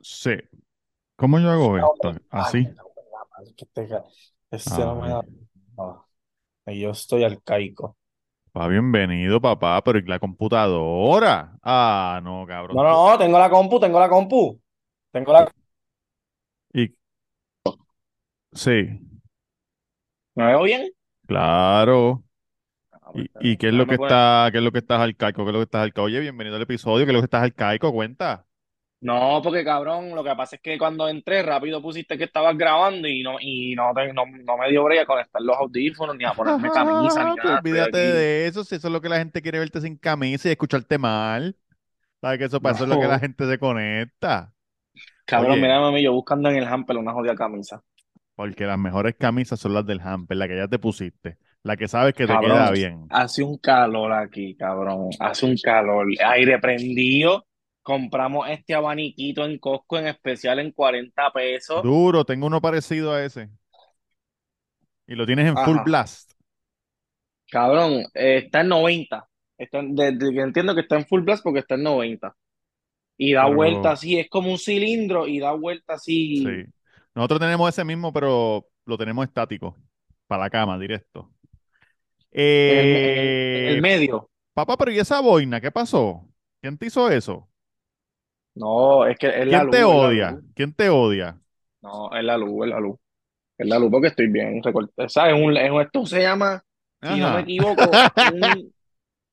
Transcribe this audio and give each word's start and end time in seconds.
Sí. 0.00 0.30
¿Cómo 1.16 1.38
yo 1.40 1.50
hago 1.50 1.76
esto? 1.78 2.08
Ay, 2.10 2.18
Así. 2.30 2.58
me 2.58 2.74
cago 2.74 2.92
en 2.96 3.10
la 3.12 3.26
madre, 3.38 3.54
que 3.56 3.66
te 3.66 3.88
ca- 3.88 4.04
ese 4.50 4.78
no 4.80 4.94
me 4.96 5.06
Ay. 5.06 5.10
da- 5.12 5.22
no. 5.76 6.05
Y 6.68 6.80
Yo 6.80 6.90
estoy 6.90 7.22
arcaico. 7.22 7.96
Pa, 8.52 8.66
bienvenido, 8.68 9.40
papá, 9.40 9.82
pero 9.84 9.98
¿y 9.98 10.02
la 10.02 10.18
computadora? 10.18 11.58
Ah, 11.62 12.20
no, 12.24 12.44
cabrón. 12.46 12.76
No, 12.76 12.82
no, 12.82 13.10
no, 13.10 13.18
tengo 13.18 13.38
la 13.38 13.50
compu, 13.50 13.78
tengo 13.78 14.00
la 14.00 14.08
compu. 14.08 14.60
Tengo 15.12 15.32
la. 15.32 15.50
Y... 16.72 16.94
Sí, 18.52 19.00
¿Me 20.34 20.46
veo 20.46 20.62
bien? 20.62 20.90
claro. 21.26 22.24
Ah, 22.90 23.10
¿Y, 23.14 23.28
pues, 23.28 23.44
y 23.44 23.56
qué 23.58 23.68
es 23.68 23.74
lo 23.74 23.86
que 23.86 23.94
está, 23.94 24.48
qué 24.50 24.58
es 24.58 24.64
lo 24.64 24.72
que 24.72 24.78
estás 24.78 25.00
arcaico? 25.00 25.44
¿Qué 25.44 25.50
es 25.50 25.52
lo 25.52 25.58
que 25.60 25.64
estás 25.64 25.82
arcaico? 25.82 26.02
Oye, 26.04 26.20
bienvenido 26.20 26.56
al 26.56 26.62
episodio, 26.62 27.04
¿qué 27.04 27.10
es 27.10 27.14
lo 27.14 27.20
que 27.20 27.26
estás 27.26 27.42
arcaico? 27.42 27.92
Cuenta. 27.92 28.45
No, 29.00 29.40
porque 29.42 29.62
cabrón, 29.64 30.14
lo 30.14 30.24
que 30.24 30.34
pasa 30.34 30.56
es 30.56 30.62
que 30.62 30.78
cuando 30.78 31.06
entré 31.08 31.42
rápido 31.42 31.82
pusiste 31.82 32.16
que 32.16 32.24
estabas 32.24 32.56
grabando 32.56 33.06
y 33.06 33.22
no, 33.22 33.36
y 33.40 33.74
no, 33.76 33.92
te- 33.94 34.12
no, 34.12 34.24
no 34.26 34.56
me 34.56 34.70
dio 34.70 34.84
break 34.84 35.02
a 35.02 35.06
conectar 35.06 35.42
los 35.42 35.56
audífonos 35.56 36.16
ni 36.16 36.24
a 36.24 36.32
ponerme 36.32 36.70
camisa 36.70 37.24
ni 37.24 37.34
nada. 37.36 37.58
Olvídate 37.60 37.98
de 37.98 38.46
eso, 38.46 38.64
si 38.64 38.74
eso 38.76 38.88
es 38.88 38.92
lo 38.92 39.00
que 39.00 39.08
la 39.08 39.18
gente 39.18 39.42
quiere 39.42 39.58
verte 39.58 39.80
sin 39.80 39.96
camisa 39.96 40.48
y 40.48 40.52
escucharte 40.52 40.98
mal. 40.98 41.56
¿Sabes 42.20 42.38
que 42.38 42.44
eso 42.46 42.60
para 42.62 42.74
eso 42.74 42.84
es 42.84 42.90
lo 42.90 42.98
que 43.00 43.06
No. 43.06 43.08
la 43.08 43.18
gente 43.20 43.48
se 43.48 43.58
conecta? 43.58 44.54
Cabrón, 45.24 45.52
Oye. 45.52 45.60
mira, 45.60 45.80
mami, 45.80 46.02
yo 46.02 46.12
buscando 46.12 46.48
en 46.50 46.56
el 46.56 46.64
hamper 46.66 46.96
una 46.96 47.12
jodida 47.12 47.34
camisa. 47.34 47.82
Porque 48.34 48.64
las 48.66 48.78
mejores 48.78 49.14
camisas 49.18 49.60
son 49.60 49.74
las 49.74 49.86
del 49.86 50.00
Hamper, 50.00 50.36
la 50.36 50.48
que 50.48 50.56
ya 50.56 50.68
te 50.68 50.78
pusiste, 50.78 51.38
la 51.62 51.76
que 51.76 51.88
sabes 51.88 52.14
que 52.14 52.26
te 52.26 52.38
queda 52.38 52.70
bien. 52.70 53.10
hace 53.10 53.42
un 53.42 53.58
calor 53.58 54.12
aquí, 54.12 54.54
cabrón. 54.56 55.10
Hace 55.20 55.46
un 55.46 55.56
calor. 55.62 56.06
Aire 56.24 56.58
prendido. 56.58 57.45
Compramos 57.86 58.48
este 58.50 58.74
abaniquito 58.74 59.44
en 59.44 59.58
Costco 59.58 59.96
en 59.96 60.08
especial 60.08 60.58
en 60.58 60.72
40 60.72 61.30
pesos. 61.30 61.84
Duro, 61.84 62.24
tengo 62.24 62.48
uno 62.48 62.60
parecido 62.60 63.12
a 63.12 63.24
ese. 63.24 63.48
Y 65.06 65.14
lo 65.14 65.24
tienes 65.24 65.46
en 65.46 65.56
full 65.56 65.76
blast. 65.84 66.32
Cabrón, 67.48 68.02
eh, 68.12 68.38
está 68.44 68.62
en 68.62 68.68
90. 68.70 69.28
Está 69.56 69.78
en- 69.78 69.96
entiendo 70.00 70.74
que 70.74 70.80
está 70.80 70.96
en 70.96 71.06
full 71.06 71.20
blast 71.20 71.44
porque 71.44 71.60
está 71.60 71.76
en 71.76 71.84
90. 71.84 72.34
Y 73.16 73.34
da 73.34 73.44
Pero- 73.44 73.54
vuelta 73.54 73.92
así, 73.92 74.18
es 74.18 74.28
como 74.28 74.50
un 74.50 74.58
cilindro 74.58 75.28
y 75.28 75.38
da 75.38 75.52
vuelta 75.52 75.94
así. 75.94 76.38
Sí. 76.38 76.64
Nosotros 77.14 77.38
tenemos 77.38 77.68
ese 77.68 77.84
mismo, 77.84 78.12
pero 78.12 78.66
lo 78.84 78.98
tenemos 78.98 79.24
estático. 79.28 79.76
Para 80.26 80.42
la 80.42 80.50
cama, 80.50 80.76
directo. 80.76 81.30
El, 82.32 83.76
Eh, 83.76 83.80
medio. 83.80 84.28
papá, 84.54 84.76
pero 84.76 84.90
¿y 84.90 84.98
esa 84.98 85.20
boina? 85.20 85.60
¿Qué 85.60 85.70
pasó? 85.70 86.28
¿Quién 86.60 86.76
te 86.76 86.86
hizo 86.86 87.08
eso? 87.10 87.48
No, 88.56 89.06
es 89.06 89.16
que 89.18 89.28
es 89.28 89.46
la 89.46 89.62
¿Quién 89.62 89.64
luz, 89.64 89.70
te 89.70 89.84
es 89.92 90.00
la 90.00 90.10
odia? 90.10 90.28
luz. 90.28 90.44
¿Quién 90.54 90.72
te 90.74 90.88
odia? 90.90 91.40
No, 91.82 92.10
es 92.16 92.24
la 92.24 92.36
luz, 92.38 92.64
es 92.66 92.70
la 92.70 92.80
luz. 92.80 92.96
Es 93.58 93.68
la 93.68 93.78
luz 93.78 93.90
porque 93.92 94.08
estoy 94.08 94.28
bien. 94.28 94.62
¿Sabes? 95.08 95.34
Un, 95.34 95.56
es 95.56 95.70
un- 95.72 95.82
esto 95.82 96.06
se 96.06 96.22
llama, 96.22 96.64
si 97.02 97.20
no 97.20 97.30
me 97.30 97.42
equivoco, 97.42 98.06
un, 98.22 98.72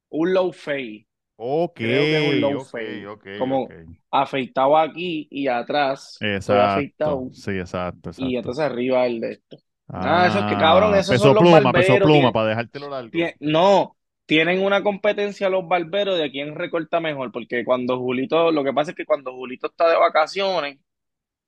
un 0.09 0.33
low 0.33 0.53
fade. 0.53 1.07
Ok, 1.37 1.79
Creo 1.79 2.09
que 2.09 2.17
es 2.17 2.21
un 2.23 2.39
low 2.41 2.59
ok, 2.59 2.73
fade. 2.73 3.07
ok, 3.07 3.25
Como 3.37 3.75
afeitado 4.11 4.77
aquí 4.77 5.27
y 5.31 5.47
atrás. 5.47 6.25
Exacto. 6.35 6.47
afeitado. 6.55 7.31
Sí, 7.31 7.51
exacto, 7.59 8.11
Y 8.15 8.37
entonces 8.37 8.65
arriba 8.65 9.05
el 9.07 9.21
de 9.21 9.33
esto. 9.33 9.57
Ah, 10.01 10.27
eso 10.27 10.39
es 10.39 10.45
que, 10.45 10.57
cabrón, 10.57 10.95
Ah, 10.95 10.97
esos 10.97 11.17
peso 11.17 11.19
son 11.19 11.33
los 11.35 11.45
pluma, 11.45 11.73
peso 11.73 11.99
pluma, 12.01 12.31
que- 12.31 12.33
para 12.33 12.49
dejártelo 12.49 12.89
largo. 12.89 13.29
No, 13.39 13.95
tienen 14.25 14.63
una 14.63 14.83
competencia 14.83 15.49
los 15.49 15.67
barberos 15.67 16.17
de 16.19 16.31
quién 16.31 16.55
recorta 16.55 16.99
mejor, 16.99 17.31
porque 17.31 17.65
cuando 17.65 17.97
Julito, 17.99 18.51
lo 18.51 18.63
que 18.63 18.73
pasa 18.73 18.91
es 18.91 18.97
que 18.97 19.05
cuando 19.05 19.33
Julito 19.33 19.67
está 19.67 19.89
de 19.89 19.97
vacaciones, 19.97 20.79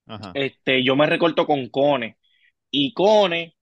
Ajá. 0.07 0.33
este, 0.33 0.83
yo 0.83 0.95
me 0.95 1.07
recorto 1.07 1.45
con 1.47 1.69
Cone, 1.69 2.17
y 2.71 2.93
Cone 2.93 3.55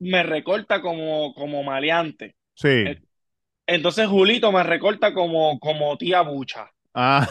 me 0.00 0.22
recorta 0.22 0.80
como, 0.82 1.34
como 1.34 1.62
maleante. 1.62 2.36
Sí. 2.54 2.68
eh, 2.84 3.00
Entonces 3.66 4.08
Julito 4.08 4.52
me 4.52 4.62
recorta 4.64 5.14
como, 5.14 5.58
como 5.60 5.96
tía 5.98 6.22
bucha. 6.22 6.72
Ah, 6.94 7.26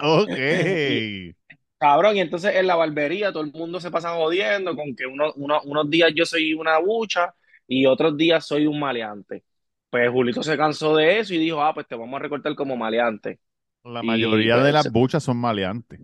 ok. 0.02 0.36
Cabrón, 1.78 2.16
y 2.16 2.20
entonces 2.20 2.54
en 2.56 2.66
la 2.66 2.76
barbería 2.76 3.32
todo 3.32 3.42
el 3.42 3.52
mundo 3.52 3.80
se 3.80 3.90
pasa 3.90 4.14
jodiendo 4.14 4.76
con 4.76 4.94
que 4.94 5.06
uno, 5.06 5.32
uno- 5.36 5.60
unos 5.64 5.88
días 5.90 6.12
yo 6.14 6.26
soy 6.26 6.52
una 6.54 6.78
bucha 6.78 7.34
y 7.66 7.86
otros 7.86 8.16
días 8.16 8.46
soy 8.46 8.66
un 8.66 8.78
maleante. 8.78 9.44
Pues 9.90 10.08
Julito 10.10 10.42
se 10.42 10.56
cansó 10.56 10.94
de 10.96 11.18
eso 11.18 11.34
y 11.34 11.38
dijo, 11.38 11.62
ah, 11.62 11.74
pues 11.74 11.86
te 11.86 11.96
vamos 11.96 12.16
a 12.18 12.22
recortar 12.22 12.54
como 12.54 12.76
maleante. 12.76 13.40
La 13.84 14.02
mayoría 14.02 14.58
pues, 14.62 14.62
de 14.62 14.72
las 14.72 14.88
se- 14.88 14.90
buchas 14.90 15.22
son 15.22 15.36
maleantes. 15.36 16.00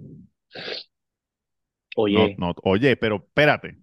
Oye, 1.97 2.35
no, 2.39 2.55
oye, 2.63 2.97
pero 2.97 3.17
espérate. 3.17 3.79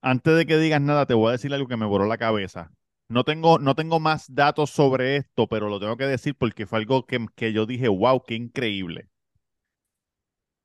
Antes 0.00 0.34
de 0.36 0.46
que 0.46 0.56
digas 0.56 0.80
nada, 0.80 1.04
te 1.06 1.12
voy 1.14 1.28
a 1.28 1.32
decir 1.32 1.52
algo 1.52 1.68
que 1.68 1.76
me 1.76 1.84
voló 1.86 2.06
la 2.06 2.16
cabeza. 2.18 2.70
No 3.08 3.24
tengo, 3.24 3.58
no 3.58 3.74
tengo 3.74 4.00
más 4.00 4.34
datos 4.34 4.70
sobre 4.70 5.16
esto, 5.16 5.46
pero 5.48 5.68
lo 5.68 5.78
tengo 5.80 5.96
que 5.98 6.06
decir 6.06 6.34
porque 6.36 6.66
fue 6.66 6.78
algo 6.78 7.06
que, 7.06 7.26
que 7.36 7.52
yo 7.52 7.66
dije, 7.66 7.88
wow, 7.88 8.22
qué 8.26 8.34
increíble. 8.34 9.08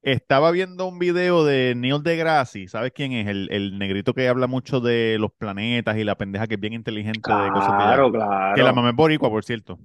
Estaba 0.03 0.49
viendo 0.51 0.87
un 0.87 0.97
video 0.97 1.45
de 1.45 1.75
Neil 1.75 2.01
deGrasse, 2.01 2.67
¿sabes 2.67 2.91
quién 2.91 3.11
es? 3.13 3.27
El, 3.27 3.49
el 3.51 3.77
negrito 3.77 4.13
que 4.15 4.27
habla 4.27 4.47
mucho 4.47 4.79
de 4.79 5.17
los 5.19 5.31
planetas 5.33 5.95
y 5.97 6.03
la 6.03 6.17
pendeja 6.17 6.47
que 6.47 6.55
es 6.55 6.59
bien 6.59 6.73
inteligente 6.73 7.31
de 7.31 7.51
cosas 7.51 7.77
de 7.77 7.83
allá. 7.83 7.95
claro, 7.95 8.11
Que 8.51 8.63
la 8.63 8.73
mamá 8.73 8.89
es 8.89 8.95
boricua, 8.95 9.29
por 9.29 9.43
cierto. 9.43 9.79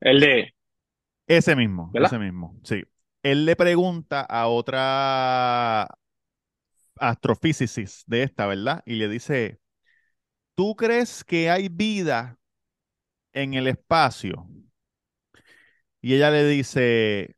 El 0.00 0.20
de, 0.20 0.54
Ese 1.26 1.54
mismo, 1.56 1.92
¿Verdad? 1.92 2.10
ese 2.10 2.18
mismo, 2.18 2.58
sí. 2.64 2.82
Él 3.22 3.44
le 3.44 3.54
pregunta 3.56 4.22
a 4.22 4.48
otra 4.48 5.86
astrophysicist 6.98 8.06
de 8.06 8.22
esta, 8.24 8.46
¿verdad? 8.46 8.82
Y 8.86 8.94
le 8.96 9.08
dice, 9.08 9.60
¿tú 10.54 10.76
crees 10.76 11.24
que 11.24 11.50
hay 11.50 11.68
vida 11.68 12.38
en 13.32 13.54
el 13.54 13.68
espacio? 13.68 14.48
Y 16.02 16.14
ella 16.14 16.30
le 16.30 16.44
dice, 16.46 17.36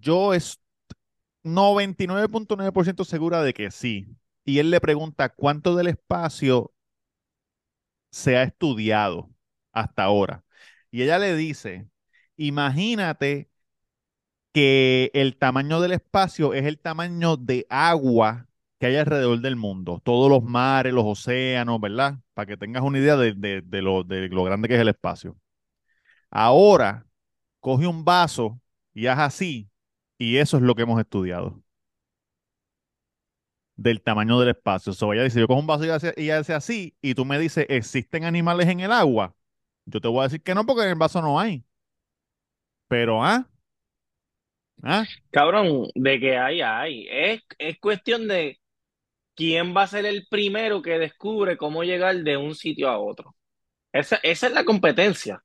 yo 0.00 0.34
estoy 0.34 0.62
99.9% 1.44 3.04
segura 3.04 3.42
de 3.42 3.54
que 3.54 3.70
sí. 3.70 4.08
Y 4.44 4.58
él 4.60 4.70
le 4.70 4.80
pregunta, 4.80 5.30
¿cuánto 5.30 5.76
del 5.76 5.88
espacio 5.88 6.72
se 8.10 8.36
ha 8.36 8.42
estudiado 8.44 9.30
hasta 9.72 10.04
ahora? 10.04 10.44
Y 10.90 11.02
ella 11.02 11.18
le 11.18 11.34
dice, 11.36 11.88
imagínate 12.36 13.50
que 14.52 15.10
el 15.14 15.36
tamaño 15.36 15.80
del 15.80 15.92
espacio 15.92 16.54
es 16.54 16.64
el 16.66 16.78
tamaño 16.78 17.36
de 17.36 17.66
agua 17.70 18.48
que 18.78 18.86
hay 18.86 18.96
alrededor 18.96 19.40
del 19.40 19.56
mundo. 19.56 20.00
Todos 20.04 20.30
los 20.30 20.42
mares, 20.42 20.92
los 20.92 21.04
océanos, 21.06 21.80
¿verdad? 21.80 22.18
Para 22.34 22.46
que 22.46 22.56
tengas 22.56 22.82
una 22.82 22.98
idea 22.98 23.16
de, 23.16 23.32
de- 23.34 23.62
de 23.62 23.82
lo, 23.82 24.04
de 24.04 24.28
lo 24.28 24.44
grande 24.44 24.68
que 24.68 24.74
es 24.74 24.80
el 24.80 24.88
espacio. 24.88 25.36
Ahora, 26.30 27.06
coge 27.60 27.88
un 27.88 28.04
vaso 28.06 28.60
y 28.94 29.08
haz 29.08 29.20
así, 29.20 29.70
y 30.18 30.36
eso 30.38 30.56
es 30.56 30.62
lo 30.62 30.74
que 30.74 30.82
hemos 30.82 31.00
estudiado. 31.00 31.62
Del 33.76 34.02
tamaño 34.02 34.38
del 34.38 34.50
espacio. 34.50 34.92
So, 34.92 35.12
ella 35.12 35.24
dice, 35.24 35.40
yo 35.40 35.46
cojo 35.48 35.60
un 35.60 35.66
vaso 35.66 35.84
y 35.84 35.90
hace, 35.90 36.32
hace 36.32 36.54
así, 36.54 36.96
y 37.00 37.14
tú 37.14 37.24
me 37.24 37.38
dices, 37.38 37.66
¿existen 37.68 38.24
animales 38.24 38.68
en 38.68 38.80
el 38.80 38.92
agua? 38.92 39.34
Yo 39.86 40.00
te 40.00 40.08
voy 40.08 40.20
a 40.20 40.24
decir 40.24 40.42
que 40.42 40.54
no, 40.54 40.64
porque 40.66 40.82
en 40.84 40.90
el 40.90 40.94
vaso 40.96 41.20
no 41.22 41.40
hay. 41.40 41.64
Pero, 42.88 43.24
¿ah? 43.24 43.48
¿Ah? 44.82 45.04
cabrón, 45.30 45.88
de 45.94 46.20
que 46.20 46.36
hay, 46.36 46.60
hay. 46.60 47.06
Es, 47.08 47.42
es 47.58 47.78
cuestión 47.78 48.26
de 48.28 48.60
quién 49.34 49.76
va 49.76 49.84
a 49.84 49.86
ser 49.86 50.06
el 50.06 50.26
primero 50.28 50.82
que 50.82 50.98
descubre 50.98 51.56
cómo 51.56 51.84
llegar 51.84 52.16
de 52.16 52.36
un 52.36 52.54
sitio 52.54 52.88
a 52.88 52.98
otro. 52.98 53.36
Esa, 53.92 54.16
esa 54.22 54.48
es 54.48 54.52
la 54.54 54.64
competencia. 54.64 55.42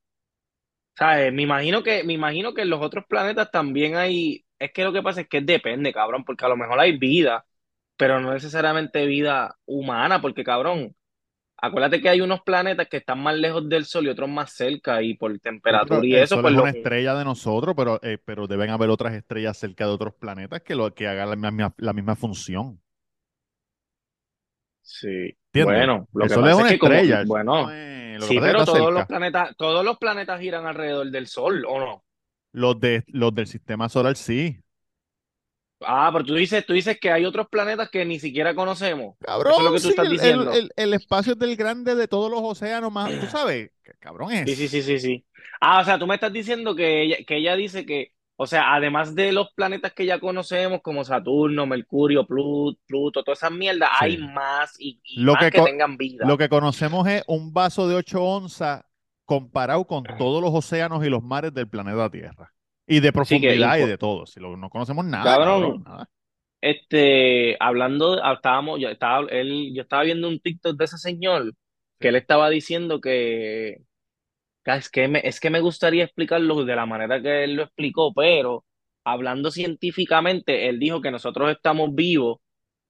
¿Sabes? 0.97 1.31
Me 1.33 1.43
imagino 1.43 1.83
que, 1.83 2.03
me 2.03 2.13
imagino 2.13 2.53
que 2.53 2.63
en 2.63 2.69
los 2.71 2.81
otros 2.81 3.05
planetas 3.07 3.51
también 3.51 3.95
hay. 3.95 4.45
Es 4.59 4.71
que 4.73 4.83
lo 4.83 4.91
que 4.93 5.01
pasa 5.03 5.21
es 5.21 5.27
que 5.29 5.41
depende, 5.41 5.93
cabrón, 5.93 6.23
porque 6.23 6.45
a 6.45 6.49
lo 6.49 6.57
mejor 6.57 6.79
hay 6.79 6.97
vida, 6.97 7.45
pero 7.95 8.19
no 8.19 8.33
necesariamente 8.33 9.05
vida 9.05 9.55
humana, 9.65 10.21
porque, 10.21 10.43
cabrón, 10.43 10.95
acuérdate 11.57 12.01
que 12.01 12.09
hay 12.09 12.21
unos 12.21 12.41
planetas 12.41 12.87
que 12.87 12.97
están 12.97 13.19
más 13.21 13.35
lejos 13.35 13.67
del 13.69 13.85
Sol 13.85 14.05
y 14.05 14.09
otros 14.09 14.29
más 14.29 14.51
cerca, 14.53 15.01
y 15.03 15.15
por 15.15 15.37
temperatura 15.39 15.99
pero 16.01 16.03
y 16.05 16.15
el 16.15 16.23
eso, 16.23 16.35
Sol 16.35 16.41
pues 16.43 16.51
es 16.53 16.57
lo 16.57 16.63
una 16.63 16.71
estrella 16.71 17.15
de 17.15 17.25
nosotros, 17.25 17.75
pero, 17.77 17.99
eh, 18.03 18.17
pero 18.23 18.47
deben 18.47 18.69
haber 18.71 18.89
otras 18.89 19.13
estrellas 19.13 19.57
cerca 19.57 19.85
de 19.85 19.91
otros 19.91 20.15
planetas 20.15 20.61
que, 20.61 20.75
lo, 20.75 20.93
que 20.93 21.07
hagan 21.07 21.29
la 21.29 21.35
misma, 21.51 21.73
la 21.77 21.93
misma 21.93 22.15
función. 22.15 22.81
Sí. 24.81 25.07
¿Entiendes? 25.53 25.65
Bueno, 25.65 26.07
lo 26.13 26.21
que 26.21 26.33
Eso 26.33 26.41
pasa 26.41 26.51
es 26.51 26.57
es 26.57 26.61
una 26.63 26.69
que 26.71 26.79
como- 26.79 26.93
estrella. 26.93 27.23
bueno, 27.25 27.69
Sí, 28.21 28.39
pero 28.39 28.65
todos 28.65 28.91
los 28.91 29.05
planetas, 29.05 29.55
todos 29.57 29.85
los 29.85 29.97
planetas 29.99 30.39
giran 30.39 30.65
alrededor 30.65 31.11
del 31.11 31.27
Sol, 31.27 31.63
¿o 31.67 31.79
no? 31.79 32.03
Los, 32.51 32.79
de, 32.79 33.03
los 33.07 33.33
del 33.33 33.47
sistema 33.47 33.87
solar 33.89 34.15
sí. 34.17 34.59
Ah, 35.81 36.09
pero 36.11 36.25
tú 36.25 36.33
dices, 36.33 36.65
tú 36.65 36.73
dices 36.73 36.99
que 36.99 37.11
hay 37.11 37.23
otros 37.25 37.47
planetas 37.49 37.89
que 37.91 38.03
ni 38.03 38.19
siquiera 38.19 38.55
conocemos. 38.55 39.15
Cabrón, 39.19 39.53
Eso 39.53 39.59
es 39.61 39.65
lo 39.65 39.73
que 39.73 39.79
tú 39.79 39.83
sí, 39.83 39.89
estás 39.89 40.07
el, 40.07 40.11
el- 40.13 40.17
diciendo. 40.17 40.51
el- 40.51 40.71
el 40.75 40.93
espacio 40.93 41.33
es 41.33 41.39
del 41.39 41.55
grande 41.55 41.93
de 41.95 42.07
todos 42.07 42.31
los 42.31 42.41
océanos 42.41 42.91
más. 42.91 43.11
Tú 43.19 43.27
sabes, 43.27 43.71
cabrón 43.99 44.31
es. 44.31 44.45
Sí, 44.49 44.55
sí, 44.55 44.67
sí, 44.67 44.81
sí, 44.81 44.99
sí. 44.99 45.25
Ah, 45.61 45.81
o 45.81 45.85
sea, 45.85 45.99
tú 45.99 46.07
me 46.07 46.15
estás 46.15 46.33
diciendo 46.33 46.75
que 46.75 47.03
ella, 47.03 47.17
que 47.27 47.37
ella 47.37 47.55
dice 47.55 47.85
que, 47.85 48.11
o 48.37 48.47
sea, 48.47 48.73
además 48.75 49.13
de 49.15 49.31
los 49.31 49.51
planetas 49.53 49.93
que 49.93 50.05
ya 50.05 50.19
conocemos, 50.19 50.81
como 50.81 51.03
Saturno, 51.03 51.65
Mercurio, 51.67 52.25
Pluto, 52.25 52.79
Pluto, 52.87 53.23
todas 53.23 53.39
esas 53.39 53.51
mierdas, 53.51 53.89
Sí. 53.99 54.05
hay 54.05 54.17
más 54.17 54.75
y, 54.79 54.99
y 55.03 55.21
Lo 55.21 55.33
más 55.33 55.43
que 55.45 55.51
que 55.51 55.61
tengan 55.61 55.97
vida. 55.97 56.25
Lo 56.27 56.37
que 56.37 56.49
conocemos 56.49 57.07
es 57.07 57.23
un 57.27 57.53
vaso 57.53 57.87
de 57.87 57.95
8 57.95 58.23
onzas 58.23 58.83
comparado 59.27 59.85
con 59.85 60.03
todos 60.17 60.41
los 60.41 60.51
océanos 60.53 61.05
y 61.05 61.09
los 61.09 61.21
mares 61.21 61.53
del 61.53 61.67
planeta 61.69 62.09
Tierra. 62.09 62.51
Y 62.87 63.01
de 63.01 63.11
profundidad 63.13 63.77
y 63.77 63.85
de 63.85 63.97
todo. 63.97 64.25
Si 64.25 64.39
lo- 64.39 64.57
no 64.57 64.69
conocemos 64.69 65.05
nada, 65.05 65.25
Cabrón. 65.35 65.61
cabrón, 65.61 65.83
nada. 65.83 66.09
Este, 66.61 67.55
hablando, 67.59 68.17
ah, 68.23 68.33
estábamos, 68.33 68.79
yo 68.79 68.89
estaba, 68.89 69.27
él, 69.29 69.73
yo 69.75 69.83
estaba 69.83 70.03
viendo 70.03 70.27
un 70.27 70.39
TikTok 70.39 70.75
de 70.77 70.85
ese 70.85 70.97
señor 70.97 71.53
que 71.99 72.07
él 72.07 72.15
estaba 72.15 72.49
diciendo 72.49 72.99
que, 73.01 73.83
que 74.63 74.71
es 74.75 74.89
que 74.89 75.07
me, 75.09 75.19
es 75.23 75.39
que 75.39 75.49
me 75.49 75.59
gustaría 75.59 76.05
explicarlo 76.05 76.63
de 76.65 76.75
la 76.75 76.85
manera 76.85 77.21
que 77.21 77.43
él 77.43 77.55
lo 77.55 77.63
explicó, 77.63 78.13
pero 78.13 78.63
hablando 79.03 79.51
científicamente, 79.51 80.67
él 80.69 80.79
dijo 80.79 81.01
que 81.01 81.11
nosotros 81.11 81.51
estamos 81.51 81.93
vivos 81.93 82.39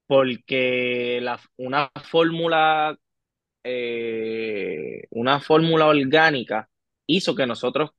porque 0.07 1.19
la, 1.21 1.39
una 1.57 1.91
fórmula, 2.09 2.97
eh, 3.69 5.03
una 5.11 5.39
fórmula 5.39 5.87
orgánica 5.87 6.69
hizo 7.05 7.35
que 7.35 7.45
nosotros 7.45 7.91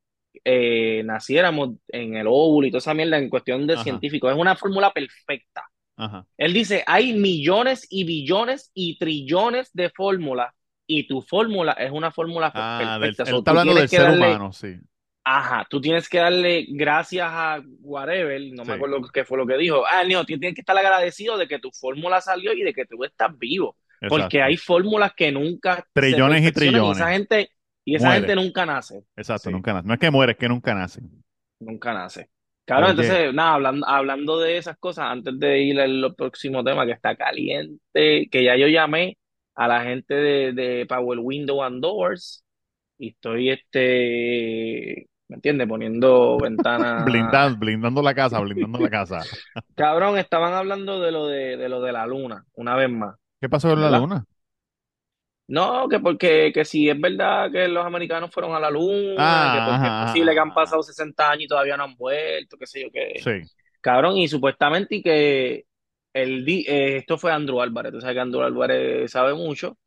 eh, 0.44 1.02
naciéramos 1.04 1.70
en 1.88 2.16
el 2.16 2.26
óvulo 2.26 2.66
y 2.66 2.70
toda 2.70 2.78
esa 2.78 2.94
mierda 2.94 3.18
en 3.18 3.28
cuestión 3.30 3.66
de 3.66 3.74
Ajá. 3.74 3.82
científico. 3.84 4.30
Es 4.30 4.36
una 4.36 4.56
fórmula 4.56 4.92
perfecta. 4.92 5.64
Ajá. 5.96 6.26
Él 6.36 6.52
dice, 6.52 6.84
hay 6.86 7.12
millones 7.14 7.86
y 7.90 8.04
billones 8.04 8.70
y 8.74 8.98
trillones 8.98 9.70
de 9.72 9.90
fórmulas 9.90 10.54
y 10.86 11.06
tu 11.06 11.22
fórmula 11.22 11.72
es 11.72 11.90
una 11.90 12.10
fórmula 12.12 12.50
Ah, 12.54 12.78
del- 12.78 12.88
perfecta. 13.14 13.22
él 13.24 13.28
So, 13.30 13.38
está 13.38 13.50
hablando 13.50 13.74
del 13.74 13.88
ser 13.88 14.02
darle, 14.02 14.26
humano, 14.28 14.52
sí. 14.52 14.76
ajá, 15.24 15.66
tú 15.68 15.80
tienes 15.80 16.08
que 16.08 16.18
darle 16.18 16.66
gracias 16.70 17.26
a 17.30 17.60
whatever, 17.80 18.40
no 18.52 18.64
Sí. 18.64 18.70
me 18.70 18.76
acuerdo 18.76 19.00
qué 19.12 19.24
fue 19.24 19.36
lo 19.38 19.46
que 19.46 19.56
dijo. 19.58 19.84
Ah, 19.90 20.04
no, 20.08 20.20
tú 20.20 20.38
tienes 20.38 20.54
que 20.54 20.60
estar 20.62 20.78
agradecido 20.78 21.36
de 21.36 21.48
que 21.48 21.58
tu 21.58 21.70
fórmula 21.72 22.20
salió 22.20 22.52
y 22.52 22.62
de 22.62 22.72
que 22.72 22.86
tú 22.86 23.02
estás 23.04 23.36
vivo, 23.38 23.76
porque 24.08 24.42
hay 24.42 24.56
fórmulas 24.56 25.12
que 25.16 25.32
nunca 25.32 25.76
se 25.76 25.82
Trillones 25.92 26.42
y 26.42 26.52
perfeccionan 26.52 26.84
y 26.84 26.90
esa 26.90 27.06
trillones. 27.06 27.08
gente, 27.08 27.50
y 27.84 27.94
esa 27.96 28.06
Muere. 28.08 28.20
gente 28.20 28.36
nunca 28.36 28.66
nace. 28.66 29.02
Exacto, 29.16 29.50
Sí. 29.50 29.52
nunca 29.52 29.72
nace. 29.72 29.88
No 29.88 29.94
es 29.94 30.00
que 30.00 30.10
muere, 30.10 30.32
es 30.32 30.38
que 30.38 30.48
nunca 30.48 30.74
nace. 30.74 31.00
Nunca 31.60 31.92
nace. 31.92 32.30
Claro, 32.64 32.84
Oye. 32.84 32.90
entonces, 32.90 33.34
nada, 33.34 33.54
hablando, 33.54 33.86
hablando 33.88 34.38
de 34.40 34.58
esas 34.58 34.76
cosas, 34.78 35.06
antes 35.06 35.38
de 35.38 35.60
ir 35.62 35.80
al 35.80 36.14
próximo 36.16 36.62
tema 36.62 36.84
que 36.86 36.92
está 36.92 37.16
caliente, 37.16 38.28
que 38.30 38.44
ya 38.44 38.56
yo 38.56 38.66
llamé 38.68 39.16
a 39.54 39.66
la 39.68 39.82
gente 39.82 40.14
de, 40.14 40.52
de 40.52 40.86
Power 40.86 41.18
Window 41.20 41.62
and 41.64 41.80
Doors 41.82 42.44
y 42.98 43.08
estoy, 43.10 43.50
este, 43.50 45.08
¿me 45.28 45.36
entiendes? 45.36 45.66
Poniendo 45.66 46.36
ventanas. 46.42 47.04
Blindando, 47.06 47.58
blindando 47.58 48.02
la 48.02 48.14
casa, 48.14 48.38
blindando 48.40 48.78
la 48.80 48.90
casa. 48.90 49.20
Cabrón, 49.74 50.18
estaban 50.18 50.52
hablando 50.52 51.00
de 51.00 51.10
lo 51.10 51.26
de, 51.26 51.56
de 51.56 51.68
lo 51.68 51.80
de 51.80 51.92
la 51.92 52.06
luna, 52.06 52.44
una 52.54 52.76
vez 52.76 52.90
más. 52.90 53.16
¿Qué 53.40 53.48
pasó 53.48 53.68
con 53.68 53.80
la 53.80 53.90
¿Verdad? 53.90 54.00
luna? 54.00 54.24
No, 55.46 55.88
que 55.88 55.98
porque 55.98 56.52
que 56.52 56.64
si 56.66 56.90
es 56.90 57.00
verdad 57.00 57.50
que 57.50 57.68
los 57.68 57.84
americanos 57.86 58.30
fueron 58.30 58.54
a 58.54 58.60
la 58.60 58.70
luna, 58.70 59.46
Ah, 59.46 59.50
que 59.50 59.62
porque 59.62 59.86
ajá, 59.86 59.88
es 59.88 59.94
posible 59.96 60.34
que 60.34 60.40
han 60.40 60.52
ajá. 60.52 60.52
pasado 60.52 60.82
60 60.82 61.30
años 61.30 61.44
y 61.44 61.48
todavía 61.48 61.76
no 61.76 61.84
han 61.84 61.96
vuelto, 61.96 62.58
qué 62.58 62.66
sé 62.66 62.82
yo 62.82 62.90
qué. 62.92 63.24
Sí. 63.24 63.50
Cabrón, 63.80 64.16
y 64.18 64.28
supuestamente 64.28 64.96
y 64.96 65.02
que 65.02 65.64
el 66.12 66.44
di- 66.44 66.64
eh, 66.68 66.98
esto 66.98 67.16
fue 67.18 67.32
Andrew 67.32 67.60
Álvarez, 67.62 67.92
tú 67.92 68.00
sabes 68.00 68.14
que 68.16 68.20
Andrew 68.20 68.42
Álvarez 68.42 69.10
sabe 69.10 69.34
mucho, 69.34 69.78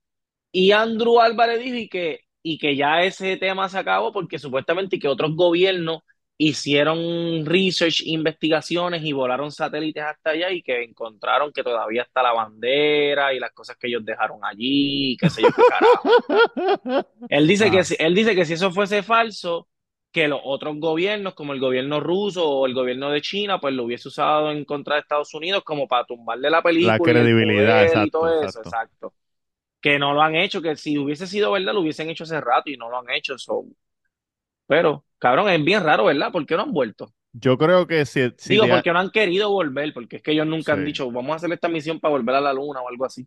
y 0.52 0.72
Andrew 0.72 1.20
Álvarez 1.22 1.60
dijo 1.62 1.78
y 1.78 1.90
que, 1.90 2.22
y 2.44 2.58
que 2.60 2.76
ya 2.78 3.04
ese 3.04 3.38
tema 3.38 3.70
se 3.70 3.80
acabó 3.80 4.14
porque 4.14 4.40
supuestamente 4.40 4.98
y 4.98 5.00
que 5.00 5.08
otros 5.10 5.36
gobiernos 5.36 6.02
hicieron 6.50 7.46
research, 7.46 8.02
investigaciones 8.06 9.04
y 9.04 9.14
volaron 9.14 9.52
satélites 9.52 10.04
hasta 10.04 10.32
allá 10.32 10.50
y 10.52 10.64
que 10.64 10.84
encontraron 10.84 11.52
que 11.54 11.64
todavía 11.64 12.04
está 12.04 12.24
la 12.24 12.34
bandera 12.34 13.34
y 13.34 13.40
las 13.40 13.52
cosas 13.54 13.78
que 13.78 13.88
ellos 13.88 14.04
dejaron 14.06 14.40
allí, 14.44 15.14
y 15.14 15.18
qué 15.18 15.30
sé 15.30 15.44
yo 15.44 15.54
qué 15.54 15.64
carajo. 15.66 16.16
Él 17.30 17.48
dice 17.48 17.70
Ah. 17.70 17.72
que 17.72 17.84
si, 17.84 17.96
él 18.00 18.16
dice 18.16 18.36
que 18.36 18.46
si 18.46 18.54
eso 18.54 18.72
fuese 18.72 19.04
falso, 19.04 19.68
que 20.12 20.28
los 20.28 20.42
otros 20.44 20.78
gobiernos, 20.80 21.34
como 21.36 21.54
el 21.54 21.60
gobierno 21.60 22.00
ruso 22.00 22.48
o 22.50 22.66
el 22.66 22.74
gobierno 22.74 23.12
de 23.12 23.22
China, 23.22 23.60
pues 23.60 23.74
lo 23.74 23.86
hubiese 23.86 24.08
usado 24.10 24.52
en 24.52 24.66
contra 24.66 24.96
de 24.96 25.02
Estados 25.02 25.34
Unidos 25.34 25.64
como 25.64 25.88
para 25.88 26.06
tumbarle 26.06 26.50
la 26.50 26.62
película 26.64 26.94
La 26.94 27.00
credibilidad, 27.00 27.84
y 27.84 27.86
exacto, 27.86 28.20
todo 28.20 28.42
eso, 28.44 28.60
exacto. 28.62 28.62
exacto. 28.62 29.14
Que 29.82 30.00
no 30.00 30.14
lo 30.14 30.22
han 30.22 30.36
hecho, 30.36 30.62
que 30.62 30.76
si 30.76 30.98
hubiese 30.98 31.28
sido 31.28 31.52
verdad, 31.52 31.74
lo 31.74 31.82
hubiesen 31.82 32.10
hecho 32.10 32.24
hace 32.26 32.42
rato 32.42 32.70
y 32.72 32.78
no 32.78 32.90
lo 32.90 33.00
han 33.00 33.10
hecho. 33.12 33.38
so. 33.38 33.66
Pero, 34.68 35.06
cabrón, 35.20 35.50
es 35.50 35.64
bien 35.64 35.84
raro, 35.84 36.06
¿verdad? 36.06 36.32
¿Por 36.32 36.46
qué 36.46 36.56
no 36.56 36.64
han 36.64 36.72
vuelto? 36.74 37.14
Yo 37.34 37.58
creo 37.58 37.88
que 37.88 38.06
si, 38.06 38.30
si 38.38 38.54
Digo, 38.56 38.68
porque 38.68 38.92
no 38.92 39.00
han 39.00 39.10
querido 39.10 39.50
volver, 39.50 39.94
porque 39.94 40.18
es 40.18 40.22
que 40.22 40.32
ellos 40.32 40.46
nunca 40.46 40.74
han 40.74 40.84
dicho, 40.84 41.10
vamos 41.12 41.32
a 41.32 41.36
hacer 41.36 41.52
esta 41.54 41.70
misión 41.70 42.00
para 42.00 42.12
volver 42.14 42.36
a 42.36 42.42
la 42.42 42.54
luna 42.54 42.82
o 42.82 42.90
algo 42.90 43.06
así. 43.06 43.26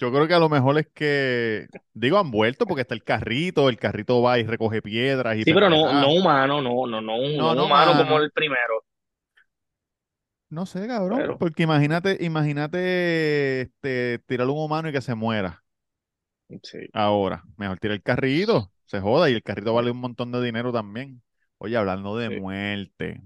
yo 0.00 0.10
creo 0.12 0.26
que 0.26 0.34
a 0.34 0.38
lo 0.40 0.48
mejor 0.48 0.78
es 0.78 0.88
que, 0.92 1.68
digo, 1.92 2.18
han 2.18 2.30
vuelto 2.32 2.66
porque 2.66 2.82
está 2.82 2.94
el 2.94 3.04
carrito, 3.04 3.68
el 3.68 3.78
carrito 3.78 4.20
va 4.20 4.38
y 4.40 4.44
recoge 4.44 4.82
piedras 4.82 5.36
y 5.36 5.44
Sí, 5.44 5.52
pero 5.54 5.70
no, 5.70 5.92
no 5.92 6.12
humano, 6.12 6.60
no, 6.60 6.86
no, 6.88 7.00
no, 7.00 7.16
No, 7.18 7.54
no 7.54 7.54
no 7.54 7.64
humano 7.66 7.92
humano. 7.92 8.04
como 8.04 8.18
el 8.18 8.32
primero. 8.32 8.84
No 10.50 10.66
sé, 10.66 10.86
cabrón, 10.86 11.18
Pero- 11.18 11.38
porque 11.38 11.64
imagínate, 11.64 12.18
imagínate 12.20 13.62
este, 13.62 14.20
tirar 14.26 14.48
un 14.48 14.58
humano 14.58 14.88
y 14.88 14.92
que 14.92 15.00
se 15.00 15.14
muera 15.14 15.64
Sí. 16.62 16.78
ahora. 16.92 17.44
Mejor 17.56 17.78
tira 17.78 17.94
el 17.94 18.02
carrito, 18.02 18.72
se 18.86 19.00
joda 19.00 19.30
y 19.30 19.34
el 19.34 19.42
carrito 19.42 19.74
vale 19.74 19.90
un 19.90 19.98
montón 20.00 20.32
de 20.32 20.42
dinero 20.42 20.72
también. 20.72 21.22
Oye, 21.58 21.76
hablando 21.76 22.16
de 22.16 22.28
Sí. 22.28 22.34
muerte, 22.40 23.22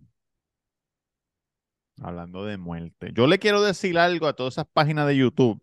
hablando 2.03 2.45
de 2.45 2.57
muerte, 2.59 3.13
yo 3.15 3.27
le 3.27 3.39
quiero 3.39 3.63
decir 3.63 3.99
algo 3.99 4.27
a 4.27 4.35
todas 4.35 4.55
esas 4.55 4.67
páginas 4.73 5.07
de 5.09 5.17
YouTube 5.17 5.63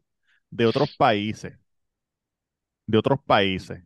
de 0.49 0.65
otros 0.65 0.89
países, 0.89 1.57
de 2.87 2.97
otros 2.97 3.19
países, 3.23 3.83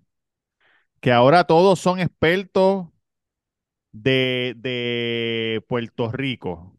que 1.02 1.12
ahora 1.12 1.46
todos 1.46 1.80
son 1.80 2.00
expertos 2.00 2.88
de, 3.92 4.54
de 4.58 5.64
Puerto 5.68 6.12
Rico. 6.12 6.76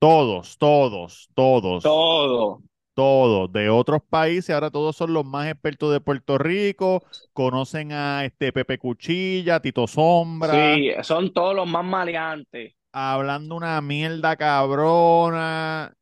Todos, 0.00 0.58
todos, 0.58 1.30
todos. 1.34 1.82
Todo. 1.82 2.62
Todos, 2.98 3.52
de 3.52 3.70
otros 3.70 4.02
países, 4.02 4.50
ahora 4.54 4.70
todos 4.70 4.96
son 4.96 5.12
los 5.12 5.24
más 5.24 5.48
expertos 5.48 5.92
de 5.92 6.00
Puerto 6.00 6.36
Rico, 6.38 7.04
conocen 7.32 7.92
a 7.92 8.24
este 8.24 8.52
Pepe 8.52 8.76
Cuchilla, 8.78 9.60
Tito 9.60 9.86
Sombra, 9.86 10.82
Sí, 10.82 10.92
son 11.02 11.32
todos 11.32 11.54
los 11.54 11.66
más 11.68 11.84
maleantes. 11.84 12.74
hablando 12.92 13.56
una 13.56 13.80
mierda 13.80 14.36
cabrona. 14.36 15.94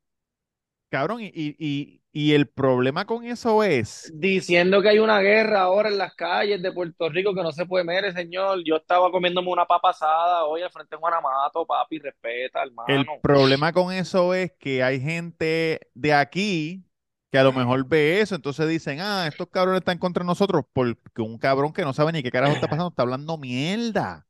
Cabrón, 0.90 1.22
y, 1.22 1.26
y, 1.28 1.56
y, 1.58 1.95
y 2.18 2.32
el 2.32 2.46
problema 2.46 3.04
con 3.04 3.26
eso 3.26 3.62
es, 3.62 4.10
Diciendo 4.14 4.80
que 4.80 4.88
hay 4.88 4.98
una 5.00 5.20
guerra 5.20 5.60
ahora 5.60 5.90
en 5.90 5.98
las 5.98 6.14
calles 6.14 6.62
de 6.62 6.72
Puerto 6.72 7.10
Rico 7.10 7.34
que 7.34 7.42
no 7.42 7.52
se 7.52 7.66
puede 7.66 7.84
mere, 7.84 8.10
señor. 8.10 8.62
Yo 8.64 8.76
estaba 8.76 9.10
comiéndome 9.10 9.50
una 9.50 9.66
papa 9.66 9.90
asada 9.90 10.46
hoy 10.46 10.62
al 10.62 10.70
frente 10.70 10.96
de 10.96 10.98
Guanamato, 10.98 11.66
papi, 11.66 11.98
respeta, 11.98 12.62
el 12.62 12.70
hermano. 12.70 13.20
problema 13.22 13.70
con 13.74 13.92
eso 13.92 14.32
es 14.32 14.50
que 14.58 14.82
hay 14.82 14.98
gente 14.98 15.90
de 15.92 16.14
aquí 16.14 16.86
que 17.30 17.36
a 17.36 17.44
lo 17.44 17.52
mejor 17.52 17.86
ve 17.86 18.22
eso, 18.22 18.34
entonces 18.34 18.66
dicen, 18.66 18.98
ah, 19.02 19.26
estos 19.28 19.48
cabrones 19.48 19.80
están 19.80 19.98
contra 19.98 20.24
nosotros, 20.24 20.64
porque 20.72 21.20
un 21.20 21.36
cabrón 21.36 21.74
que 21.74 21.82
no 21.82 21.92
sabe 21.92 22.12
ni 22.12 22.22
qué 22.22 22.30
carajo 22.30 22.54
está 22.54 22.66
pasando 22.66 22.88
está 22.88 23.02
hablando 23.02 23.36
mierda. 23.36 24.25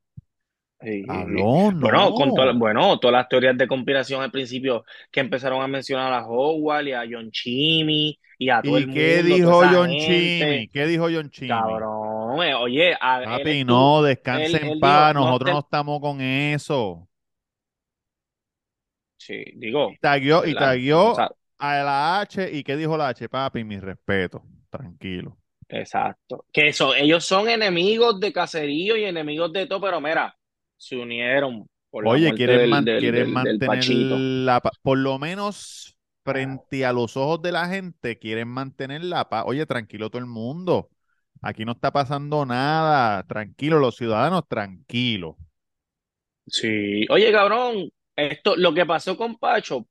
Sí. 0.86 1.04
Cabrón, 1.06 1.80
Bueno, 1.80 2.10
no. 2.10 2.14
con 2.14 2.32
todas, 2.34 2.56
bueno, 2.56 2.98
todas 3.00 3.12
las 3.14 3.28
teorías 3.28 3.56
de 3.58 3.66
conspiración 3.68 4.22
al 4.22 4.30
principio 4.30 4.84
que 5.10 5.20
empezaron 5.20 5.62
a 5.62 5.66
mencionar 5.68 6.12
a 6.12 6.24
Howard 6.26 6.86
y 6.86 6.92
a 6.92 7.04
John 7.10 7.30
Chimmy 7.32 8.18
y 8.38 8.50
a 8.50 8.62
todo 8.62 8.78
el 8.78 8.84
¿Y 8.84 8.86
qué 8.88 9.22
mundo, 9.22 9.34
dijo 9.36 9.62
John. 9.70 9.96
Chimmy? 9.98 10.68
¿Qué 10.68 10.86
dijo 10.86 11.08
John 11.12 11.30
Chimmy? 11.30 11.48
Cabrón, 11.48 12.42
eh, 12.42 12.54
oye, 12.54 12.94
a, 13.00 13.20
Papi, 13.24 13.64
no, 13.64 14.02
descanse 14.02 14.46
él- 14.46 14.54
en 14.58 14.66
él 14.68 14.78
paz, 14.78 15.12
dijo, 15.12 15.14
no 15.14 15.24
nosotros 15.30 15.44
te- 15.44 15.52
no 15.52 15.58
estamos 15.60 16.00
con 16.00 16.20
eso. 16.20 17.08
Sí, 19.18 19.44
digo, 19.56 19.90
Y 19.92 19.96
tagueó, 19.98 20.44
y 20.46 20.54
sea, 20.54 21.30
a 21.58 21.74
la 21.82 22.20
H, 22.20 22.50
¿y 22.52 22.62
qué 22.64 22.76
dijo 22.76 22.96
la 22.96 23.08
H? 23.08 23.28
Papi, 23.28 23.64
mi 23.64 23.78
respeto, 23.80 24.42
tranquilo. 24.70 25.38
exacto. 25.68 26.44
Que 26.52 26.68
eso, 26.68 26.94
ellos 26.94 27.24
son 27.24 27.48
enemigos 27.48 28.20
de 28.20 28.32
caserío 28.32 28.96
y 28.96 29.04
enemigos 29.04 29.52
de 29.52 29.66
todo, 29.66 29.80
pero 29.80 30.00
mira, 30.00 30.36
se 30.76 30.96
unieron 30.96 31.66
por 31.90 32.06
Oye, 32.06 32.32
quieren, 32.34 32.68
man- 32.70 32.84
mantener 32.84 33.28
la 34.08 34.60
pa- 34.60 34.70
por 34.82 34.98
lo 34.98 35.18
menos 35.18 35.96
frente 36.24 36.84
a 36.84 36.92
los 36.92 37.16
ojos 37.16 37.40
de 37.42 37.52
la 37.52 37.68
gente 37.68 38.18
quieren 38.18 38.48
mantener 38.48 39.04
la 39.04 39.28
paz. 39.28 39.44
Oye, 39.46 39.64
tranquilo 39.66 40.10
todo 40.10 40.18
el 40.20 40.26
mundo. 40.26 40.90
Aquí 41.42 41.64
no 41.64 41.72
está 41.72 41.92
pasando 41.92 42.44
nada. 42.46 43.22
Tranquilo, 43.24 43.78
los 43.78 43.96
ciudadanos, 43.96 44.46
tranquilos. 44.48 45.36
Sí. 46.46 47.06
Oye, 47.10 47.32
cabrón, 47.32 47.90
esto, 48.14 48.56
lo 48.56 48.72
que 48.74 48.86
pasó 48.86 49.16
con 49.16 49.36
Pacho, 49.36 49.86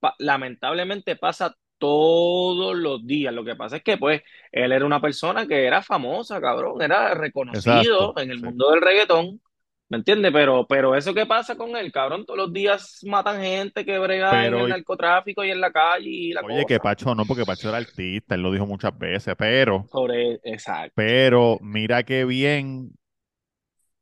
pa- 0.00 0.14
lamentablemente 0.18 1.16
pasa 1.16 1.54
todos 1.78 2.76
los 2.76 3.06
días. 3.06 3.34
Lo 3.34 3.44
que 3.44 3.56
pasa 3.56 3.76
es 3.78 3.82
que, 3.84 3.98
pues, 3.98 4.22
él 4.52 4.72
era 4.72 4.86
una 4.86 5.00
persona 5.00 5.46
que 5.46 5.64
era 5.66 5.82
famosa, 5.82 6.40
cabrón, 6.40 6.82
era 6.82 7.14
reconocido 7.14 8.10
Exacto. 8.10 8.20
en 8.20 8.30
el 8.30 8.38
sí. 8.38 8.44
mundo 8.44 8.70
del 8.72 8.82
reggaetón, 8.82 9.40
¿me 9.88 9.98
entiendes? 9.98 10.32
Pero, 10.32 10.66
pero 10.66 10.94
eso 10.94 11.14
que 11.14 11.26
pasa 11.26 11.56
con 11.56 11.76
él, 11.76 11.92
cabrón, 11.92 12.24
todos 12.24 12.38
los 12.38 12.52
días 12.52 13.00
matan 13.04 13.40
gente 13.40 13.84
que 13.84 13.98
brega 13.98 14.46
en 14.46 14.54
el 14.54 14.68
narcotráfico 14.68 15.44
y 15.44 15.50
en 15.50 15.60
la 15.60 15.70
calle 15.72 16.08
y 16.08 16.32
la 16.32 16.42
oye, 16.42 16.66
que. 16.66 16.78
Pacho 16.80 17.14
no, 17.14 17.26
porque 17.26 17.44
Pacho 17.46 17.68
era 17.68 17.78
artista, 17.78 18.34
él 18.34 18.42
lo 18.42 18.52
dijo 18.52 18.66
muchas 18.66 18.96
veces, 18.96 19.34
pero, 19.38 19.84
Sobre, 19.90 20.40
exacto. 20.44 20.92
pero 20.94 21.58
mira 21.60 22.02
qué 22.02 22.24
bien 22.24 22.92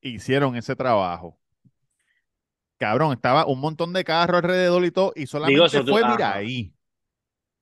hicieron 0.01 0.57
ese 0.57 0.77
trabajo. 0.77 1.39
Cabrón, 2.79 3.13
estaba 3.13 3.47
un 3.47 3.61
montón 3.61 3.93
de 3.93 4.03
carros 4.05 4.39
alrededor 4.39 4.85
y 4.85 4.91
todo, 4.91 5.13
y 5.15 5.21
Digo, 5.21 5.29
solamente 5.29 5.81
tú, 5.85 5.93
fue, 5.93 6.03
mira, 6.05 6.15
ajá, 6.27 6.35
ahí. 6.39 6.75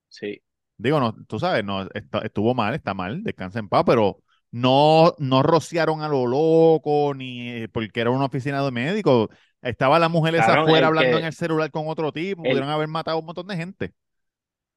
sí. 0.09 0.43
Digo, 0.79 0.99
no, 0.99 1.15
tú 1.27 1.39
sabes, 1.39 1.63
no, 1.65 1.83
está- 1.93 2.21
estuvo 2.21 2.55
mal, 2.55 2.75
está 2.75 2.95
mal, 2.95 3.23
descansa 3.23 3.59
en 3.59 3.69
paz, 3.69 3.85
pero 3.87 4.23
no, 4.51 5.15
no 5.19 5.43
rociaron 5.43 6.03
a 6.03 6.09
lo 6.09 6.27
loco, 6.27 7.15
ni 7.15 7.49
eh, 7.51 7.69
porque 7.69 8.01
era 8.01 8.11
una 8.11 8.27
oficina 8.27 8.63
de 8.65 8.71
médicos. 8.71 9.29
Estaba 9.63 9.99
la 9.99 10.09
mujer 10.09 10.35
esa 10.35 10.55
afuera 10.55 10.89
hablando 10.89 11.19
en 11.19 11.25
el 11.27 11.33
celular 11.33 11.71
con 11.71 11.89
otro 11.89 12.13
tipo, 12.13 12.45
el, 12.45 12.51
pudieron 12.51 12.71
haber 12.71 12.89
matado 12.89 13.17
a 13.19 13.21
un 13.21 13.27
montón 13.27 13.47
de 13.47 13.57
gente. 13.57 13.93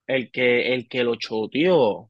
el 0.07 0.31
que, 0.31 0.73
el 0.73 0.87
que 0.87 1.03
lo 1.03 1.15
choteó. 1.17 2.09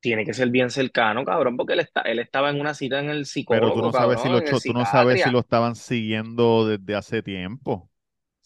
Tiene 0.00 0.24
que 0.24 0.32
ser 0.34 0.50
bien 0.50 0.70
cercano, 0.70 1.24
cabrón, 1.24 1.56
porque 1.56 1.72
él, 1.72 1.80
está, 1.80 2.02
él 2.02 2.20
estaba 2.20 2.50
en 2.50 2.60
una 2.60 2.72
cita 2.74 3.00
en 3.00 3.10
el 3.10 3.26
Pero 3.48 3.72
tú 3.72 3.80
psicólogo, 3.80 3.82
no 3.82 3.92
sabes 3.92 4.20
si 4.20 4.28
lo, 4.28 4.40
tú 4.42 4.72
no 4.72 4.84
sabes 4.84 5.22
si 5.22 5.30
lo 5.30 5.40
estaban 5.40 5.74
siguiendo 5.74 6.66
desde 6.66 6.94
hace 6.94 7.22
tiempo. 7.22 7.90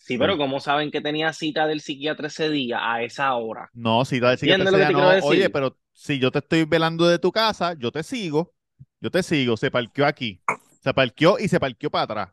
Sí, 0.04 0.18
pero 0.18 0.36
¿cómo 0.36 0.60
saben 0.60 0.90
que 0.90 1.00
tenía 1.00 1.32
cita 1.32 1.66
del 1.66 1.80
psiquiatra 1.80 2.26
ese 2.26 2.50
día 2.50 2.78
a 2.92 3.02
esa 3.02 3.34
hora? 3.36 3.72
no, 3.72 4.04
si 4.04 4.20
tal 4.20 4.36
que 4.38 4.54
¿Entiendes 4.56 4.72
lo 4.72 4.78
que 4.78 4.86
te 4.86 4.94
quiero 4.94 5.10
no, 5.10 5.18
oye, 5.20 5.50
pero 5.50 5.78
si 5.92 6.18
yo 6.18 6.30
te 6.30 6.38
estoy 6.40 6.64
velando 6.64 7.06
de 7.08 7.18
tu 7.18 7.32
casa, 7.32 7.74
yo 7.74 7.90
te 7.92 8.02
sigo, 8.02 8.54
yo 9.00 9.10
te 9.10 9.22
sigo, 9.22 9.56
se 9.56 9.70
parqueó 9.70 10.06
aquí, 10.06 10.42
se 10.80 10.92
parqueó 10.94 11.38
y 11.38 11.48
se 11.48 11.60
parqueó 11.60 11.90
para 11.90 12.04
atrás. 12.04 12.30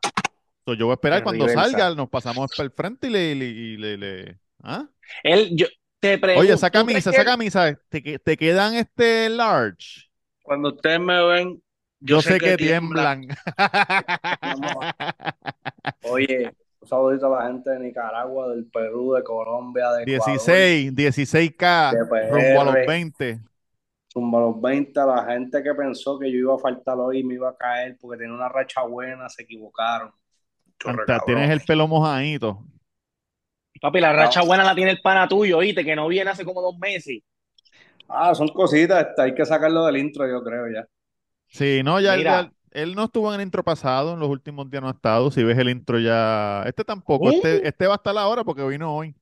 So, 0.66 0.74
yo 0.74 0.86
voy 0.86 0.92
a 0.92 0.96
esperar 0.96 1.22
cuando 1.22 1.48
reversa. 1.48 1.48
salga, 1.48 1.94
nos 1.94 2.10
pasamos 2.10 2.50
para 2.54 2.66
el 2.66 2.72
frente 2.72 3.08
y 3.08 3.10
le, 3.10 3.34
le, 3.36 3.78
le- 3.78 3.98
le- 3.98 4.40
¿ah? 4.62 4.88
Él, 5.22 5.50
yo 5.56 5.66
te 6.00 6.18
Oye, 6.32 6.52
pregunto, 6.52 6.52
esa 6.52 6.70
¿tú 6.70 6.84
crees 6.86 7.04
camisa, 7.04 7.10
esa 7.10 7.24
camisa, 7.24 7.74
te, 7.88 8.02
que- 8.02 8.18
te 8.18 8.36
quedan 8.36 8.74
este 8.74 9.28
large. 9.28 10.08
Cuando 10.42 10.68
ustedes 10.74 11.00
me 11.00 11.24
ven, 11.26 11.62
Yo, 12.00 12.16
yo 12.16 12.22
sé, 12.22 12.40
que 12.40 12.58
tiembla. 12.58 13.18
tiemblan. 13.18 13.28
Oye, 16.02 16.52
un 16.80 16.88
saludito 16.88 17.26
a 17.34 17.40
la 17.42 17.46
gente 17.48 17.70
de 17.70 17.78
Nicaragua, 17.80 18.48
del 18.48 18.66
Perú, 18.70 19.14
de 19.14 19.22
Colombia, 19.22 19.90
de 19.92 20.04
Ecuador, 20.04 20.60
16, 20.94 20.94
16K, 20.94 21.56
de 21.90 22.04
rumbo 22.28 22.60
a 22.60 22.64
los 22.64 22.78
PR. 22.78 22.84
20. 22.84 23.40
zumba 24.12 24.38
a 24.38 24.42
los 24.42 24.60
20, 24.60 25.00
a 25.00 25.06
la 25.06 25.24
gente 25.24 25.62
que 25.62 25.74
pensó 25.74 26.18
que 26.18 26.30
yo 26.30 26.38
iba 26.38 26.54
a 26.54 26.58
faltar 26.58 26.96
hoy 26.98 27.20
y 27.20 27.24
me 27.24 27.34
iba 27.34 27.50
a 27.50 27.56
caer 27.56 27.96
porque 28.00 28.18
tenía 28.18 28.34
una 28.34 28.48
racha 28.48 28.82
buena, 28.82 29.28
se 29.28 29.42
equivocaron. 29.42 30.12
Chorre, 30.78 31.06
Hasta 31.06 31.06
cabrón. 31.06 31.24
tienes 31.24 31.50
el 31.50 31.62
pelo 31.62 31.88
mojadito. 31.88 32.62
papi, 33.80 34.00
la 34.00 34.12
racha 34.12 34.42
buena 34.42 34.64
la 34.64 34.74
tiene 34.74 34.92
el 34.92 35.00
pana 35.02 35.26
tuyo, 35.28 35.58
oíste, 35.58 35.84
que 35.84 35.96
no 35.96 36.06
viene 36.08 36.30
hace 36.30 36.44
como 36.44 36.60
dos 36.62 36.78
meses. 36.78 37.22
Ah, 38.08 38.34
son 38.34 38.48
cositas, 38.48 39.18
hay 39.18 39.34
que 39.34 39.46
sacarlo 39.46 39.86
del 39.86 39.96
intro, 39.96 40.26
yo 40.28 40.42
creo 40.42 40.66
ya. 40.70 40.86
Sí, 41.48 41.82
no, 41.82 42.00
ya, 42.00 42.16
Mira. 42.16 42.52
Él 42.72 42.94
no 42.94 43.04
estuvo 43.04 43.32
en 43.32 43.40
el 43.40 43.46
intro 43.46 43.62
pasado, 43.64 44.14
en 44.14 44.20
los 44.20 44.28
últimos 44.28 44.70
días 44.70 44.82
no 44.82 44.88
ha 44.88 44.92
estado. 44.92 45.30
Si 45.30 45.42
ves 45.42 45.58
el 45.58 45.68
intro 45.70 45.98
ya. 45.98 46.62
Este 46.66 46.84
tampoco, 46.84 47.30
¿Eh? 47.30 47.34
este, 47.36 47.68
este 47.68 47.86
va 47.86 47.94
a 47.94 47.96
estar 47.96 48.16
ahora 48.16 48.44
porque 48.44 48.66
vino 48.66 48.94
hoy. 48.94 49.14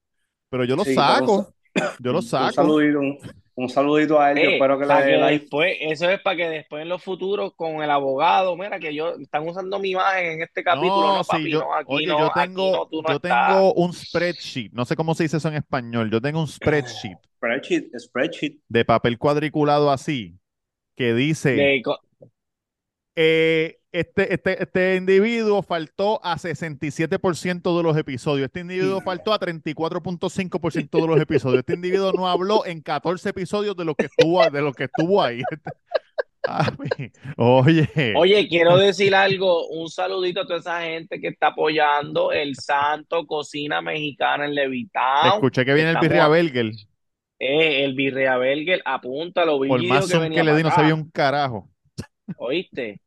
Pero 0.50 0.64
yo 0.64 0.76
lo 0.76 0.84
Sí, 0.84 0.90
un 0.90 0.96
saco, 0.96 1.52
sa- 1.74 1.96
yo 2.00 2.12
lo 2.12 2.18
Un 2.18 2.24
saco. 2.24 2.52
saludito, 2.52 2.98
un, 3.00 3.18
un 3.54 3.68
saludito 3.68 4.18
a 4.20 4.32
él, 4.32 4.38
yo 4.38 4.44
Eh, 4.44 4.54
espero 4.54 4.78
que 4.78 4.86
dé 4.86 4.94
que 5.04 5.16
like. 5.18 5.38
después, 5.40 5.76
eso 5.80 6.08
es 6.08 6.20
para 6.20 6.36
que 6.36 6.48
después 6.48 6.82
en 6.82 6.88
los 6.88 7.02
futuros 7.02 7.52
con 7.54 7.82
el 7.82 7.90
abogado, 7.90 8.56
mira 8.56 8.78
que 8.78 8.94
yo 8.94 9.14
están 9.16 9.46
usando 9.46 9.78
mi 9.78 9.90
imagen 9.90 10.26
en 10.32 10.42
este 10.42 10.62
capítulo, 10.64 11.00
No, 11.08 11.16
no, 11.18 11.24
sí, 11.24 11.50
yo, 11.50 11.60
no, 11.60 11.74
aquí 11.74 11.86
oye, 11.88 12.06
no, 12.06 12.18
yo 12.18 12.26
aquí 12.26 12.40
tengo, 12.40 12.72
no, 12.72 12.86
tú 12.86 13.02
yo 13.06 13.20
tengo 13.20 13.74
un 13.74 13.92
spreadsheet, 13.92 14.72
no 14.72 14.84
sé 14.84 14.96
cómo 14.96 15.14
se 15.14 15.24
dice 15.24 15.36
eso 15.38 15.48
en 15.48 15.54
español, 15.56 16.10
yo 16.10 16.20
tengo 16.20 16.40
un 16.40 16.48
spreadsheet 16.48 17.18
Spreadsheet, 17.36 17.90
spreadsheet. 17.98 18.58
de 18.68 18.84
papel 18.84 19.18
cuadriculado 19.18 19.90
así, 19.90 20.38
que 20.96 21.12
dice, 21.14 21.50
De 21.52 21.82
eh, 23.20 23.80
este, 23.90 24.32
este, 24.32 24.62
este 24.62 24.94
individuo 24.94 25.60
faltó 25.62 26.24
a 26.24 26.36
67% 26.36 27.76
de 27.76 27.82
los 27.82 27.96
episodios, 27.96 28.44
este 28.44 28.60
individuo 28.60 29.00
faltó 29.00 29.32
a 29.32 29.40
34.5% 29.40 31.00
de 31.00 31.06
los 31.08 31.20
episodios, 31.20 31.58
este 31.58 31.74
individuo 31.74 32.12
no 32.12 32.28
habló 32.28 32.64
en 32.64 32.80
14 32.80 33.30
episodios 33.30 33.76
de 33.76 33.84
lo 33.84 33.96
que 33.96 34.04
estuvo, 34.04 34.48
de 34.48 34.62
lo 34.62 34.72
que 34.72 34.84
estuvo 34.84 35.20
ahí. 35.20 35.42
Papi, 36.42 37.10
Oye, 37.36 38.14
Oye, 38.16 38.46
quiero 38.48 38.78
decir 38.78 39.12
algo, 39.16 39.66
un 39.66 39.88
saludito 39.88 40.42
a 40.42 40.46
toda 40.46 40.60
esa 40.60 40.82
gente 40.82 41.20
que 41.20 41.28
está 41.28 41.48
apoyando 41.48 42.30
el 42.30 42.54
Santo 42.54 43.26
Cocina 43.26 43.82
Mexicana 43.82 44.44
en 44.44 44.54
Levitown. 44.54 45.32
escuché 45.34 45.64
que 45.64 45.74
viene 45.74 45.90
el 45.90 45.98
Birria 45.98 46.28
Belger, 46.28 46.70
Eh, 47.40 47.84
el 47.84 47.94
Virrea 47.94 48.36
Belger, 48.38 48.80
apúntalo, 48.84 49.58
por 49.58 49.84
más 49.88 50.08
que 50.08 50.18
venía 50.18 50.38
que 50.38 50.44
le 50.44 50.56
di, 50.56 50.62
no 50.62 50.70
sabía 50.70 50.94
un 50.94 51.10
carajo. 51.10 51.68
¿oíste? 52.36 53.00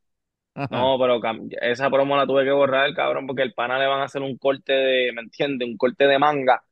No, 0.70 0.96
pero 1.00 1.20
cam- 1.20 1.48
esa 1.60 1.90
promo 1.90 2.16
la 2.16 2.26
tuve 2.26 2.44
que 2.44 2.50
borrar, 2.52 2.94
cabrón, 2.94 3.26
porque 3.26 3.42
el 3.42 3.52
pana 3.54 3.78
le 3.78 3.86
van 3.86 4.00
a 4.00 4.04
hacer 4.04 4.22
un 4.22 4.38
corte 4.38 4.72
de, 4.72 5.12
¿me 5.12 5.22
entiendes? 5.22 5.68
Un 5.68 5.76
corte 5.76 6.06
de 6.06 6.18
manga. 6.18 6.62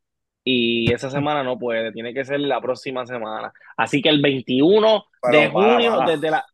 Y 0.45 0.93
esa 0.93 1.11
semana 1.11 1.43
no 1.45 1.59
puede, 1.59 1.93
tiene 1.93 2.15
que 2.15 2.25
ser 2.25 2.41
la 2.41 2.61
próxima 2.61 3.07
semana. 3.07 3.53
Así 3.77 4.01
que 4.03 4.09
el 4.09 4.23
21 4.23 5.05
de 5.31 5.49
Pero 5.49 5.53
para, 5.53 5.73
junio, 5.75 5.99
para. 5.99 6.13
desde 6.13 6.31
la... 6.31 6.45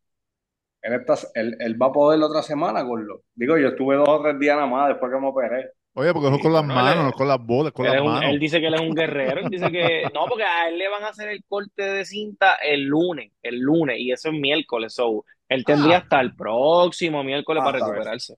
Él, 0.83 0.93
está- 0.95 1.17
él, 1.35 1.57
él 1.61 1.81
va 1.81 1.87
a 1.87 1.93
poder 1.93 2.19
la 2.19 2.27
otra 2.27 2.43
semana, 2.43 2.83
Gordo. 2.83 3.23
Digo, 3.35 3.59
yo 3.59 3.69
estuve 3.69 3.97
dos 3.97 4.09
o 4.09 4.23
tres 4.23 4.39
días 4.39 4.57
nada 4.57 4.69
más 4.69 4.89
después 4.89 5.13
que 5.13 5.19
me 5.21 5.29
operé. 5.29 5.71
Oye, 5.95 6.13
porque 6.13 6.29
eso 6.29 6.37
es 6.37 6.43
con 6.43 6.53
las 6.53 6.65
Bueno, 6.65 6.75
manos, 6.75 7.05
no 7.05 7.13
con 7.13 7.29
las 7.29 7.39
bolas, 7.45 7.73
con 7.73 7.87
él, 7.87 7.93
las 7.93 7.97
es 7.97 8.03
un- 8.03 8.13
manos. 8.13 8.31
él 8.31 8.39
dice 8.39 8.61
que 8.61 8.67
él 8.69 8.75
es 8.75 8.81
un 8.81 8.95
guerrero, 8.95 9.41
él 9.41 9.51
dice 9.51 9.71
que... 9.73 10.05
No, 10.15 10.27
porque 10.27 10.45
a 10.45 10.69
él 10.69 10.79
le 10.79 10.89
van 10.89 11.05
a 11.05 11.09
hacer 11.09 11.29
el 11.31 11.45
corte 11.49 11.83
de 11.83 12.05
cinta 12.05 12.55
el 12.57 12.83
lunes, 12.85 13.33
el 13.43 13.59
lunes, 13.61 13.99
y 13.99 14.13
eso 14.13 14.29
es 14.31 14.35
miércoles, 14.39 14.95
so, 14.95 15.25
él 15.49 15.65
tendría 15.65 15.97
Ah. 15.97 16.01
hasta 16.01 16.21
el 16.21 16.35
próximo 16.35 17.23
miércoles 17.25 17.63
Ah, 17.63 17.67
para 17.67 17.79
bien. 17.79 17.91
recuperarse. 17.91 18.37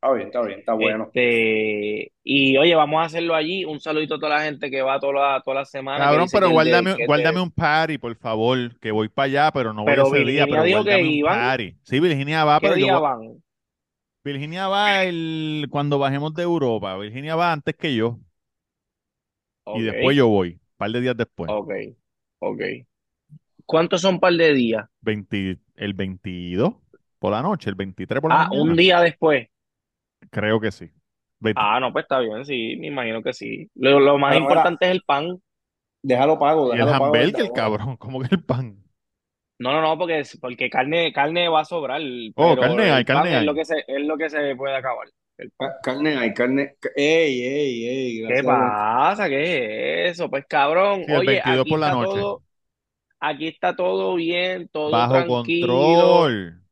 Está 0.00 0.12
bien, 0.14 0.26
está 0.28 0.42
bien, 0.42 0.58
está 0.60 0.74
bueno. 0.74 1.04
Este, 1.06 2.12
y 2.22 2.56
oye, 2.56 2.72
vamos 2.76 3.00
a 3.02 3.06
hacerlo 3.06 3.34
allí. 3.34 3.64
Un 3.64 3.80
saludito 3.80 4.14
a 4.14 4.18
toda 4.20 4.36
la 4.36 4.44
gente 4.44 4.70
que 4.70 4.80
va 4.80 5.00
toda 5.00 5.12
la, 5.12 5.42
toda 5.44 5.56
la 5.56 5.64
semana. 5.64 6.04
Cabrón, 6.04 6.28
pero 6.32 6.46
de- 6.46 6.52
guárdame, 6.52 6.96
guárdame 7.04 7.36
de- 7.38 7.42
un 7.42 7.50
party, 7.50 7.98
por 7.98 8.14
favor, 8.16 8.78
que 8.78 8.92
voy 8.92 9.08
para 9.08 9.26
allá, 9.26 9.50
pero 9.52 9.72
no 9.72 9.82
voy 9.82 9.90
Pero 9.92 10.06
ese 10.14 10.24
día, 10.24 10.46
pero 10.46 10.62
dijo 10.62 10.84
que 10.84 10.94
un 10.94 11.06
iban. 11.06 11.34
party. 11.40 11.74
Sí, 11.82 11.98
Virginia 11.98 12.44
va, 12.44 12.60
¿Qué 12.60 12.66
pero 12.68 12.78
yo 12.78 12.84
día 12.84 12.98
voy- 12.98 13.02
van? 13.02 13.42
Virginia 14.24 14.68
va 14.68 15.02
el, 15.04 15.66
cuando 15.70 15.98
bajemos 15.98 16.32
de 16.34 16.42
Europa. 16.44 16.96
Virginia 16.98 17.34
va 17.34 17.50
antes 17.52 17.74
que 17.74 17.94
yo 17.96 18.18
y 19.74 19.82
después 19.82 20.16
yo 20.16 20.28
voy, 20.28 20.50
un 20.52 20.60
par 20.76 20.90
de 20.92 21.00
días 21.00 21.16
después. 21.16 21.50
Ok, 21.52 21.72
ok. 22.38 22.60
¿Cuántos 23.68 24.00
son 24.00 24.18
par 24.18 24.32
de 24.32 24.54
días? 24.54 24.86
20 25.02 25.58
el 25.76 25.92
22 25.92 26.72
por 27.18 27.32
la 27.32 27.42
noche, 27.42 27.68
el 27.68 27.76
23 27.76 28.20
por 28.22 28.30
la 28.30 28.42
Ah, 28.42 28.48
mañana. 28.48 28.62
un 28.62 28.74
día 28.74 29.00
después. 29.02 29.46
Creo 30.30 30.58
que 30.58 30.72
sí. 30.72 30.90
20 31.40 31.60
Ah, 31.62 31.78
no, 31.78 31.92
pues 31.92 32.04
está 32.04 32.18
bien, 32.20 32.46
sí, 32.46 32.76
me 32.80 32.86
imagino 32.86 33.22
que 33.22 33.34
sí. 33.34 33.70
Lo, 33.74 34.00
lo 34.00 34.16
más 34.16 34.30
Pero 34.32 34.44
ahora- 34.44 34.54
importante 34.54 34.86
es 34.86 34.92
el 34.92 35.02
pan. 35.02 35.38
Déjalo 36.02 36.38
pago, 36.38 36.74
y 36.74 36.78
el 36.80 36.86
pago. 36.86 37.14
el 37.14 37.52
cabrón, 37.52 37.96
como 37.98 38.20
que 38.22 38.34
el 38.34 38.42
pan. 38.42 38.82
No, 39.60 39.72
no, 39.72 39.82
no, 39.82 39.98
porque, 39.98 40.22
porque 40.40 40.70
carne, 40.70 41.12
carne 41.12 41.48
va 41.50 41.60
a 41.60 41.64
sobrar. 41.66 42.00
Oh, 42.36 42.54
pero 42.54 42.60
carne 42.62 42.90
hay, 42.90 43.04
carne 43.04 43.30
es 43.32 43.36
hay. 43.36 43.44
lo 43.44 43.54
que 43.54 43.64
se, 43.66 43.84
es 43.86 44.00
lo 44.06 44.16
que 44.16 44.30
se 44.30 44.56
puede 44.56 44.76
acabar. 44.76 45.08
El 45.36 45.50
pan. 45.50 45.68
Ca- 45.70 45.80
Carne 45.82 46.16
hay, 46.16 46.32
carne. 46.32 46.76
ca- 46.80 46.88
Ey, 46.96 47.42
ey, 47.42 47.86
ey. 47.86 48.26
¿Qué 48.28 48.42
pasa? 48.44 49.28
¿Qué 49.28 50.06
es 50.06 50.12
eso? 50.12 50.30
Pues 50.30 50.46
cabrón, 50.48 51.02
Sí, 51.04 51.12
el 51.12 51.18
oye, 51.18 51.26
22 51.32 51.60
aquí 51.60 51.70
por 51.70 51.78
la 51.80 51.86
está 51.88 51.98
noche. 52.00 52.20
todo, 52.20 52.42
aquí 53.20 53.48
está 53.48 53.74
todo 53.76 54.14
bien, 54.16 54.68
todo 54.68 55.06
Bajo 55.06 55.06
tranquilo, 55.06 56.24
control. 56.24 56.64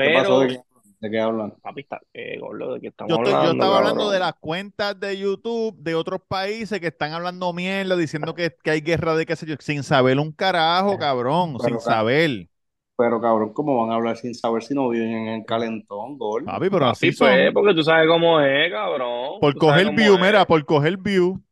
¿Qué 0.00 0.10
pasó? 0.10 0.38
pero, 0.38 0.40
¿De 0.40 0.48
qué, 0.48 0.60
de 1.00 1.10
qué 1.10 1.20
hablan? 1.20 1.52
papi, 1.62 1.82
está, 1.82 2.00
eh, 2.12 2.38
gordo, 2.38 2.74
¿de 2.74 2.80
qué 2.80 2.88
estamos 2.88 3.14
Yo, 3.14 3.14
estoy- 3.16 3.38
yo 3.38 3.52
hablando, 3.52 3.52
estaba 3.52 3.78
hablando 3.78 4.10
cabrón? 4.10 4.10
de 4.10 4.18
las 4.18 4.34
cuentas 4.34 4.98
de 5.00 5.16
YouTube 5.18 5.74
de 5.78 5.94
otros 5.94 6.20
países 6.28 6.78
que 6.80 6.88
están 6.88 7.12
hablando 7.12 7.52
mierda, 7.54 7.96
diciendo 7.96 8.34
que, 8.34 8.54
que 8.62 8.70
hay 8.70 8.80
guerra 8.82 9.14
de 9.16 9.24
qué 9.24 9.34
sé 9.34 9.46
yo, 9.46 9.54
sin 9.60 9.82
saber 9.82 10.18
un 10.18 10.30
carajo, 10.32 10.98
cabrón, 10.98 11.58
Pero, 11.58 11.78
sin 11.78 11.80
saber. 11.80 12.48
Pero 12.96 13.20
cabrón, 13.20 13.52
¿cómo 13.52 13.76
van 13.80 13.90
a 13.92 13.94
hablar 13.94 14.16
sin 14.16 14.34
saber 14.34 14.62
si 14.62 14.74
no 14.74 14.88
viven 14.88 15.10
en 15.10 15.28
el 15.28 15.44
calentón, 15.46 16.18
Gordo? 16.18 16.48
Papi, 16.48 16.68
pero 16.70 16.86
Papi, 16.86 16.88
así 16.88 17.12
pues, 17.12 17.52
son. 17.52 17.54
porque 17.54 17.74
tú 17.74 17.82
sabes 17.82 18.08
cómo 18.08 18.40
es, 18.40 18.70
cabrón, 18.72 19.40
Por 19.40 19.52
tú 19.52 19.62
coger 19.62 19.90
view, 19.90 20.16
mira, 20.18 20.46
por 20.46 20.64
coger 20.64 20.96
view. 20.96 21.42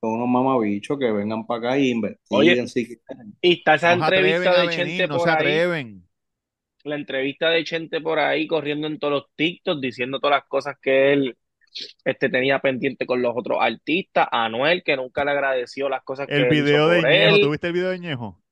Son 0.00 0.12
unos 0.12 0.28
mamabichos 0.28 0.98
que 0.98 1.12
vengan 1.12 1.46
para 1.46 1.58
acá 1.58 1.78
y 1.78 1.90
investiguen 1.90 2.18
Oye, 2.30 2.66
si 2.68 2.86
quieren. 2.86 3.34
y 3.42 3.52
está 3.58 3.74
esa 3.74 3.96
No 3.96 4.04
entrevista 4.06 4.52
de 4.60 4.66
venir, 4.68 4.76
Chente 4.76 5.06
no 5.06 5.18
por 5.18 5.28
se 5.28 5.30
ahí, 5.30 6.02
la 6.84 6.94
entrevista 6.96 7.50
de 7.50 7.64
Chente 7.64 8.00
por 8.00 8.18
ahí 8.18 8.46
corriendo 8.46 8.86
en 8.86 8.98
todos 8.98 9.12
los 9.12 9.24
TikToks, 9.36 9.80
diciendo 9.80 10.18
todas 10.18 10.38
las 10.38 10.48
cosas 10.48 10.76
que 10.80 11.12
él 11.12 11.36
este, 12.04 12.28
tenía 12.30 12.58
pendiente 12.60 13.06
con 13.06 13.20
los 13.22 13.32
otros 13.36 13.58
artistas, 13.60 14.26
a 14.30 14.46
Anuel, 14.46 14.82
que 14.82 14.96
nunca 14.96 15.24
le 15.24 15.32
agradeció 15.32 15.88
las 15.88 16.02
cosas 16.02 16.26
El 16.28 16.48
que 16.48 16.48
él 16.48 16.54
hizo 16.54 16.64
video 16.64 16.88
de 16.88 17.00
por 17.02 17.10
Ñejo. 17.10 17.38
¿tuviste 17.40 17.66
el 17.66 17.72
video 17.74 17.90
de 17.90 17.98
Ñejo? 17.98 18.42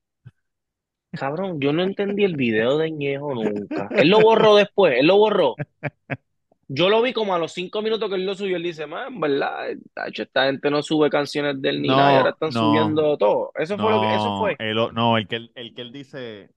Cabrón, 1.12 1.60
yo 1.60 1.72
no 1.72 1.82
entendí 1.82 2.24
el 2.24 2.36
video 2.36 2.76
de 2.78 2.90
Ñejo 2.90 3.34
nunca. 3.34 3.88
Él 3.96 4.08
lo 4.08 4.20
borró 4.20 4.54
después, 4.56 4.98
él 4.98 5.06
lo 5.06 5.16
borró. 5.16 5.54
Yo 6.70 6.90
lo 6.90 7.00
vi 7.00 7.14
como 7.14 7.34
a 7.34 7.38
los 7.38 7.52
cinco 7.52 7.80
minutos 7.80 8.10
que 8.10 8.16
él 8.16 8.26
lo 8.26 8.34
subió. 8.34 8.56
Él 8.56 8.62
dice, 8.62 8.86
man, 8.86 9.14
en 9.14 9.20
verdad, 9.20 9.68
tacho, 9.94 10.22
esta 10.22 10.44
gente 10.44 10.70
no 10.70 10.82
sube 10.82 11.08
canciones 11.08 11.60
de 11.62 11.70
él 11.70 11.80
ni 11.80 11.88
nada 11.88 12.12
y 12.12 12.16
ahora 12.16 12.30
están 12.30 12.50
no, 12.50 12.60
subiendo 12.60 13.16
todo. 13.16 13.52
Eso 13.54 13.78
fue 13.78 13.90
lo 13.90 14.02
que, 14.02 14.14
eso 14.14 14.38
fue. 14.38 14.56
el, 14.58 14.76
no, 14.92 15.16
el 15.16 15.26
que 15.26 15.48
el 15.54 15.74
que 15.74 15.80
él 15.80 15.92
dice, 15.92 16.50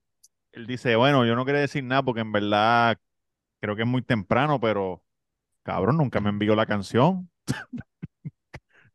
él 0.51 0.67
dice, 0.67 0.97
bueno, 0.97 1.25
yo 1.25 1.35
no 1.35 1.45
quería 1.45 1.61
decir 1.61 1.83
nada 1.85 2.03
porque 2.03 2.21
en 2.21 2.33
verdad 2.33 2.97
creo 3.61 3.75
que 3.75 3.83
es 3.83 3.87
muy 3.87 4.01
temprano, 4.01 4.59
pero 4.59 5.01
cabrón, 5.63 5.97
nunca 5.97 6.19
me 6.19 6.29
envió 6.29 6.55
la 6.55 6.65
canción. 6.65 7.29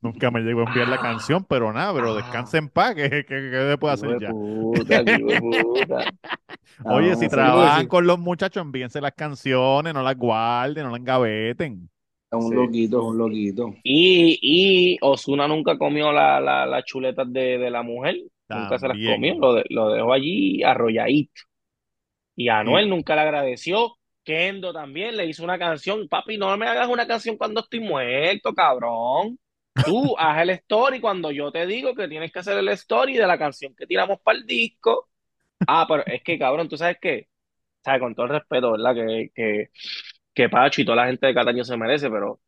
Nunca 0.07 0.31
me 0.31 0.41
llegó 0.41 0.61
a 0.61 0.65
enviar 0.65 0.89
la 0.89 0.97
Ah, 0.97 1.01
canción, 1.01 1.45
pero 1.45 1.73
nada, 1.73 1.93
pero 1.95 2.15
ah, 2.15 2.17
descansa 2.17 2.59
en 2.59 2.69
paz, 2.69 2.95
¿qué, 2.97 3.11
qué, 3.11 3.25
qué 3.27 3.67
se 3.71 3.79
puede 3.79 3.95
hijo 3.95 3.95
hacer 3.95 4.19
ya? 4.19 4.31
puta. 4.31 5.03
Oye, 6.85 7.11
No, 7.11 7.17
si 7.17 7.29
trabajan 7.29 7.87
sí, 7.87 7.89
con 7.89 8.07
los 8.07 8.19
muchachos, 8.19 8.63
envíense 8.63 9.01
las 9.01 9.13
canciones, 9.13 9.95
no 9.95 10.03
las 10.03 10.17
guarden, 10.17 10.85
no 10.85 10.91
las 10.91 11.01
engaveten. 11.01 11.91
es 12.31 12.39
un 12.39 12.51
Sí. 12.51 12.55
loquito, 12.55 12.99
es 13.01 13.05
un 13.05 13.19
loquito. 13.19 13.75
Y, 13.83 14.39
y 14.43 14.99
Ozuna 15.01 15.47
nunca 15.49 15.79
comió 15.79 16.13
la, 16.13 16.41
la, 16.41 16.67
las 16.67 16.85
chuletas 16.85 17.33
de, 17.33 17.59
de 17.59 17.71
la 17.71 17.83
mujer. 17.83 18.17
Nunca 18.51 18.79
se 18.79 18.89
las 18.89 18.99
comió. 18.99 19.35
Lo, 19.39 19.55
de- 19.55 19.65
lo 19.71 19.91
dejó 19.91 20.13
allí 20.13 20.63
arrolladito. 20.63 21.43
Y 22.35 22.49
a 22.49 22.61
Y 22.61 22.61
Anuel 22.61 22.89
nunca 22.89 23.15
le 23.15 23.23
agradeció. 23.23 23.97
Kendo 24.25 24.73
también 24.73 25.17
le 25.17 25.27
hizo 25.27 25.45
una 25.45 25.59
canción. 25.59 26.09
Papi, 26.09 26.37
no 26.39 26.57
me 26.57 26.67
hagas 26.67 26.89
una 26.89 27.07
canción 27.07 27.37
cuando 27.37 27.61
estoy 27.61 27.81
muerto, 27.81 28.53
cabrón. 28.55 29.39
Tú 29.83 30.16
haz 30.18 30.42
el 30.42 30.50
story 30.50 31.00
cuando 31.00 31.30
yo 31.30 31.52
te 31.52 31.66
digo 31.66 31.95
que 31.95 32.09
tienes 32.09 32.33
que 32.33 32.40
hacer 32.40 32.59
el 32.59 32.68
story 32.71 33.14
de 33.16 33.26
la 33.26 33.38
canción 33.38 33.75
que 33.75 33.87
tiramos 33.87 34.21
para 34.21 34.38
el 34.38 34.47
disco. 34.47 35.09
Ah, 35.66 35.87
pero 35.88 36.04
es 36.06 36.23
que, 36.25 36.38
cabrón, 36.38 36.68
tú 36.68 36.76
sabes 36.78 36.99
qué, 37.00 37.28
sabes, 37.85 38.00
con 38.02 38.14
todo 38.14 38.26
el 38.26 38.33
respeto, 38.33 38.73
¿verdad? 38.73 38.95
Que, 38.95 39.30
que, 39.35 39.71
que 40.35 40.49
Pacho 40.50 40.83
y 40.83 40.85
toda 40.87 40.97
la 40.99 41.06
gente 41.09 41.26
de 41.28 41.35
Cataño 41.35 41.64
se 41.64 41.76
merece, 41.76 42.11
pero 42.11 42.40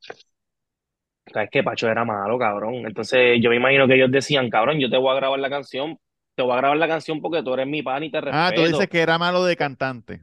sabes 1.32 1.50
que 1.50 1.62
Pacho 1.62 1.88
era 1.88 2.04
malo, 2.04 2.38
cabrón. 2.38 2.74
Entonces 2.86 3.38
yo 3.42 3.50
me 3.50 3.56
imagino 3.56 3.86
que 3.86 3.94
ellos 3.94 4.10
decían, 4.10 4.50
cabrón, 4.50 4.78
yo 4.80 4.90
te 4.90 4.96
voy 4.96 5.12
a 5.12 5.16
grabar 5.16 5.38
la 5.40 5.50
canción, 5.50 5.98
te 6.34 6.42
voy 6.42 6.52
a 6.52 6.56
grabar 6.56 6.78
la 6.78 6.88
canción 6.88 7.20
porque 7.20 7.42
tú 7.42 7.54
eres 7.54 7.66
mi 7.66 7.82
pan 7.82 8.04
y 8.04 8.10
te 8.10 8.20
Ah, 8.30 8.52
tú 8.54 8.64
dices 8.64 8.88
respeto. 8.88 8.88
que 8.88 9.00
era 9.00 9.18
malo 9.18 9.44
de 9.44 9.56
cantante. 9.56 10.22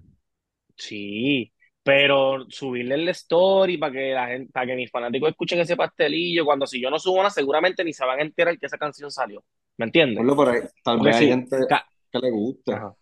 Sí, 0.77 1.53
pero 1.86 2.46
subirle 2.50 2.96
el 2.96 3.10
story 3.12 3.77
para 3.80 3.94
que 3.94 4.12
la 4.13 4.27
gente, 4.30 4.51
para 4.54 4.68
que 4.68 4.75
mis 4.77 4.92
fanáticos 4.92 5.30
escuchen 5.32 5.60
ese 5.62 5.77
pastelillo, 5.77 6.46
cuando 6.46 6.68
si 6.68 6.82
yo 6.82 6.92
no 6.92 7.00
subo 7.00 7.22
una, 7.22 7.32
seguramente 7.32 7.86
ni 7.86 7.94
se 7.94 8.06
van 8.06 8.20
a 8.20 8.24
enterar 8.24 8.60
que 8.60 8.68
esa 8.68 8.80
canción 8.80 9.12
salió. 9.12 9.46
¿Me 9.77 9.86
entiendes? 9.88 10.20
Ponlo 10.20 10.36
por 10.36 10.50
ahí. 10.50 10.62
Tal 10.84 11.00
vez 11.01 11.15
hay 11.15 11.27
sí, 11.27 11.30
gente 11.30 11.58
ca- 11.68 11.88
que 12.12 12.20
le 12.20 12.32
guste. 12.32 12.74
Ajá. 12.74 12.96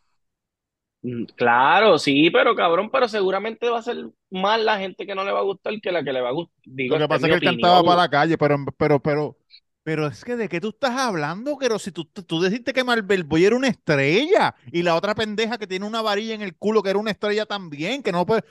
Mm, 1.02 1.26
Claro, 1.36 1.98
sí, 2.00 2.30
pero 2.32 2.56
cabrón, 2.56 2.90
pero 2.92 3.08
seguramente 3.08 3.70
va 3.70 3.80
a 3.80 3.82
ser 3.82 3.98
más 4.32 4.60
la 4.62 4.78
gente 4.80 5.06
que 5.06 5.16
no 5.16 5.24
le 5.24 5.32
va 5.32 5.40
a 5.40 5.44
gustar 5.44 5.74
que 5.82 5.92
la 5.92 6.04
que 6.04 6.14
le 6.14 6.22
va 6.22 6.30
a 6.30 6.32
gustar. 6.32 6.56
Digo, 6.66 6.96
Lo 6.96 7.00
que 7.00 7.08
pasa 7.08 7.28
es 7.28 7.30
que 7.32 7.36
él 7.36 7.44
cantaba 7.44 7.84
para 7.84 8.02
la 8.04 8.10
calle, 8.10 8.38
pero, 8.38 8.58
pero, 8.78 9.00
pero, 9.02 9.38
pero 9.84 10.08
es 10.08 10.24
que 10.24 10.36
de 10.36 10.50
qué 10.50 10.60
tú 10.62 10.70
estás 10.70 10.92
hablando, 11.00 11.58
pero 11.60 11.80
si 11.80 11.92
tú, 11.92 12.06
tú 12.06 12.42
dijiste 12.44 12.74
que 12.74 12.84
Marvel 12.84 13.24
Boy 13.24 13.46
era 13.46 13.56
una 13.56 13.70
estrella 13.70 14.54
y 14.72 14.84
la 14.84 14.96
otra 14.96 15.16
pendeja 15.16 15.58
que 15.58 15.68
tiene 15.68 15.86
una 15.86 16.02
varilla 16.02 16.34
en 16.36 16.42
el 16.42 16.56
culo 16.58 16.84
que 16.84 16.90
era 16.90 17.00
una 17.00 17.12
estrella 17.12 17.46
también, 17.46 18.04
que 18.04 18.12
no 18.12 18.26
puede. 18.26 18.44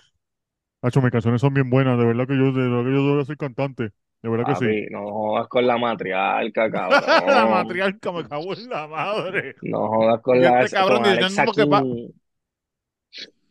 Hacho, 0.83 1.01
mis 1.03 1.11
canciones 1.13 1.41
son 1.41 1.55
bien 1.55 1.71
buenas, 1.71 1.99
de 1.99 2.05
verdad 2.05 2.27
que 2.27 2.37
yo, 2.37 2.53
de 2.53 2.63
verdad 2.69 2.85
que 2.85 2.93
yo 2.93 3.03
debería 3.05 3.25
ser 3.25 3.37
cantante, 3.37 3.85
de 4.23 4.29
verdad 4.31 4.45
que 4.47 4.57
sí. 4.57 4.77
No 4.91 5.11
jodas 5.11 5.49
con 5.49 5.67
la 5.67 5.77
matriarca, 5.79 6.71
La 7.27 7.47
cabrón. 7.47 7.47
matriarca 7.47 8.13
me 8.13 8.25
cago 8.29 8.55
en 8.55 8.69
la 8.69 8.87
madre. 8.87 9.57
No 9.63 9.89
jodas 9.89 10.21
con 10.23 10.39
Y 10.39 10.43
la 10.43 10.65
este 10.65 10.71
cabrón 10.71 11.03
con 11.03 11.05
Alexa 11.05 11.49
King. 11.49 12.13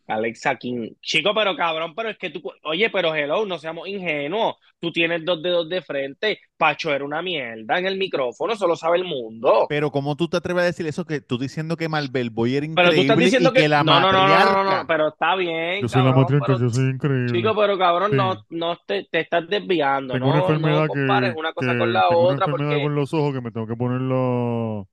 Alexa 0.06 0.56
King. 0.56 0.90
Chico, 1.00 1.32
pero 1.34 1.56
cabrón, 1.56 1.94
pero 1.94 2.10
es 2.10 2.18
que 2.18 2.30
tú, 2.30 2.42
oye, 2.64 2.90
pero 2.90 3.14
hello, 3.14 3.46
no 3.46 3.58
seamos 3.58 3.88
ingenuos. 3.88 4.56
Tú 4.80 4.90
tienes 4.92 5.24
dos 5.24 5.42
dedos 5.42 5.68
de 5.68 5.80
frente. 5.82 6.40
Pacho 6.56 6.92
era 6.92 7.04
una 7.04 7.22
mierda 7.22 7.78
en 7.78 7.86
el 7.86 7.96
micrófono, 7.96 8.56
solo 8.56 8.76
sabe 8.76 8.98
el 8.98 9.04
mundo. 9.04 9.66
Pero 9.68 9.90
¿cómo 9.90 10.16
tú 10.16 10.28
te 10.28 10.36
atreves 10.36 10.62
a 10.62 10.66
decir 10.66 10.86
eso? 10.86 11.04
Que 11.04 11.20
tú 11.20 11.38
diciendo 11.38 11.76
que 11.76 11.88
Marvel 11.88 12.30
Boy 12.30 12.56
era 12.56 12.66
Pero 12.74 12.92
tú 12.92 13.00
estás 13.00 13.04
increíble 13.04 13.24
diciendo 13.24 13.50
y 13.50 13.52
que 13.52 13.60
que. 13.62 13.68
la 13.68 13.82
No, 13.84 14.00
no, 14.00 14.12
no, 14.12 14.28
no, 14.28 14.44
no, 14.44 14.64
no, 14.64 14.78
no, 14.78 14.86
pero 14.86 15.08
está 15.08 15.36
bien, 15.36 15.80
Yo 15.82 15.88
soy 15.88 16.02
la 16.02 16.12
matriarca, 16.12 16.46
pero. 16.46 16.58
yo 16.58 16.70
soy 16.70 16.84
increíble. 16.90 17.32
Chico, 17.32 17.54
pero 17.56 17.78
cabrón, 17.78 18.10
Sí. 18.10 18.16
no, 18.16 18.44
no 18.50 18.76
te, 18.86 19.04
te 19.10 19.20
estás 19.20 19.48
desviando, 19.48 20.14
Tengo 20.14 20.26
una 20.28 20.36
no, 20.38 20.48
no 20.48 20.54
enfermedad 20.54 20.86
compares 20.86 21.32
que, 21.34 21.38
una 21.40 21.52
cosa 21.52 21.72
que 21.72 21.78
con 21.78 21.92
la 21.92 22.08
tengo 22.08 22.22
una 22.22 22.34
otra 22.34 22.46
enfermedad 22.46 22.70
porque 22.70 22.82
con 22.82 22.94
los 22.94 23.14
ojos 23.14 23.34
que 23.34 23.40
me 23.40 23.50
tengo 23.50 23.66
que 23.66 23.76
poner 23.76 24.00
los... 24.00 24.86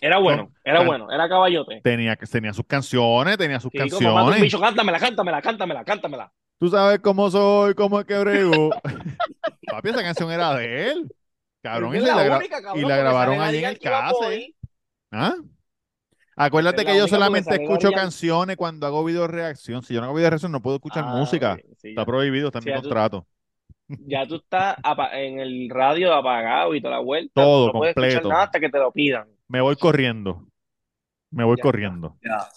era 0.00 0.18
bueno, 0.18 0.50
era 0.64 0.82
bueno, 0.84 1.10
era 1.10 1.28
caballote. 1.28 1.80
Tenía, 1.82 2.16
tenía 2.16 2.52
sus 2.52 2.64
canciones, 2.66 3.36
tenía 3.38 3.60
sus 3.60 3.70
Chico, 3.70 3.84
papá, 3.84 3.96
un 3.96 4.14
canciones. 4.14 4.42
bicho, 4.42 4.60
cántamela, 4.60 4.98
cántamela, 4.98 5.42
cántamela, 5.42 5.84
cántamela. 5.84 6.32
Tú 6.58 6.68
sabes 6.68 7.00
cómo 7.00 7.30
soy, 7.30 7.74
cómo 7.74 8.00
es 8.00 8.06
que 8.06 8.18
brego. 8.18 8.70
Papi, 9.70 9.88
esa 9.90 10.02
canción 10.02 10.30
era 10.30 10.54
de 10.54 10.90
él. 10.90 11.14
Cabrón, 11.62 11.94
y, 11.94 12.00
la, 12.00 12.24
la 12.24 12.36
única, 12.38 12.58
y 12.58 12.62
cabrón, 12.62 12.82
la 12.82 12.88
porque 12.88 12.98
grabaron 13.00 13.40
allí 13.40 13.58
en 13.58 13.64
el 13.66 13.78
case. 13.78 14.14
Bunny. 14.18 14.54
¿Ah? 15.12 15.34
Acuérdate 16.36 16.84
que 16.84 16.92
la 16.92 16.98
yo 16.98 17.08
solamente 17.08 17.54
escucho 17.54 17.92
canciones 17.92 18.56
cuando 18.56 18.86
hago 18.86 19.04
video 19.04 19.26
reacción. 19.26 19.82
Si 19.82 19.92
yo 19.92 20.00
no 20.00 20.06
hago 20.06 20.14
video 20.16 20.30
reacción, 20.30 20.52
no 20.52 20.62
puedo 20.62 20.76
escuchar 20.76 21.04
Ah, 21.06 21.14
música. 21.16 21.56
sí, 21.76 21.88
Está 21.90 22.02
ya. 22.02 22.06
prohibido, 22.06 22.46
está 22.48 22.58
en 22.60 22.64
Sí, 22.64 22.70
mi 22.70 22.80
contrato. 22.80 23.26
ya 23.88 24.26
tú 24.26 24.36
estás 24.36 24.76
en 25.12 25.40
el 25.40 25.68
radio 25.68 26.14
apagado 26.14 26.74
y 26.74 26.80
toda 26.80 26.94
la 26.94 27.00
vuelta. 27.00 27.32
Todo 27.42 27.66
no 27.66 27.72
puedes 27.74 27.96
escuchar 27.96 28.24
nada 28.26 28.42
hasta 28.44 28.60
que 28.60 28.68
te 28.70 28.78
lo 28.78 28.90
pidan. 28.92 29.28
Me 29.50 29.60
voy 29.60 29.74
corriendo. 29.74 30.46
Me 31.32 31.42
voy 31.42 31.56
Ya 31.56 31.62
corriendo. 31.62 32.16
Ya. 32.22 32.48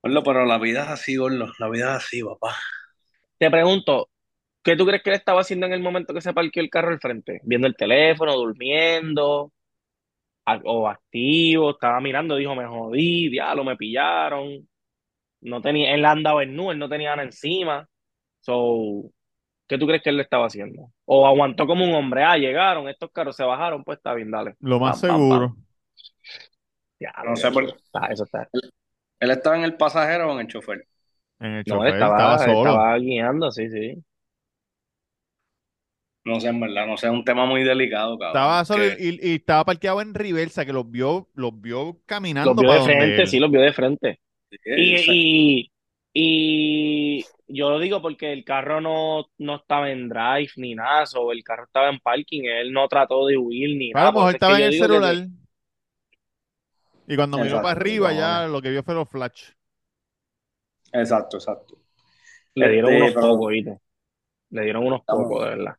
Gordo, 0.00 0.22
pero 0.22 0.46
la 0.46 0.58
vida 0.58 0.84
es 0.84 0.88
así, 0.90 1.16
gordo. 1.16 1.50
La 1.58 1.68
vida 1.68 1.96
es 1.96 2.04
así, 2.04 2.22
papá. 2.22 2.54
Te 3.36 3.50
pregunto, 3.50 4.08
¿qué 4.62 4.76
tú 4.76 4.86
crees 4.86 5.02
que 5.02 5.10
él 5.10 5.16
estaba 5.16 5.40
haciendo 5.40 5.66
en 5.66 5.72
el 5.72 5.82
momento 5.82 6.14
que 6.14 6.20
se 6.20 6.32
parqueó 6.32 6.62
el 6.62 6.70
carro 6.70 6.90
al 6.90 7.00
frente? 7.00 7.40
¿Viendo 7.42 7.66
el 7.66 7.74
teléfono, 7.74 8.36
durmiendo, 8.36 9.52
o 10.46 10.88
activo? 10.88 11.70
Estaba 11.72 12.00
mirando, 12.00 12.36
dijo, 12.36 12.54
me 12.54 12.68
jodí, 12.68 13.28
diablo, 13.28 13.64
me 13.64 13.76
pillaron. 13.76 14.68
No 15.40 15.60
tenía, 15.60 15.92
él 15.92 16.04
andaba 16.04 16.44
en 16.44 16.54
nu, 16.54 16.70
él 16.70 16.78
no 16.78 16.88
tenía 16.88 17.10
nada 17.10 17.24
encima. 17.24 17.88
So, 18.38 19.10
¿qué 19.70 19.78
tú 19.78 19.88
crees 19.88 20.02
que 20.02 20.10
él 20.10 20.18
le 20.18 20.24
estaba 20.24 20.46
haciendo? 20.48 20.92
O 21.06 21.26
aguantó 21.26 21.66
como 21.68 21.86
un 21.86 21.94
hombre, 21.94 22.24
ah, 22.24 22.38
llegaron, 22.38 22.88
estos 22.90 23.12
carros 23.12 23.36
se 23.36 23.44
bajaron, 23.44 23.84
pues 23.84 23.98
está 23.98 24.14
bien, 24.14 24.30
dale. 24.32 24.56
Lo 24.60 24.78
más 24.80 24.96
Pam, 24.96 25.04
pam, 25.06 25.26
pam. 25.26 25.42
seguro. 25.42 25.56
Ya, 26.98 27.12
No 27.24 27.36
sé 27.36 27.50
por 27.52 27.64
eso 27.64 27.76
está, 27.76 28.06
eso 28.06 28.24
está. 28.24 28.48
¿Él 29.20 29.30
estaba 29.30 29.56
en 29.58 29.64
el 29.64 29.76
pasajero 29.76 30.30
o 30.30 30.34
en 30.34 30.40
el 30.40 30.48
chofer? 30.48 30.86
En 31.40 31.52
el 31.52 31.64
No, 31.66 31.84
chofer 31.84 32.06
estaba, 32.06 32.08
estaba 32.08 32.38
solo. 32.38 32.88
estaba 32.88 32.98
guiando, 32.98 33.50
sí, 33.52 33.70
sí. 33.70 34.04
No 36.24 36.40
sé, 36.40 36.48
en 36.48 36.60
verdad, 36.60 36.86
no 36.86 36.96
sé, 36.96 37.06
es 37.06 37.12
un 37.12 37.24
tema 37.24 37.46
muy 37.46 37.62
delicado, 37.64 38.18
cabrón. 38.18 38.54
Estaba 38.54 38.64
solo 38.64 38.84
Que 38.88 38.98
y, 38.98 39.18
y 39.22 39.34
estaba 39.36 39.64
parqueado 39.64 40.00
en 40.00 40.14
reversa, 40.14 40.64
que 40.64 40.72
los 40.72 40.88
vio, 40.90 41.28
los 41.34 41.60
vio 41.60 42.00
Los 42.42 42.56
caminando 42.56 42.58
vio 42.58 42.70
para 42.70 42.80
de 42.80 42.80
frente, 42.80 43.26
él. 43.26 43.26
sí, 43.26 43.38
los 43.38 43.50
vio 43.50 43.60
de 43.60 43.72
frente. 43.72 44.20
sí, 44.50 44.58
Y, 44.74 44.94
esa- 44.94 45.14
y, 45.64 45.72
y 46.14 47.30
yo 47.52 47.70
lo 47.70 47.78
digo 47.78 48.02
porque 48.02 48.32
el 48.32 48.44
carro 48.44 48.80
no, 48.80 49.26
no 49.38 49.56
estaba 49.56 49.90
en 49.90 50.08
drive 50.08 50.50
ni 50.56 50.74
nada, 50.74 51.06
so, 51.06 51.32
el 51.32 51.42
carro 51.44 51.64
estaba 51.64 51.88
en 51.90 51.98
parking, 52.00 52.42
él 52.44 52.72
no 52.72 52.88
trató 52.88 53.26
de 53.26 53.36
huir 53.38 53.76
ni 53.78 53.92
A 53.92 54.02
nada, 54.02 54.06
lo 54.06 54.12
por 54.12 54.24
mejor 54.24 54.32
eso 54.34 54.36
es 54.36 54.42
estaba 54.42 54.58
en 54.58 54.64
el 54.64 54.72
que 54.72 54.74
celular. 54.74 55.16
Y 57.06 57.14
cuando 57.16 57.38
miró 57.38 57.60
para 57.60 57.72
Exacto, 57.72 57.78
arriba, 57.78 58.10
no, 58.10 58.14
ya 58.14 58.46
lo 58.46 58.62
que 58.62 58.70
vio 58.70 58.82
fue 58.82 58.94
los 58.94 59.06
flash. 59.08 59.50
exacto, 60.92 61.36
exacto. 61.36 61.78
le 62.54 62.70
dieron 62.70 62.94
Este, 62.94 62.96
unos 62.96 63.14
pero 63.14 63.28
pocos, 63.28 63.50
¿viste? 63.52 63.78
Le 64.50 64.62
dieron 64.64 64.86
unos 64.86 65.06
estamos, 65.06 65.28
pocos, 65.28 65.44
de 65.44 65.50
verdad. 65.50 65.76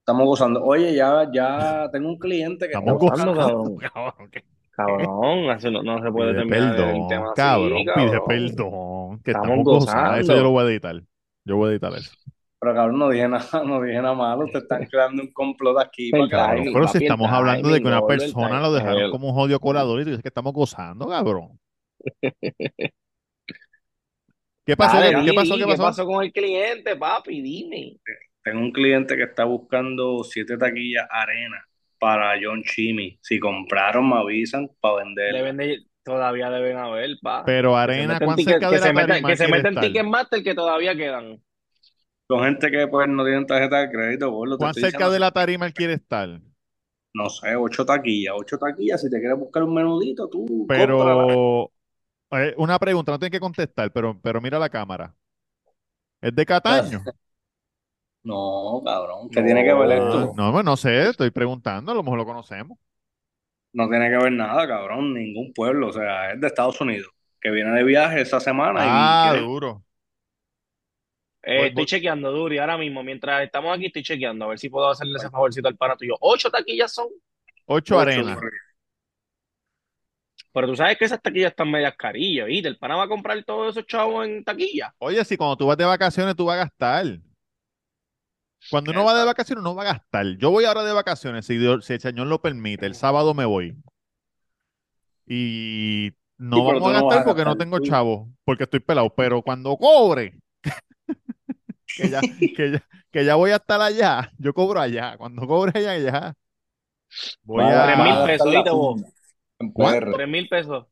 estamos 0.00 0.26
gozando. 0.26 0.64
Oye, 0.64 0.94
ya, 0.94 1.28
ya 1.32 1.88
tengo 1.92 2.08
un 2.10 2.18
cliente 2.18 2.68
que 2.68 2.74
está 2.74 2.92
Estamos 2.92 3.00
Gozando, 3.00 3.34
gozando, 3.34 3.34
cabrón. 3.34 3.76
cabrón. 3.78 4.30
¿qué? 4.30 4.44
Cabrón, 4.72 5.50
así 5.50 5.70
no, 5.70 5.82
no 5.82 6.02
se 6.02 6.10
puede 6.12 6.34
Pide 6.34 6.34
terminar 6.34 6.78
el 6.78 7.06
perdón, 7.06 7.06
tema 7.06 7.32
así, 7.34 7.52
cabrón, 7.54 7.84
pide 7.92 8.22
cabrón. 8.22 8.22
perdón. 8.22 9.20
Que 9.22 9.32
Estamos 9.32 9.64
estamos 9.64 9.64
gozando. 9.64 10.14
Eso 10.16 10.34
yo 10.34 10.42
lo 10.42 10.50
voy 10.50 10.64
a 10.64 10.68
editar. 10.70 11.02
Yo 11.44 11.56
voy 11.56 11.68
a 11.68 11.72
editar 11.72 11.92
eso. 11.94 12.12
Pero 12.60 12.74
cabrón, 12.74 12.98
no 12.98 13.08
dije 13.08 13.28
nada, 13.28 13.44
no 13.66 13.82
dije 13.82 14.00
nada 14.00 14.14
malo. 14.14 14.44
Ustedes 14.44 14.62
están 14.62 14.86
creando 14.86 15.22
un 15.22 15.32
complot 15.32 15.78
aquí 15.80 16.10
para 16.10 16.22
El 16.22 16.30
que 16.30 16.36
la 16.36 16.46
Cabrón, 16.46 16.72
pero 16.72 16.88
si 16.88 16.98
estamos 16.98 17.30
hablando 17.30 17.68
de 17.70 17.80
que 17.80 17.88
una 17.88 18.06
persona 18.06 18.60
lo 18.60 18.72
dejaron 18.72 19.10
como 19.10 19.28
un 19.28 19.34
jodido 19.34 19.58
colador 19.58 20.00
y 20.00 20.04
tú 20.04 20.10
dices 20.10 20.22
que 20.22 20.28
estamos 20.28 20.52
gozando, 20.52 21.08
cabrón. 21.08 21.58
¿Qué 24.64 24.76
pasó? 24.76 24.96
Dale, 25.00 25.24
¿Qué, 25.24 25.34
pasó? 25.34 25.54
¿Qué 25.54 25.60
¿qué 25.60 25.66
pasó? 25.66 25.82
pasó 25.82 26.06
con 26.06 26.22
el 26.22 26.32
cliente, 26.32 26.94
papi? 26.94 27.42
Dime. 27.42 27.96
Tengo 28.44 28.60
un 28.60 28.70
cliente 28.70 29.16
que 29.16 29.24
está 29.24 29.44
buscando 29.44 30.22
siete 30.22 30.56
taquillas 30.56 31.06
arena 31.10 31.64
para 31.98 32.34
John 32.40 32.62
Chimmy. 32.62 33.18
Si 33.22 33.40
compraron, 33.40 34.08
me 34.08 34.16
avisan 34.18 34.68
para 34.80 35.04
vender. 35.04 35.32
Deben 35.34 35.56
de- 35.56 35.84
todavía 36.04 36.50
deben 36.50 36.76
haber, 36.78 37.10
pa. 37.22 37.44
Pero 37.44 37.76
Arena, 37.76 38.20
¿cuán 38.20 38.36
ticket- 38.36 38.40
cerca 38.40 38.70
que 38.70 38.74
de 38.74 38.80
se 38.80 38.92
la 38.92 38.92
tarima 38.92 39.32
que 39.32 39.36
se 39.36 39.44
quiere 39.44 39.60
meten 39.60 39.78
estar? 39.78 39.80
Ticketmaster 39.80 40.42
que 40.42 40.54
todavía 40.54 40.94
quedan. 40.96 41.42
Son 42.28 42.44
gente 42.44 42.70
que 42.70 42.88
pues 42.88 43.08
no 43.08 43.24
tienen 43.24 43.46
tarjeta 43.46 43.78
de 43.80 43.90
crédito, 43.90 44.30
gordo. 44.30 44.58
te 44.58 44.64
¿Cuán 44.64 44.72
cerca 44.74 44.82
diciendo. 44.82 45.10
de 45.10 45.18
la 45.18 45.30
tarima 45.32 45.66
él 45.66 45.74
quiere 45.74 45.92
estar? 45.94 46.40
No 47.14 47.28
sé, 47.30 47.56
ocho 47.56 47.86
taquillas, 47.86 48.34
ocho 48.36 48.58
taquillas. 48.58 49.00
Si 49.00 49.08
te 49.08 49.18
quieres 49.18 49.38
buscar 49.38 49.62
un 49.62 49.72
menudito, 49.74 50.28
tú. 50.28 50.66
Pero 50.66 51.72
eh, 52.32 52.54
una 52.58 52.78
pregunta, 52.78 53.12
no 53.12 53.18
tienes 53.18 53.32
que 53.32 53.40
contestar, 53.40 53.92
pero, 53.92 54.20
pero 54.22 54.40
mira 54.40 54.58
la 54.58 54.70
cámara. 54.70 55.14
¿Es 56.20 56.34
de 56.34 56.46
Cataño? 56.46 57.10
No, 58.24 58.80
cabrón. 58.84 59.28
¿Qué 59.30 59.42
tiene 59.42 59.64
que 59.64 59.72
ver 59.74 59.92
esto? 59.92 60.34
no, 60.34 60.52
pues 60.52 60.64
no 60.64 60.76
sé, 60.76 61.08
estoy 61.10 61.30
preguntando, 61.30 61.92
a 61.92 61.94
lo 61.94 62.02
mejor 62.02 62.18
lo 62.18 62.24
conocemos. 62.26 62.78
No 63.72 63.88
tiene 63.88 64.10
que 64.10 64.16
ver 64.18 64.32
nada, 64.32 64.66
cabrón. 64.68 65.14
Ningún 65.14 65.52
pueblo. 65.52 65.88
O 65.88 65.92
sea, 65.92 66.32
es 66.32 66.40
de 66.40 66.46
Estados 66.46 66.80
Unidos. 66.80 67.10
Que 67.40 67.50
viene 67.50 67.72
de 67.72 67.84
viaje 67.84 68.20
esa 68.20 68.38
semana 68.40 68.80
Ah, 68.82 69.34
y 69.36 69.40
duro. 69.40 69.84
Eh, 71.42 71.56
Voy- 71.58 71.68
estoy 71.68 71.74
voy- 71.82 71.86
chequeando, 71.86 72.30
Duri, 72.30 72.58
ahora 72.58 72.78
mismo. 72.78 73.02
Mientras 73.02 73.42
estamos 73.42 73.74
aquí, 73.76 73.86
estoy 73.86 74.02
chequeando 74.04 74.44
a 74.44 74.48
ver 74.48 74.58
si 74.58 74.68
puedo 74.68 74.88
hacerle 74.88 75.16
ese 75.16 75.28
favorcito 75.30 75.66
al 75.68 75.76
pana 75.76 75.96
tuyo. 75.96 76.14
Ocho 76.20 76.50
taquillas 76.50 76.92
son, 76.92 77.08
Ocho 77.66 77.96
ocho, 77.96 78.00
arenas. 78.00 78.38
pero 80.52 80.68
tú 80.68 80.76
sabes 80.76 80.98
que 80.98 81.06
esas 81.06 81.20
taquillas 81.20 81.50
están 81.50 81.70
medias 81.70 81.96
carillas, 81.96 82.46
¿viste? 82.46 82.68
El 82.68 82.78
pana 82.78 82.96
va 82.96 83.04
a 83.04 83.08
comprar 83.08 83.42
todos 83.42 83.74
esos 83.74 83.86
chavos 83.86 84.26
en 84.26 84.44
taquilla. 84.44 84.94
Oye, 84.98 85.24
si 85.24 85.36
cuando 85.36 85.56
tú 85.56 85.66
vas 85.66 85.76
de 85.78 85.84
vacaciones, 85.84 86.36
tú 86.36 86.44
vas 86.44 86.54
a 86.56 86.64
gastar. 86.64 87.06
Cuando 88.68 88.90
uno 88.90 89.04
va 89.04 89.16
de 89.18 89.24
vacaciones, 89.24 89.60
uno 89.62 89.74
va 89.76 89.82
a 89.82 89.86
gastar. 89.86 90.26
Yo 90.38 90.50
voy 90.50 90.64
ahora 90.64 90.82
de 90.82 90.92
vacaciones, 90.92 91.46
si, 91.46 91.58
Dios- 91.58 91.84
si 91.84 91.92
el 91.94 92.00
Señor 92.00 92.26
lo 92.26 92.40
permite. 92.42 92.86
El 92.86 92.94
sábado 92.96 93.34
me 93.34 93.44
voy. 93.44 93.76
Y 95.26 96.12
no 96.38 96.56
Sí, 96.56 96.62
vamos 96.64 96.88
a 96.90 96.92
no 96.92 96.92
gastar 96.92 97.18
a 97.18 97.24
porque 97.24 97.44
no 97.44 97.56
tengo 97.56 97.78
chavo, 97.80 98.28
porque 98.44 98.64
estoy 98.64 98.80
pelado. 98.80 99.14
Pero 99.14 99.42
cuando 99.42 99.76
cobre, 99.76 100.40
que 101.94 102.08
ya, 102.10 102.22
que 102.52 102.72
ya, 102.72 102.84
que 103.10 103.24
ya 103.24 103.34
voy 103.36 103.50
a 103.50 103.56
estar 103.56 103.80
allá, 103.80 104.30
yo 104.38 104.54
cobro 104.54 104.80
allá. 104.80 105.16
Cuando 105.18 105.46
cobre 105.46 105.78
allá, 105.78 105.98
ya. 105.98 106.34
Voy 107.44 107.66
Tres 107.82 107.98
va 107.98 108.04
mil 108.04 108.14
a 108.14 108.20
gastar 108.26 108.36
pesos, 108.38 108.50
¿viste 108.52 108.70
vos? 108.70 109.00
funda 109.00 109.08
en 109.60 109.72
¿Cuánto? 109.72 110.04
PR. 110.06 110.12
Tres 110.12 110.28
mil 110.28 110.48
pesos. 110.48 110.86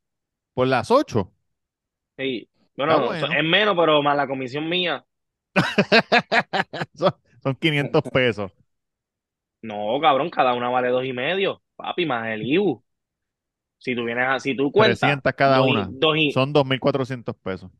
por 0.54 0.66
las 0.68 0.90
ocho. 0.90 1.33
Sí. 2.16 2.48
Está 2.83 2.96
Bueno, 2.96 3.04
bueno. 3.06 3.26
es 3.38 3.44
menos, 3.44 3.76
pero 3.76 4.02
más 4.02 4.16
la 4.16 4.26
comisión 4.28 4.68
mía. 4.68 5.04
son 7.42 7.55
500 7.55 8.03
pesos. 8.12 8.53
No, 9.62 9.98
cabrón, 10.00 10.31
cada 10.31 10.55
una 10.55 10.68
vale 10.70 10.88
dos 10.88 11.05
y 11.05 11.12
medio. 11.12 11.62
Papi, 11.76 12.07
más 12.07 12.29
el 12.29 12.42
IBU. 12.46 12.83
Si 13.79 13.94
tú 13.94 14.05
vienes 14.05 14.26
a, 14.29 14.38
si 14.38 14.55
tú 14.55 14.70
cuentas. 14.70 15.00
300 15.00 15.33
cada 15.35 15.59
dos 15.59 15.68
y- 15.68 15.70
una. 15.72 15.88
dos 15.90 16.16
y- 16.16 16.31
Son 16.33 16.53
2.400 16.53 17.35
pesos. 17.42 17.70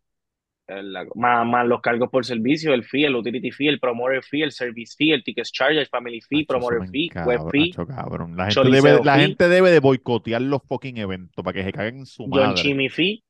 la- 0.68 1.05
más, 1.16 1.44
más 1.46 1.66
los 1.66 1.81
cargos 1.81 2.09
por 2.11 2.25
servicio, 2.25 2.73
el 2.73 2.85
fee, 2.85 3.05
el 3.05 3.16
utility 3.16 3.51
fee, 3.51 3.66
el 3.68 3.81
promoter 3.81 4.23
fee, 4.23 4.42
el 4.44 4.53
service 4.53 4.94
fee, 4.96 5.11
el 5.12 5.25
ticket 5.25 5.44
charge, 5.46 5.81
el 5.81 5.87
family 5.88 6.20
fee, 6.20 6.42
Acho, 6.42 6.46
promoter 6.46 6.88
fee, 6.88 7.11
web 7.25 7.40
encabra- 7.40 7.51
fee, 7.51 7.70
acho, 7.73 7.87
cabrón. 7.88 8.37
La 8.37 8.51
gente 8.53 8.70
debe, 8.70 9.05
la 9.05 9.18
gente 9.18 9.49
debe 9.49 9.70
de 9.73 9.81
boicotear 9.81 10.40
los 10.42 10.62
fucking 10.62 10.99
eventos 10.99 11.44
para 11.44 11.55
que 11.55 11.64
se 11.64 11.73
caguen 11.73 11.99
en 11.99 12.07
su 12.07 12.23
John 12.31 12.31
madre. 12.51 12.55
Chimmy 12.62 12.88
fee. 12.88 13.25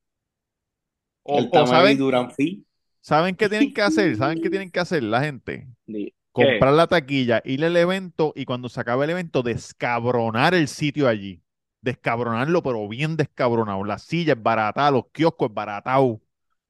O, 1.23 1.39
El 1.39 1.49
o 1.51 1.67
saben, 1.67 1.97
Duran 1.97 2.31
Fee. 2.31 2.63
¿saben 3.01 3.35
qué 3.37 3.49
tienen 3.49 3.73
que 3.73 3.83
hacer? 3.83 4.17
¿Saben 4.17 4.43
qué 4.43 4.51
tienen 4.51 4.71
que 4.71 4.81
hacer 4.81 5.03
la 5.03 5.23
gente? 5.23 5.67
Comprar 6.33 6.75
la 6.75 6.87
taquilla, 6.87 7.43
ir 7.45 7.65
al 7.65 7.77
evento 7.77 8.33
y 8.37 8.45
cuando 8.45 8.69
se 8.69 8.81
acabe 8.81 9.05
el 9.05 9.11
evento, 9.11 9.43
descabronar 9.43 10.55
el 10.55 10.69
sitio 10.69 11.09
allí. 11.09 11.43
Descabronarlo, 11.83 12.63
pero 12.63 12.87
bien 12.89 13.17
descabronado. 13.17 13.85
Las 13.85 14.03
sillas 14.05 14.41
baratadas, 14.41 14.93
los 14.93 15.07
kioscos 15.13 15.53
baratados. 15.53 16.19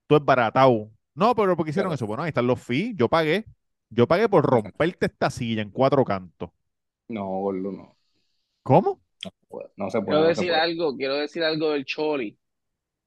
Todo 0.06 0.18
es 0.18 0.24
baratado. 0.24 0.90
No, 1.14 1.34
pero 1.34 1.56
¿por 1.56 1.64
qué 1.66 1.70
hicieron 1.70 1.92
eso? 1.92 2.06
Bueno, 2.06 2.22
ahí 2.22 2.28
están 2.30 2.46
los 2.46 2.60
fees. 2.62 2.94
Yo 2.96 3.08
pagué. 3.08 3.46
Yo 3.90 4.06
pagué 4.08 4.28
por 4.28 4.44
romperte 4.46 5.06
esta 5.06 5.30
silla 5.30 5.62
en 5.62 5.70
cuatro 5.70 6.04
cantos. 6.04 6.50
No, 7.08 7.26
gordo, 7.42 7.72
no. 7.72 7.96
¿Cómo? 8.62 9.00
No 9.76 9.90
se 9.90 10.00
puede. 10.02 10.20
Quiero 10.20 10.22
no 10.22 10.28
decir 10.28 10.46
puede. 10.46 10.62
algo, 10.62 10.96
quiero 10.96 11.16
decir 11.16 11.42
algo 11.44 11.70
del 11.70 11.84
Choli. 11.84 12.36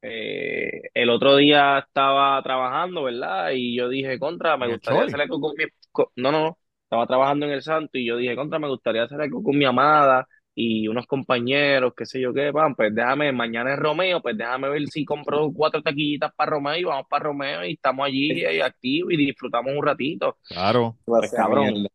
Eh, 0.02 0.84
el 0.94 1.10
otro 1.10 1.38
día 1.38 1.80
estaba 1.80 2.42
trabajando, 2.44 3.04
¿verdad? 3.04 3.52
Y 3.56 3.76
yo 3.78 3.89
dije, 3.89 4.20
contra, 4.20 4.58
me 4.58 4.68
¿En 4.68 4.72
el 4.72 4.80
gustaría 4.80 5.04
Choli? 5.04 5.06
hacer 5.06 5.22
algo 5.22 5.39
con 5.42 5.54
mi... 5.58 5.66
No, 6.15 6.32
no, 6.32 6.32
no. 6.32 6.58
Estaba 6.84 7.08
trabajando 7.08 7.45
en 7.45 7.53
el 7.53 7.62
Santo 7.62 7.97
y 7.97 8.06
yo 8.06 8.17
dije, 8.17 8.36
contra, 8.36 8.60
me 8.60 8.67
gustaría 8.67 9.03
hacer 9.03 9.19
algo 9.19 9.41
con 9.41 9.58
mi 9.58 9.65
amada 9.65 10.27
y 10.56 10.88
unos 10.88 11.08
compañeros, 11.08 11.93
qué 11.97 12.06
sé 12.06 12.21
yo 12.21 12.34
qué, 12.34 12.51
pan, 12.53 12.75
pues 12.75 12.93
déjame, 12.93 13.32
mañana 13.32 13.73
es 13.73 13.79
Romeo, 13.79 14.21
pues 14.21 14.38
déjame 14.38 14.69
ver 14.69 14.88
si 14.88 15.03
compro 15.03 15.51
cuatro 15.51 15.82
taquillitas 15.82 16.32
para 16.36 16.51
Romeo 16.51 16.77
y 16.77 16.84
vamos 16.84 17.08
para 17.10 17.23
Romeo 17.23 17.65
y 17.65 17.73
estamos 17.73 18.06
allí 18.06 18.43
eh, 18.43 18.62
activos 18.62 19.12
y 19.13 19.17
disfrutamos 19.17 19.73
un 19.75 19.84
ratito. 19.84 20.38
Claro. 20.47 20.97
Pues 21.06 21.32
cabrón, 21.32 21.73
mierda. 21.73 21.89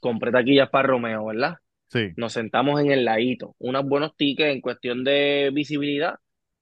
compré 0.00 0.30
taquillas 0.30 0.70
para 0.70 0.88
Romeo, 0.88 1.26
¿verdad? 1.26 1.56
Sí. 1.88 2.12
Nos 2.16 2.32
sentamos 2.32 2.80
en 2.80 2.90
el 2.90 3.04
ladito. 3.04 3.54
Unos 3.58 3.84
buenos 3.84 4.16
tickets 4.16 4.54
en 4.54 4.60
cuestión 4.60 5.02
de 5.02 5.50
visibilidad, 5.52 6.14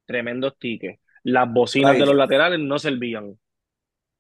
tremendos 0.06 0.58
tickets. 0.58 1.00
Las 1.24 1.52
bocinas 1.52 1.98
de 1.98 2.06
los 2.06 2.14
laterales 2.14 2.58
no 2.58 2.78
servían. 2.78 3.36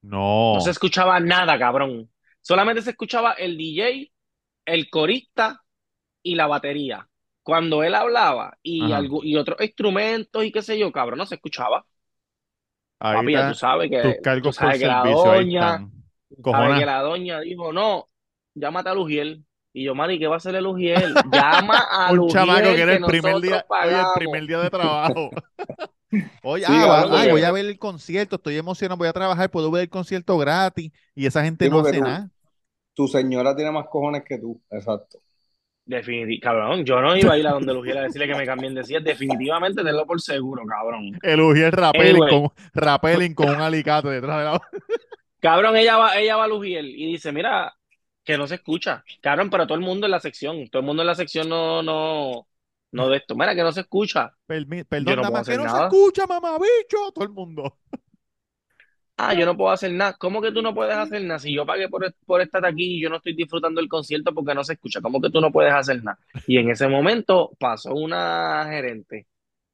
No. 0.02 0.54
No 0.54 0.60
se 0.60 0.70
escuchaba 0.70 1.18
nada, 1.20 1.58
cabrón. 1.58 2.10
Solamente 2.40 2.82
se 2.82 2.90
escuchaba 2.90 3.32
el 3.32 3.56
DJ, 3.56 4.12
el 4.66 4.90
corista 4.90 5.62
y 6.22 6.34
la 6.34 6.46
batería. 6.46 7.08
Cuando 7.42 7.82
él 7.82 7.94
hablaba 7.94 8.56
y, 8.62 8.92
algo, 8.92 9.24
y 9.24 9.36
otros 9.36 9.60
instrumentos 9.60 10.44
y 10.44 10.52
qué 10.52 10.62
sé 10.62 10.78
yo, 10.78 10.92
cabrón, 10.92 11.18
no 11.18 11.26
se 11.26 11.36
escuchaba. 11.36 11.84
Ahí 13.00 13.16
Papi, 13.16 13.32
ya 13.32 13.48
tú 13.48 13.54
sabes 13.54 13.90
que, 13.90 14.00
tus 14.00 14.14
tú 14.16 14.22
cargos 14.22 14.56
por 14.56 14.66
sabes 14.66 14.80
que 14.80 14.86
la 14.86 15.02
servicio. 15.02 15.24
Doña, 15.24 15.88
sabes 16.44 16.78
que 16.78 16.86
la 16.86 17.00
doña 17.00 17.40
dijo, 17.40 17.72
no, 17.72 18.08
llámate 18.54 18.90
a 18.90 18.94
Lugiel. 18.94 19.44
Y 19.72 19.84
yo, 19.84 19.94
Mari, 19.94 20.18
¿qué 20.18 20.26
va 20.26 20.34
a 20.34 20.36
hacer 20.36 20.54
el 20.54 20.64
Lugiel? 20.64 21.14
Llama 21.32 21.78
a 21.90 22.12
Un 22.12 22.18
Lugiel 22.18 22.32
chamaco 22.32 22.74
que 22.74 22.82
era 22.82 22.94
el 22.94 23.04
primer 23.04 23.40
día, 23.40 23.66
el 23.84 24.06
primer 24.14 24.46
día 24.46 24.58
de 24.58 24.70
trabajo. 24.70 25.30
Oye, 26.42 26.66
Sí, 26.66 26.72
ah, 26.74 26.86
va- 26.86 26.94
cabrón, 27.02 27.12
ay, 27.12 27.18
porque- 27.18 27.32
voy 27.32 27.42
a 27.42 27.52
ver 27.52 27.66
el 27.66 27.78
concierto, 27.78 28.36
estoy 28.36 28.56
emocionado, 28.56 28.98
voy 28.98 29.08
a 29.08 29.12
trabajar, 29.12 29.50
puedo 29.50 29.70
ver 29.70 29.82
el 29.82 29.88
concierto 29.90 30.36
gratis. 30.38 30.90
Y 31.14 31.26
esa 31.26 31.42
gente 31.44 31.68
no 31.68 31.80
hace 31.80 31.98
tú- 31.98 32.04
nada. 32.04 32.30
Tu 32.94 33.08
señora 33.08 33.56
tiene 33.56 33.70
más 33.72 33.86
cojones 33.90 34.22
que 34.26 34.38
tú. 34.38 34.60
Exacto. 34.70 35.18
Definitivamente, 35.84 36.40
cabrón, 36.40 36.84
yo 36.84 37.00
no 37.00 37.16
iba 37.16 37.32
a 37.34 37.38
ir 37.38 37.46
a 37.46 37.52
donde 37.52 37.74
Lugiel 37.74 37.98
a 37.98 38.02
decirle 38.02 38.28
que 38.28 38.36
me 38.36 38.46
cambien 38.46 38.74
de 38.74 38.84
silla. 38.84 39.00
Definitivamente 39.00 39.82
tenlo 39.82 40.06
por 40.06 40.20
seguro, 40.20 40.62
cabrón. 40.66 41.18
El 41.22 41.40
Ujiel 41.40 41.72
rappelling 41.72 42.22
Anyway. 42.22 42.30
con, 42.30 42.50
rappelling 42.74 43.34
con 43.34 43.48
un 43.48 43.60
alicate 43.60 44.08
detrás 44.08 44.38
de 44.38 44.44
la... 44.44 44.60
Cabrón, 45.40 45.76
ella 45.76 45.96
va, 45.96 46.16
ella 46.18 46.36
va 46.36 46.44
a 46.44 46.48
Lugiel 46.48 46.86
y 46.86 47.06
dice, 47.12 47.32
mira, 47.32 47.74
que 48.22 48.38
no 48.38 48.46
se 48.46 48.54
escucha. 48.56 49.02
Cabrón, 49.20 49.50
pero 49.50 49.66
todo 49.66 49.74
el 49.76 49.80
mundo 49.84 50.06
en 50.06 50.12
la 50.12 50.20
sección, 50.20 50.68
todo 50.68 50.80
el 50.80 50.86
mundo 50.86 51.02
en 51.02 51.08
la 51.08 51.14
sección 51.16 51.48
no, 51.48 51.82
no, 51.82 52.46
no 52.92 53.08
de 53.08 53.16
esto. 53.18 53.34
Mira, 53.34 53.54
que 53.54 53.62
no 53.62 53.72
se 53.72 53.80
escucha. 53.80 54.32
Permi- 54.46 54.78
Yo 54.78 54.84
Perdón, 54.88 55.16
no 55.16 55.22
nada 55.22 55.30
más 55.32 55.48
que 55.48 55.56
no 55.56 55.68
se 55.68 55.82
escucha, 55.84 56.26
mamabicho. 56.26 57.12
Todo 57.14 57.24
el 57.24 57.30
mundo. 57.30 57.78
Ah, 59.16 59.34
yo 59.34 59.46
no 59.46 59.56
puedo 59.56 59.70
hacer 59.70 59.92
nada. 59.92 60.16
¿Cómo 60.18 60.40
que 60.42 60.50
tú 60.52 60.62
no 60.62 60.74
puedes 60.74 60.94
hacer 60.96 61.22
nada? 61.22 61.38
Si 61.38 61.52
yo 61.54 61.64
pagué 61.64 61.88
por, 61.88 62.12
por 62.26 62.40
estar 62.40 62.64
aquí 62.66 62.96
y 62.96 63.00
yo 63.02 63.08
no 63.10 63.16
estoy 63.16 63.34
disfrutando 63.34 63.80
el 63.80 63.88
concierto 63.88 64.34
porque 64.34 64.54
no 64.54 64.64
se 64.64 64.72
escucha, 64.72 65.00
¿cómo 65.00 65.20
que 65.20 65.30
tú 65.30 65.40
no 65.40 65.52
puedes 65.52 65.72
hacer 65.72 66.02
nada? 66.02 66.18
Y 66.46 66.58
en 66.58 66.70
ese 66.70 66.88
momento 66.88 67.52
pasó 67.58 67.94
una 67.94 68.66
gerente 68.68 69.28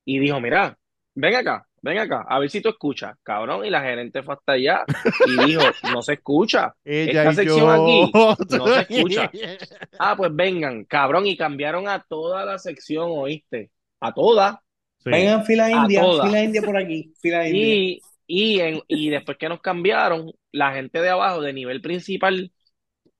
y 0.04 0.18
dijo, 0.18 0.40
mira, 0.40 0.76
ven 1.14 1.34
acá, 1.36 1.66
ven 1.82 1.98
acá, 1.98 2.24
a 2.28 2.38
ver 2.38 2.50
si 2.50 2.60
tú 2.60 2.68
escuchas, 2.68 3.16
cabrón. 3.22 3.64
Y 3.64 3.70
la 3.70 3.80
gerente 3.82 4.22
fue 4.22 4.34
hasta 4.34 4.52
allá 4.52 4.84
y 5.26 5.44
dijo, 5.46 5.62
no 5.92 6.02
se 6.02 6.14
escucha. 6.14 6.74
Ella 6.84 7.22
Esta 7.30 7.34
sección 7.34 7.58
yo. 7.60 7.70
aquí 7.70 8.12
no 8.56 8.66
se 8.68 8.80
escucha. 8.80 9.30
Ah, 9.98 10.14
pues 10.16 10.30
vengan, 10.34 10.84
cabrón, 10.84 11.26
y 11.26 11.36
cambiaron 11.36 11.88
a 11.88 12.04
toda 12.08 12.44
la 12.44 12.58
sección, 12.58 13.08
¿oíste? 13.10 13.70
A 14.00 14.12
toda. 14.14 14.62
Sí. 14.98 15.10
Vengan, 15.10 15.44
fila 15.44 15.66
A 15.66 15.70
india, 15.72 16.02
fila 16.22 16.42
india 16.42 16.62
por 16.62 16.76
aquí, 16.76 17.12
fila 17.20 17.48
india. 17.48 17.62
Y, 17.66 18.00
y, 18.26 18.60
en, 18.60 18.80
y 18.88 19.10
después 19.10 19.38
que 19.38 19.48
nos 19.48 19.60
cambiaron, 19.60 20.30
la 20.52 20.72
gente 20.72 21.00
de 21.00 21.08
abajo, 21.10 21.40
de 21.40 21.52
nivel 21.52 21.80
principal, 21.80 22.52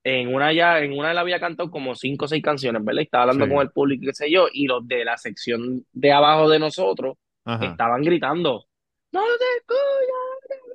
en 0.03 0.33
una 0.33 0.53
ya, 0.53 0.79
en 0.79 0.93
una 0.97 1.11
él 1.11 1.17
había 1.17 1.39
cantado 1.39 1.69
como 1.69 1.95
cinco 1.95 2.25
o 2.25 2.27
seis 2.27 2.41
canciones, 2.43 2.83
¿verdad? 2.83 3.01
Y 3.01 3.03
estaba 3.05 3.23
hablando 3.23 3.45
Sí. 3.45 3.51
con 3.51 3.61
el 3.61 3.71
público, 3.71 4.05
qué 4.07 4.13
sé 4.13 4.31
yo, 4.31 4.47
y 4.51 4.65
los 4.67 4.87
de 4.87 5.03
la 5.05 5.17
sección 5.17 5.85
de 5.91 6.11
abajo 6.13 6.49
de 6.49 6.59
nosotros 6.59 7.17
Ajá. 7.45 7.65
estaban 7.65 8.01
gritando, 8.01 8.65
¡No 9.11 9.21
te 9.21 9.45
escuchas! 9.57 10.69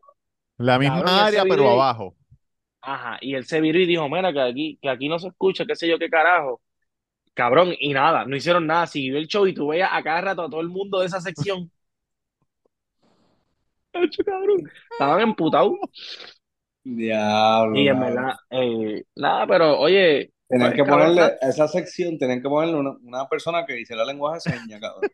La 0.58 0.78
misma 0.78 0.96
Cabrón, 0.96 1.14
y 1.14 1.20
ese 1.20 1.38
área, 1.38 1.42
pero 1.48 1.70
abajo. 1.70 2.16
Ajá, 2.80 3.18
y 3.20 3.34
él 3.34 3.44
se 3.46 3.60
viró 3.60 3.78
y 3.78 3.86
dijo, 3.86 4.08
mira, 4.08 4.32
que 4.32 4.40
aquí, 4.40 4.78
que 4.80 4.88
aquí 4.90 5.08
no 5.08 5.18
se 5.18 5.28
escucha, 5.28 5.64
qué 5.66 5.74
sé 5.74 5.88
yo, 5.88 5.98
qué 5.98 6.10
carajo. 6.10 6.60
Cabrón, 7.34 7.74
y 7.78 7.92
nada, 7.92 8.26
no 8.26 8.36
hicieron 8.36 8.66
nada, 8.66 8.86
siguió 8.86 9.18
el 9.18 9.26
show 9.26 9.46
y 9.46 9.54
tú 9.54 9.68
veías 9.68 9.90
a 9.92 10.02
cada 10.02 10.20
rato 10.20 10.42
a 10.42 10.50
todo 10.50 10.60
el 10.60 10.68
mundo 10.68 11.00
de 11.00 11.06
esa 11.06 11.20
sección. 11.20 11.70
Acho, 13.94 14.24
cabrón, 14.24 14.70
estaban 14.90 15.20
emputados. 15.20 15.72
Diablo. 16.84 17.76
Y 17.80 17.88
en 17.88 17.98
mano. 17.98 18.14
verdad, 18.14 18.34
eh, 18.50 19.04
nada, 19.16 19.46
pero 19.46 19.78
oye, 19.78 20.33
Tenían 20.54 20.72
que 20.72 20.84
ponerle 20.84 21.20
a 21.20 21.48
esa 21.48 21.66
sección, 21.66 22.16
tenían 22.16 22.40
que 22.40 22.48
ponerle 22.48 22.76
una, 22.76 22.90
una 23.02 23.28
persona 23.28 23.66
que 23.66 23.80
hiciera 23.80 24.04
lenguaje 24.04 24.36
de 24.36 24.56
señas, 24.56 24.80
cabrón. 24.80 25.10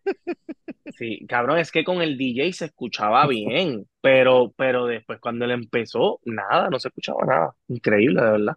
Sí, 0.98 1.24
cabrón, 1.26 1.58
es 1.58 1.72
que 1.72 1.82
con 1.82 2.02
el 2.02 2.18
DJ 2.18 2.52
se 2.52 2.66
escuchaba 2.66 3.26
bien, 3.26 3.86
pero, 4.02 4.52
pero 4.54 4.84
después 4.84 5.18
cuando 5.18 5.46
él 5.46 5.52
empezó, 5.52 6.20
nada, 6.26 6.68
no 6.68 6.78
se 6.78 6.88
escuchaba 6.88 7.24
nada. 7.24 7.54
Increíble, 7.68 8.20
de 8.22 8.30
verdad. 8.32 8.54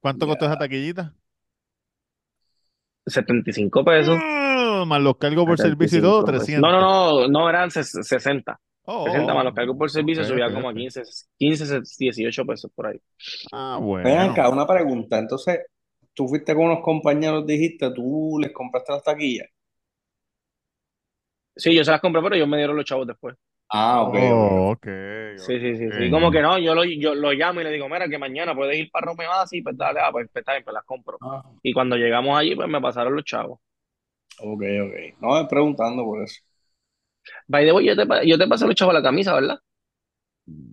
¿Cuánto 0.00 0.26
costó 0.26 0.46
esa 0.46 0.58
taquillita? 0.58 1.14
75 3.06 3.84
pesos. 3.84 4.18
Ah, 4.20 4.82
más 4.88 5.00
los 5.00 5.18
cargos 5.18 5.46
por 5.46 5.56
servicio 5.56 5.98
y 5.98 6.02
75 6.02 6.08
todo, 6.08 6.24
pesos. 6.24 6.46
300. 6.46 6.68
No, 6.68 6.80
no, 6.80 7.20
no, 7.20 7.28
no, 7.28 7.48
eran 7.48 7.70
ses- 7.70 8.02
60. 8.02 8.58
Oh, 8.90 9.04
60 9.04 9.30
oh, 9.30 9.36
más 9.36 9.44
los 9.44 9.54
cargos 9.54 9.76
por 9.76 9.88
servicio 9.88 10.24
subía 10.24 10.52
como 10.52 10.68
a 10.68 10.72
ok. 10.72 10.78
15, 10.78 11.02
15, 11.38 11.80
18 11.98 12.44
pesos 12.44 12.72
por 12.74 12.88
ahí. 12.88 13.00
Ah, 13.52 13.78
bueno. 13.80 14.32
acá, 14.32 14.48
una 14.48 14.66
pregunta. 14.66 15.18
Entonces, 15.18 15.60
tú 16.18 16.28
fuiste 16.28 16.54
con 16.54 16.66
unos 16.66 16.80
compañeros, 16.82 17.46
dijiste, 17.46 17.90
tú 17.94 18.38
les 18.42 18.52
compraste 18.52 18.92
las 18.92 19.04
taquillas. 19.04 19.48
Sí, 21.56 21.74
yo 21.74 21.84
se 21.84 21.90
las 21.90 22.00
compré, 22.00 22.22
pero 22.22 22.34
ellos 22.36 22.48
me 22.48 22.56
dieron 22.56 22.76
los 22.76 22.84
chavos 22.84 23.06
después. 23.06 23.36
Ah, 23.70 24.02
ok, 24.02 24.14
ok. 24.34 24.44
Oh, 24.44 24.70
ok, 24.72 24.86
Sí, 25.34 25.60
sí, 25.60 25.76
sí, 25.78 25.92
sí. 25.92 26.10
Como 26.10 26.30
que 26.30 26.42
no, 26.42 26.58
yo 26.58 26.74
lo, 26.74 26.84
yo 26.84 27.14
lo 27.14 27.32
llamo 27.32 27.60
y 27.60 27.64
le 27.64 27.72
digo, 27.72 27.88
mira, 27.88 28.08
que 28.08 28.18
mañana 28.18 28.54
puedes 28.54 28.78
ir 28.78 28.90
para 28.90 29.06
Romeo 29.06 29.32
así, 29.32 29.62
pues 29.62 29.76
dale, 29.78 30.00
ah, 30.00 30.10
pues, 30.12 30.28
pues, 30.32 30.42
está 30.42 30.52
bien, 30.54 30.64
pues 30.64 30.74
las 30.74 30.84
compro. 30.84 31.20
Ah, 31.20 31.42
Y 31.62 31.72
cuando 31.74 31.96
llegamos 31.96 32.38
allí, 32.38 32.56
pues 32.56 32.68
me 32.68 32.80
pasaron 32.80 33.16
los 33.16 33.24
chavos. 33.24 33.60
ok, 34.40 34.62
ok. 34.84 34.94
No, 35.20 35.36
estoy 35.36 35.48
preguntando 35.48 36.04
por 36.04 36.22
eso. 36.22 36.40
By 37.48 37.64
the 37.64 37.72
way, 37.72 37.84
yo 37.86 37.94
te, 37.96 38.04
yo 38.26 38.38
te 38.38 38.46
pasé 38.46 38.66
los 38.66 38.74
chavos 38.74 38.94
a 38.94 38.98
la 38.98 39.02
camisa, 39.02 39.34
¿verdad? 39.34 39.58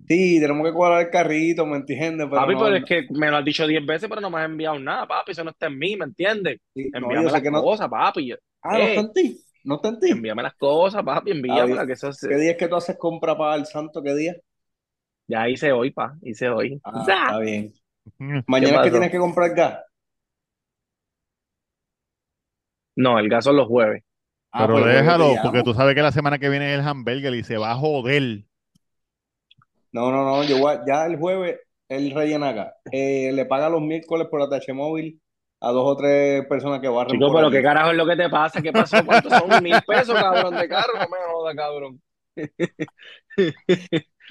Sí, 0.07 0.39
tenemos 0.39 0.67
que 0.67 0.73
cuadrar 0.73 1.01
el 1.01 1.09
carrito, 1.09 1.65
¿me 1.65 1.77
entiendes? 1.77 2.27
Pero 2.29 2.41
Papi, 2.41 2.53
no, 2.53 2.59
pero 2.59 2.75
es 2.75 2.81
no- 2.81 2.87
que 2.87 3.07
me 3.11 3.31
lo 3.31 3.37
has 3.37 3.45
dicho 3.45 3.65
10 3.65 3.85
veces, 3.85 4.07
pero 4.09 4.21
no 4.21 4.29
me 4.29 4.39
has 4.39 4.45
enviado 4.45 4.77
nada, 4.79 5.07
papi. 5.07 5.31
Eso 5.31 5.43
no 5.43 5.51
está 5.51 5.67
en 5.67 5.79
mí, 5.79 5.95
¿me 5.95 6.05
entiendes? 6.05 6.59
sí, 6.73 6.89
no, 6.91 6.97
Envíame 6.97 7.31
las 7.31 7.41
que 7.41 7.51
no. 7.51 7.61
cosas, 7.63 7.89
papi. 7.89 8.33
Ah, 8.61 8.77
no 8.77 8.85
está 8.85 9.01
en 9.01 9.13
ti. 9.13 9.41
No 9.63 9.75
está 9.75 9.87
en 9.89 9.99
ti. 9.99 10.09
envíame 10.11 10.43
las 10.43 10.53
cosas, 10.55 11.03
papi, 11.03 11.31
bien. 11.41 11.87
que 11.87 11.93
eso 11.93 12.09
es- 12.09 12.19
¿Qué 12.19 12.35
día 12.35 12.51
es 12.51 12.57
que 12.57 12.67
tú 12.67 12.75
haces 12.75 12.97
compra 12.97 13.37
para 13.37 13.55
el 13.55 13.65
santo? 13.65 14.01
¿Qué 14.03 14.13
día? 14.15 14.35
ya 15.27 15.49
hice 15.49 15.71
hoy, 15.71 15.91
pa, 15.91 16.15
hice 16.21 16.49
hoy. 16.49 16.81
Ah, 16.83 17.03
¡Za! 17.05 17.15
está 17.21 17.39
bien. 17.39 17.73
Mm, 18.19 18.39
Mañana 18.47 18.75
es 18.77 18.81
que 18.83 18.89
pasó? 18.89 18.91
tienes 18.91 19.11
que 19.11 19.17
comprar 19.17 19.55
gas. 19.55 19.79
No, 22.95 23.19
el 23.19 23.29
gas 23.29 23.43
son 23.45 23.57
los 23.57 23.67
jueves. 23.67 24.03
Ah, 24.51 24.67
Pero 24.67 24.73
pues 24.73 24.85
déjalo, 24.85 25.33
llamo. 25.33 25.41
porque 25.43 25.63
tú 25.63 25.73
sabes 25.73 25.95
que 25.95 26.01
la 26.01 26.11
semana 26.11 26.39
que 26.39 26.49
viene 26.49 26.73
es 26.73 26.79
el 26.79 26.87
hamburger 26.87 27.33
y 27.35 27.43
se 27.43 27.57
va 27.57 27.71
a 27.71 27.75
joder. 27.75 28.45
No, 29.95 30.11
no, 30.11 30.25
no, 30.25 30.43
yo 30.43 30.57
voy 30.57 30.73
a- 30.73 30.83
ya 30.85 31.05
el 31.05 31.17
jueves 31.17 31.57
él 31.87 32.11
rellena 32.11 32.49
acá. 32.49 32.73
Eh, 32.91 33.31
le 33.33 33.45
paga 33.45 33.69
los 33.69 33.81
miércoles 33.81 34.27
por 34.29 34.41
ATH 34.41 34.73
móvil 34.73 35.21
a 35.61 35.71
dos 35.71 35.85
o 35.87 35.95
tres 35.95 36.45
personas 36.47 36.81
que 36.81 36.89
barren 36.89 37.13
Chico, 37.17 37.33
pero 37.33 37.49
qué 37.49 37.63
carajo 37.63 37.91
es 37.91 37.95
lo 37.97 38.05
que 38.05 38.17
te 38.17 38.29
pasa, 38.29 38.61
¿qué 38.61 38.73
pasó? 38.73 38.97
¿Cuántos 39.05 39.31
son? 39.31 39.47
Mil 39.63 39.81
pesos, 39.87 40.13
cabrón, 40.13 40.53
de 40.57 40.67
carro, 40.67 40.93
no 40.99 41.07
me 41.07 41.17
jodas, 41.31 41.55
cabrón. 41.55 42.01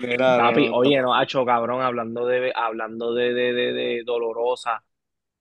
Mira, 0.00 0.36
no, 0.36 0.42
Papi, 0.50 0.68
no, 0.68 0.76
oye, 0.76 1.00
no, 1.00 1.14
hacho, 1.14 1.46
cabrón, 1.46 1.80
hablando 1.80 2.26
de, 2.26 2.52
hablando 2.54 3.14
de, 3.14 3.32
de, 3.32 3.52
de, 3.54 3.72
de 3.72 4.02
dolorosa. 4.04 4.82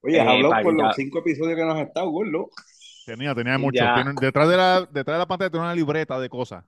Oye, 0.03 0.21
has 0.21 0.27
Eh, 0.27 0.29
hablado 0.29 0.49
pa- 0.51 0.61
por 0.61 0.73
los 0.73 0.95
cinco 0.95 1.19
episodios 1.19 1.57
que 1.57 1.65
nos 1.65 1.75
has 1.75 1.87
estado, 1.87 2.09
gordo. 2.09 2.49
Tenía, 3.05 3.35
tenía 3.35 3.57
mucho. 3.57 3.83
Tiene- 3.95 4.13
detrás, 4.21 4.47
de 4.47 4.55
la, 4.55 4.87
detrás 4.89 5.15
de 5.15 5.19
la 5.19 5.25
pantalla 5.25 5.49
tiene 5.49 5.65
una 5.65 5.75
libreta 5.75 6.19
de 6.19 6.29
cosas. 6.29 6.63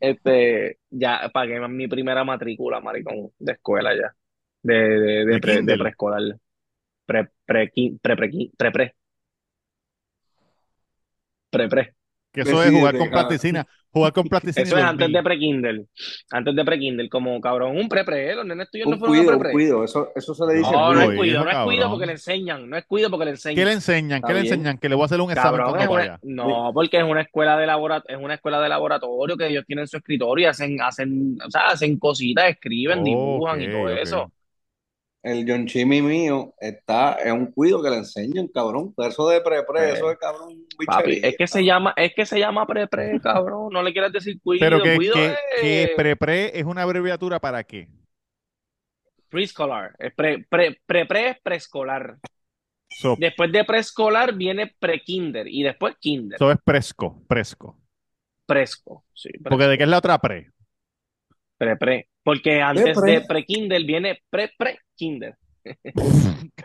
Este, 0.00 0.78
ya 0.90 1.30
pagué 1.32 1.60
mi 1.68 1.88
primera 1.88 2.24
matrícula, 2.24 2.80
maricón, 2.80 3.30
de 3.38 3.52
escuela 3.52 3.94
ya. 3.94 4.14
De, 4.62 4.74
de, 4.74 4.98
de, 4.98 5.24
¿De 5.26 5.40
pre- 5.40 5.62
de 5.62 5.76
preescolar. 5.78 6.22
Pre, 7.06 7.28
pre, 7.44 7.70
pre, 8.02 8.16
pre, 8.16 8.50
pre, 8.56 8.72
pre. 8.72 8.94
Pre, 11.50 11.68
pre. 11.68 11.94
Que 12.32 12.40
eso 12.42 12.62
es 12.62 12.72
jugar 12.72 12.98
con 12.98 13.10
plasticina. 13.10 13.66
Jugar 13.96 14.12
con 14.12 14.28
plasticina 14.28 14.62
Eso 14.64 14.76
es 14.76 14.84
antes 14.84 15.10
de 15.10 15.22
pre-Kindle. 15.22 15.86
Antes 16.30 16.54
de 16.54 16.64
pre-Kindle, 16.66 17.08
como 17.08 17.40
cabrón, 17.40 17.78
un 17.78 17.88
pre-pre, 17.88 18.34
los 18.34 18.44
nenes 18.44 18.70
tuyos 18.70 18.88
no 18.88 18.96
Un 18.96 18.98
fueron 19.00 19.16
a 19.16 19.18
cuido, 19.20 19.32
un 19.32 19.38
pre-pre. 19.40 19.52
cuido. 19.52 19.84
Eso, 19.84 20.10
eso 20.14 20.34
se 20.34 20.44
le 20.46 20.54
dice 20.58 20.70
No, 20.70 20.92
no 20.92 21.00
es 21.00 21.16
cuido, 21.16 21.42
no 21.44 21.50
es 21.50 21.56
cuido 21.64 21.88
porque 21.90 22.04
le 22.06 22.12
enseñan, 22.12 22.68
no 22.68 22.76
es 22.76 22.84
cuido 22.84 23.08
porque 23.08 23.24
le 23.24 23.30
¿Qué 23.30 23.36
enseñan. 23.36 23.64
le 23.64 23.72
enseñan? 23.72 24.22
¿Qué 24.22 24.34
le 24.34 24.40
enseñan? 24.40 24.76
Que 24.78 24.88
le 24.90 24.94
voy 24.96 25.04
a 25.04 25.06
hacer 25.06 25.20
un 25.20 25.30
examen 25.30 25.60
cuando 25.66 25.92
vaya. 25.92 26.18
no, 26.22 26.72
porque 26.74 26.98
es 26.98 27.04
una 27.04 27.22
escuela 27.22 27.56
de 27.56 27.66
labora, 27.66 28.02
es 28.06 28.18
una 28.18 28.34
escuela 28.34 28.60
de 28.60 28.68
laboratorio 28.68 29.36
que 29.38 29.46
ellos 29.46 29.64
tienen 29.66 29.86
su 29.86 29.96
escritorio 29.96 30.44
y 30.44 30.46
hacen, 30.50 30.78
hacen, 30.82 31.38
o 31.46 31.50
sea, 31.50 31.68
hacen 31.68 31.98
cositas, 31.98 32.50
escriben, 32.50 33.02
dibujan 33.02 33.62
y 33.62 33.70
todo 33.70 33.88
eso. 33.88 34.30
El 35.26 35.44
John 35.44 35.66
Chimmy 35.66 36.02
mío 36.02 36.54
está, 36.60 37.14
es 37.14 37.32
un 37.32 37.46
cuido 37.46 37.82
que 37.82 37.90
le 37.90 37.96
enseñan, 37.96 38.46
cabrón. 38.46 38.94
Pero 38.96 39.08
eso 39.08 39.28
de 39.28 39.40
pre-pre, 39.40 39.80
Eh, 39.80 39.92
eso 39.94 40.08
es 40.08 40.18
cabrón, 40.18 40.64
Papi, 40.86 41.20
es 41.20 41.36
que 41.36 41.48
se 41.48 41.64
llama, 41.64 41.92
es 41.96 42.14
que 42.14 42.24
se 42.24 42.38
llama 42.38 42.64
pre-pre, 42.64 43.20
cabrón. 43.22 43.72
No 43.72 43.82
le 43.82 43.92
quieras 43.92 44.12
decir 44.12 44.38
Pero 44.44 44.78
cuido, 44.78 44.84
que, 44.84 44.96
cuido 44.96 45.14
que, 45.14 45.34
que 45.60 45.82
es 45.82 45.90
pre-pre 45.96 46.56
es 46.56 46.64
una 46.64 46.82
abreviatura 46.82 47.40
para 47.40 47.64
qué? 47.64 47.88
preescolar, 49.28 49.96
es 49.98 50.14
pre, 50.14 50.46
pre, 50.48 50.80
pre-pre 50.86 51.30
es 51.30 51.40
preescolar. 51.40 52.18
So, 52.88 53.16
Después 53.18 53.50
de 53.50 53.64
preescolar 53.64 54.32
viene 54.32 54.74
pre-kinder 54.78 55.48
y 55.48 55.64
después 55.64 55.96
kinder, 55.98 56.38
so 56.38 56.52
es 56.52 56.58
presco, 56.64 57.20
presco. 57.26 57.76
presco, 58.46 59.04
sí, 59.12 59.30
Porque 59.42 59.64
de 59.64 59.76
qué 59.76 59.82
es 59.82 59.88
la 59.90 59.98
otra 59.98 60.18
pre. 60.18 60.52
pre-pre. 61.58 62.08
Porque 62.26 62.60
antes 62.60 62.98
pre. 62.98 63.12
de 63.12 63.20
pre-kinder 63.20 63.84
viene 63.84 64.20
pre-pre-kinder. 64.28 65.36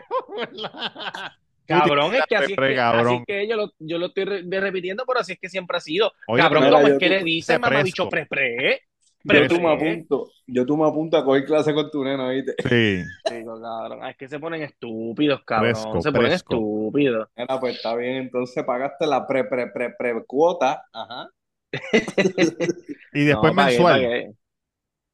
Cabrón, 1.66 2.14
es 2.16 2.22
que 2.28 2.36
así 2.36 2.52
es 2.52 2.56
pre, 2.56 2.74
que, 2.74 2.80
así 2.80 2.96
cabrón. 2.96 3.14
es 3.14 3.24
que 3.26 3.48
yo 3.48 3.56
lo, 3.56 3.70
yo 3.78 3.98
lo 3.98 4.06
estoy 4.06 4.24
re- 4.24 4.60
repitiendo, 4.60 5.04
pero 5.06 5.20
así 5.20 5.32
es 5.34 5.38
que 5.38 5.48
siempre 5.48 5.76
ha 5.76 5.80
sido. 5.80 6.12
Oye, 6.26 6.42
Cabrón, 6.42 6.64
pero 6.64 6.76
¿cómo 6.76 6.88
es 6.88 6.98
que 6.98 7.08
le 7.08 7.22
dice 7.22 7.58
mamá 7.58 7.82
bicho 7.82 8.08
pre-pre? 8.08 8.82
Yo 9.24 9.46
tú 9.46 9.60
me 9.60 9.72
apunto, 9.72 10.28
yo 10.48 10.66
tú 10.66 10.76
me 10.76 10.88
apunto 10.88 11.16
a 11.16 11.24
coger 11.24 11.44
clase 11.44 11.72
con 11.72 11.88
tu 11.92 12.02
nena, 12.02 12.28
¿viste? 12.30 12.54
Sí. 12.68 13.04
Digo, 13.32 13.62
cabrón, 13.62 14.04
es 14.08 14.16
que 14.16 14.26
se 14.28 14.40
ponen 14.40 14.62
estúpidos, 14.62 15.44
cabrón. 15.44 16.02
Se 16.02 16.10
ponen 16.10 16.32
estúpidos. 16.32 17.28
Mira, 17.36 17.60
pues 17.60 17.76
está 17.76 17.94
bien, 17.94 18.16
entonces 18.16 18.64
pagaste 18.64 19.06
la 19.06 19.24
pre, 19.24 19.44
pre, 19.44 19.68
pre, 19.68 19.94
pre 19.96 20.24
cuota. 20.26 20.84
Ajá. 20.92 21.28
Y 23.14 23.24
después 23.24 23.52
No, 23.52 23.56
pagué, 23.56 23.70
mensual. 23.78 23.92
pagué. 24.02 24.32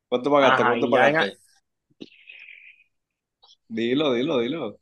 ¿Cuánto 0.09 0.31
pagaste? 0.31 0.65
Ajá, 0.65 0.67
¿Cuánto 0.67 0.89
y 0.89 0.93
ya 0.93 1.09
en- 1.09 1.17
pagaste? 1.17 1.39
Dilo, 3.69 4.13
dilo, 4.15 4.39
dilo. 4.41 4.79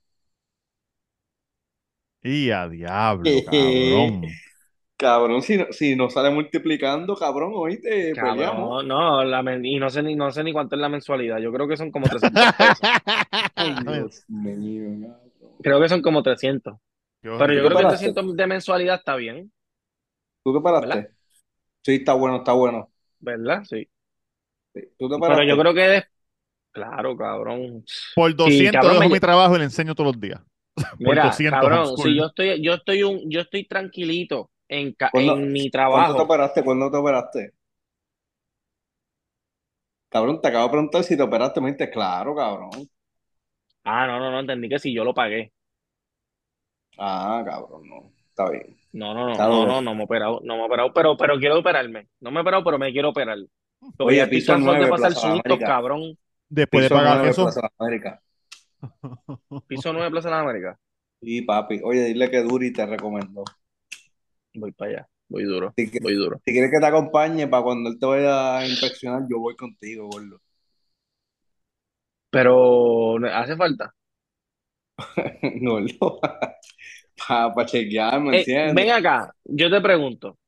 Y 2.22 2.50
a 2.50 2.68
diablo, 2.68 3.42
cabrón. 3.44 4.42
Cabrón, 4.96 5.42
si 5.42 5.56
no, 5.58 5.66
si 5.72 5.96
no 5.96 6.10
sale 6.10 6.30
multiplicando, 6.30 7.16
cabrón, 7.16 7.52
oíste, 7.54 8.16
peleamos. 8.16 8.76
Cabrón, 8.76 8.88
no, 8.88 9.24
la 9.24 9.42
men- 9.42 9.64
y 9.64 9.78
no 9.78 9.90
sé 9.90 10.02
ni, 10.02 10.14
no 10.16 10.30
sé 10.32 10.42
ni 10.42 10.52
cuánto 10.52 10.74
es 10.74 10.80
la 10.80 10.88
mensualidad. 10.88 11.38
Yo 11.38 11.52
creo 11.52 11.68
que 11.68 11.76
son 11.76 11.90
como 11.90 12.08
300 12.08 12.48
pesos. 12.56 12.88
Ay, 13.56 13.74
Dios 13.84 14.24
mío, 14.28 14.84
cabrón. 15.40 15.56
Creo 15.62 15.80
que 15.80 15.88
son 15.90 16.00
como 16.02 16.22
300. 16.22 16.78
Qué 17.22 17.28
Pero 17.36 17.54
yo 17.54 17.64
creo 17.64 17.76
que 17.78 17.84
paraste? 17.84 17.86
300 17.86 18.36
de 18.36 18.46
mensualidad 18.46 18.96
está 18.96 19.16
bien, 19.16 19.52
¿Tú 20.42 20.52
qué 20.54 20.60
paraste? 20.60 20.98
¿Verdad? 20.98 21.10
Sí, 21.82 21.96
está 21.96 22.14
bueno, 22.14 22.38
está 22.38 22.52
bueno. 22.54 22.92
¿verdad? 23.20 23.64
Sí. 23.64 23.88
Sí. 24.76 24.82
¿Tú 24.98 25.08
qué 25.08 25.16
Pero 25.26 25.42
yo 25.44 25.56
creo 25.58 25.74
que 25.74 25.96
es... 25.98 26.04
Claro, 26.72 27.16
cabrón. 27.16 27.84
Por 28.14 28.34
200 28.34 28.70
cabrón, 28.70 28.98
dejo 28.98 29.08
me- 29.08 29.10
mi 29.10 29.20
trabajo 29.20 29.54
y 29.56 29.58
le 29.58 29.64
enseño 29.64 29.94
todos 29.94 30.12
los 30.14 30.20
días. 30.20 30.40
Por 31.02 31.20
Mira, 31.20 31.20
200 31.20 31.48
cabrón, 31.48 31.96
si 31.98 32.14
yo 32.16 32.26
estoy, 32.26 32.62
yo 32.62 32.74
estoy 32.74 33.02
un, 33.02 33.30
yo 33.30 33.40
estoy 33.40 33.66
tranquilito 33.66 34.50
en, 34.68 34.92
ca- 34.94 35.10
¿Cuándo- 35.10 35.36
en 35.36 35.52
mi 35.52 35.70
¿Cuándo 35.90 36.14
te 36.14 36.22
trabajo. 36.22 36.22
operaste? 36.22 36.62
¿Cuándo 36.62 36.88
te 36.90 36.96
operaste? 36.96 37.54
Cabrón, 40.08 40.40
te 40.40 40.48
acabo 40.48 40.64
de 40.64 40.70
preguntar 40.72 41.04
si 41.04 41.16
te 41.16 41.22
operaste. 41.22 41.60
Me 41.60 41.68
dijiste, 41.68 41.90
claro, 41.90 42.34
cabrón. 42.34 42.90
Ah, 43.84 44.06
no, 44.06 44.18
no, 44.18 44.30
no, 44.30 44.40
entendí 44.40 44.68
que 44.68 44.78
si 44.78 44.92
yo 44.94 45.02
lo 45.04 45.14
pagué. 45.14 45.52
Ah, 46.98 47.42
cabrón, 47.46 47.88
no. 47.88 48.12
Está 48.28 48.50
bien. 48.50 48.76
No, 48.92 49.12
no, 49.14 49.26
no, 49.28 49.46
no, 49.48 49.66
no, 49.66 49.80
no 49.82 49.94
me 49.94 50.00
he 50.02 50.04
operado, 50.04 50.40
no 50.42 50.56
me 50.56 50.62
he 50.62 50.66
operado, 50.66 50.92
pero, 50.94 51.16
pero 51.16 51.38
quiero 51.38 51.58
operarme. 51.58 52.08
No 52.20 52.30
me 52.30 52.38
he 52.38 52.42
operado, 52.42 52.64
pero 52.64 52.78
me 52.78 52.92
quiero 52.92 53.10
operar. 53.10 53.38
Oye, 53.98 54.26
piso 54.28 54.52
cansado 54.52 54.72
de 54.72 54.78
9, 54.78 54.90
pasar 54.90 55.12
Plaza 55.12 55.26
de 55.28 55.32
sustos, 55.32 55.42
América. 55.48 55.66
cabrón. 55.66 56.18
Después 56.48 56.82
de 56.82 56.88
Piso 56.88 56.94
pagar 56.94 57.16
9, 57.18 57.30
eso, 57.30 57.42
Plaza 57.44 57.60
de 57.60 57.68
América. 57.78 58.22
Piso 59.68 59.92
9 59.92 60.10
Plaza 60.10 60.28
de 60.28 60.34
las 60.34 60.42
Américas. 60.44 60.78
Sí, 61.20 61.42
papi. 61.42 61.80
Oye, 61.84 62.04
dile 62.04 62.30
que 62.30 62.42
Duri 62.42 62.72
te 62.72 62.86
recomendó. 62.86 63.44
Voy 64.54 64.72
para 64.72 64.90
allá, 64.90 65.08
voy 65.28 65.44
duro, 65.44 65.74
Si, 65.76 65.90
que- 65.90 66.00
voy 66.00 66.14
duro. 66.14 66.40
si 66.44 66.52
quieres 66.52 66.70
que 66.70 66.80
te 66.80 66.86
acompañe 66.86 67.46
para 67.48 67.62
cuando 67.62 67.90
él 67.90 67.98
te 67.98 68.06
vaya 68.06 68.58
a 68.58 68.66
inspeccionar, 68.66 69.22
yo 69.28 69.38
voy 69.38 69.54
contigo, 69.56 70.08
gordo. 70.08 70.40
Pero 72.30 73.16
hace 73.26 73.56
falta. 73.56 73.92
Gordo. 75.62 76.20
Para 77.28 77.66
chequear, 77.66 78.20
¿me 78.20 78.36
Eh, 78.36 78.38
entiendes? 78.40 78.74
ven 78.74 78.90
acá, 78.90 79.34
yo 79.44 79.70
te 79.70 79.80
pregunto. 79.80 80.38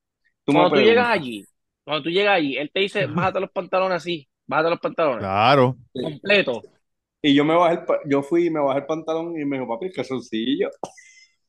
Tú 0.45 0.53
Cuando 0.53 0.71
tú 0.71 0.77
llegas 0.81 1.09
allí, 1.09 1.45
cuando 1.89 2.05
tú 2.05 2.11
llegas 2.11 2.37
allí, 2.37 2.57
él 2.57 2.71
te 2.73 2.81
dice, 2.81 3.07
bájate 3.09 3.41
los 3.41 3.51
pantalones 3.51 3.97
así, 3.99 4.29
bájate 4.47 4.71
los 4.71 4.81
pantalones, 4.81 5.31
claro. 5.33 5.77
completo. 6.01 6.67
Y 7.23 7.35
yo 7.35 7.45
me 7.45 7.55
bajé 7.55 7.75
el, 7.81 8.11
yo 8.11 8.23
fui 8.23 8.47
y 8.47 8.51
me 8.51 8.61
bajé 8.61 8.81
el 8.81 8.87
pantalón 8.87 9.39
y 9.41 9.45
me 9.45 9.59
dijo, 9.59 9.69
papi, 9.69 9.87
el 9.87 9.93
calzoncillo. 9.93 10.71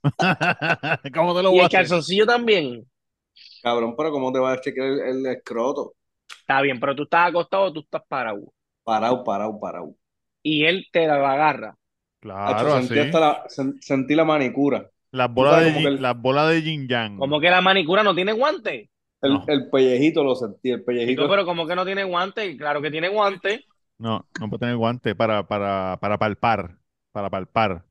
¿Cómo 1.14 1.36
te 1.36 1.44
lo 1.44 1.52
Y 1.52 1.52
voy 1.52 1.64
a 1.64 1.66
el 1.66 1.70
hacer? 1.70 1.70
calzoncillo 1.70 2.26
también. 2.26 2.90
Cabrón, 3.64 3.96
pero 3.98 4.12
¿cómo 4.12 4.32
te 4.34 4.40
vas 4.40 4.58
a 4.58 4.62
chequear 4.62 4.88
el, 4.88 5.00
el 5.00 5.26
escroto? 5.28 5.96
Está 6.42 6.62
bien, 6.62 6.80
pero 6.82 6.96
tú 6.96 7.04
estás 7.04 7.30
acostado 7.30 7.64
o 7.66 7.74
tú 7.74 7.80
estás 7.82 8.02
parado. 8.08 8.52
Parado, 8.84 9.24
parado, 9.24 9.58
parado. 9.60 9.96
Y 10.44 10.66
él 10.66 10.88
te 10.92 11.08
la 11.08 11.16
agarra. 11.34 11.78
Claro, 12.22 12.70
Hacho, 12.70 12.72
sentí 12.72 13.00
así. 13.00 13.00
hasta 13.00 13.20
la, 13.20 13.46
sen- 13.50 13.78
sentí 13.82 14.16
la 14.16 14.26
manicura. 14.26 14.90
Las 15.12 15.32
bolas 15.32 15.60
de, 15.62 15.90
el- 15.90 16.02
las 16.02 16.20
bolas 16.20 16.50
de 16.50 16.64
yin 16.64 16.88
yang. 16.88 17.16
Como 17.20 17.40
que 17.40 17.52
la 17.52 17.62
manicura 17.62 18.02
no 18.04 18.16
tiene 18.16 18.34
guante. 18.34 18.90
El, 19.22 19.34
No. 19.34 19.44
el 19.48 19.70
pellejito 19.70 20.24
lo 20.24 20.36
sentí, 20.36 20.72
el 20.72 20.84
pellejito. 20.84 21.28
pero 21.30 21.46
como 21.46 21.68
que 21.68 21.76
no 21.76 21.86
tiene 21.86 22.04
guante. 22.04 22.56
Claro 22.58 22.82
que 22.82 22.92
tiene 22.92 23.10
guante. 23.10 23.66
No, 23.98 24.26
no 24.40 24.48
puede 24.50 24.60
tener 24.60 24.78
guante 24.78 25.14
para, 25.16 25.46
para, 25.48 25.98
para 26.00 26.18
palpar. 26.18 26.78
Para 27.12 27.30
palpar. 27.30 27.86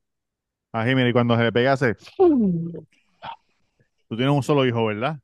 Así, 0.73 0.95
mira, 0.95 1.09
y 1.09 1.13
cuando 1.13 1.37
se 1.37 1.43
le 1.45 1.53
pega 1.53 1.73
hace. 1.73 1.97
Tú 4.09 4.17
tienes 4.17 4.35
un 4.35 4.43
solo 4.43 4.65
hijo, 4.67 4.87
¿verdad? 4.87 5.19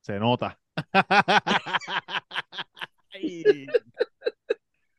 Se 0.00 0.18
nota. 0.18 0.58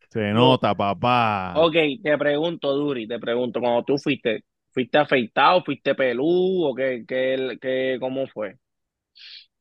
Se 0.10 0.34
nota, 0.34 0.74
papá. 0.76 1.54
Ok, 1.58 1.76
te 2.04 2.18
pregunto, 2.18 2.74
Duri, 2.76 3.08
te 3.08 3.20
pregunto, 3.20 3.60
cuando 3.60 3.84
tú 3.84 3.98
fuiste, 3.98 4.44
¿fuiste 4.72 4.98
afeitado, 4.98 5.64
fuiste 5.64 5.94
peludo 5.96 6.70
o 6.70 6.76
qué, 6.76 7.06
qué, 7.08 7.58
qué- 7.62 7.98
cómo 8.00 8.28
fue? 8.28 8.58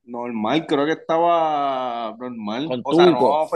Normal, 0.09 0.66
creo 0.66 0.87
que 0.87 0.92
estaba 0.92 2.16
normal. 2.18 2.66
Con 2.66 2.81
O 2.83 2.94
sea, 2.94 3.07
no. 3.11 3.47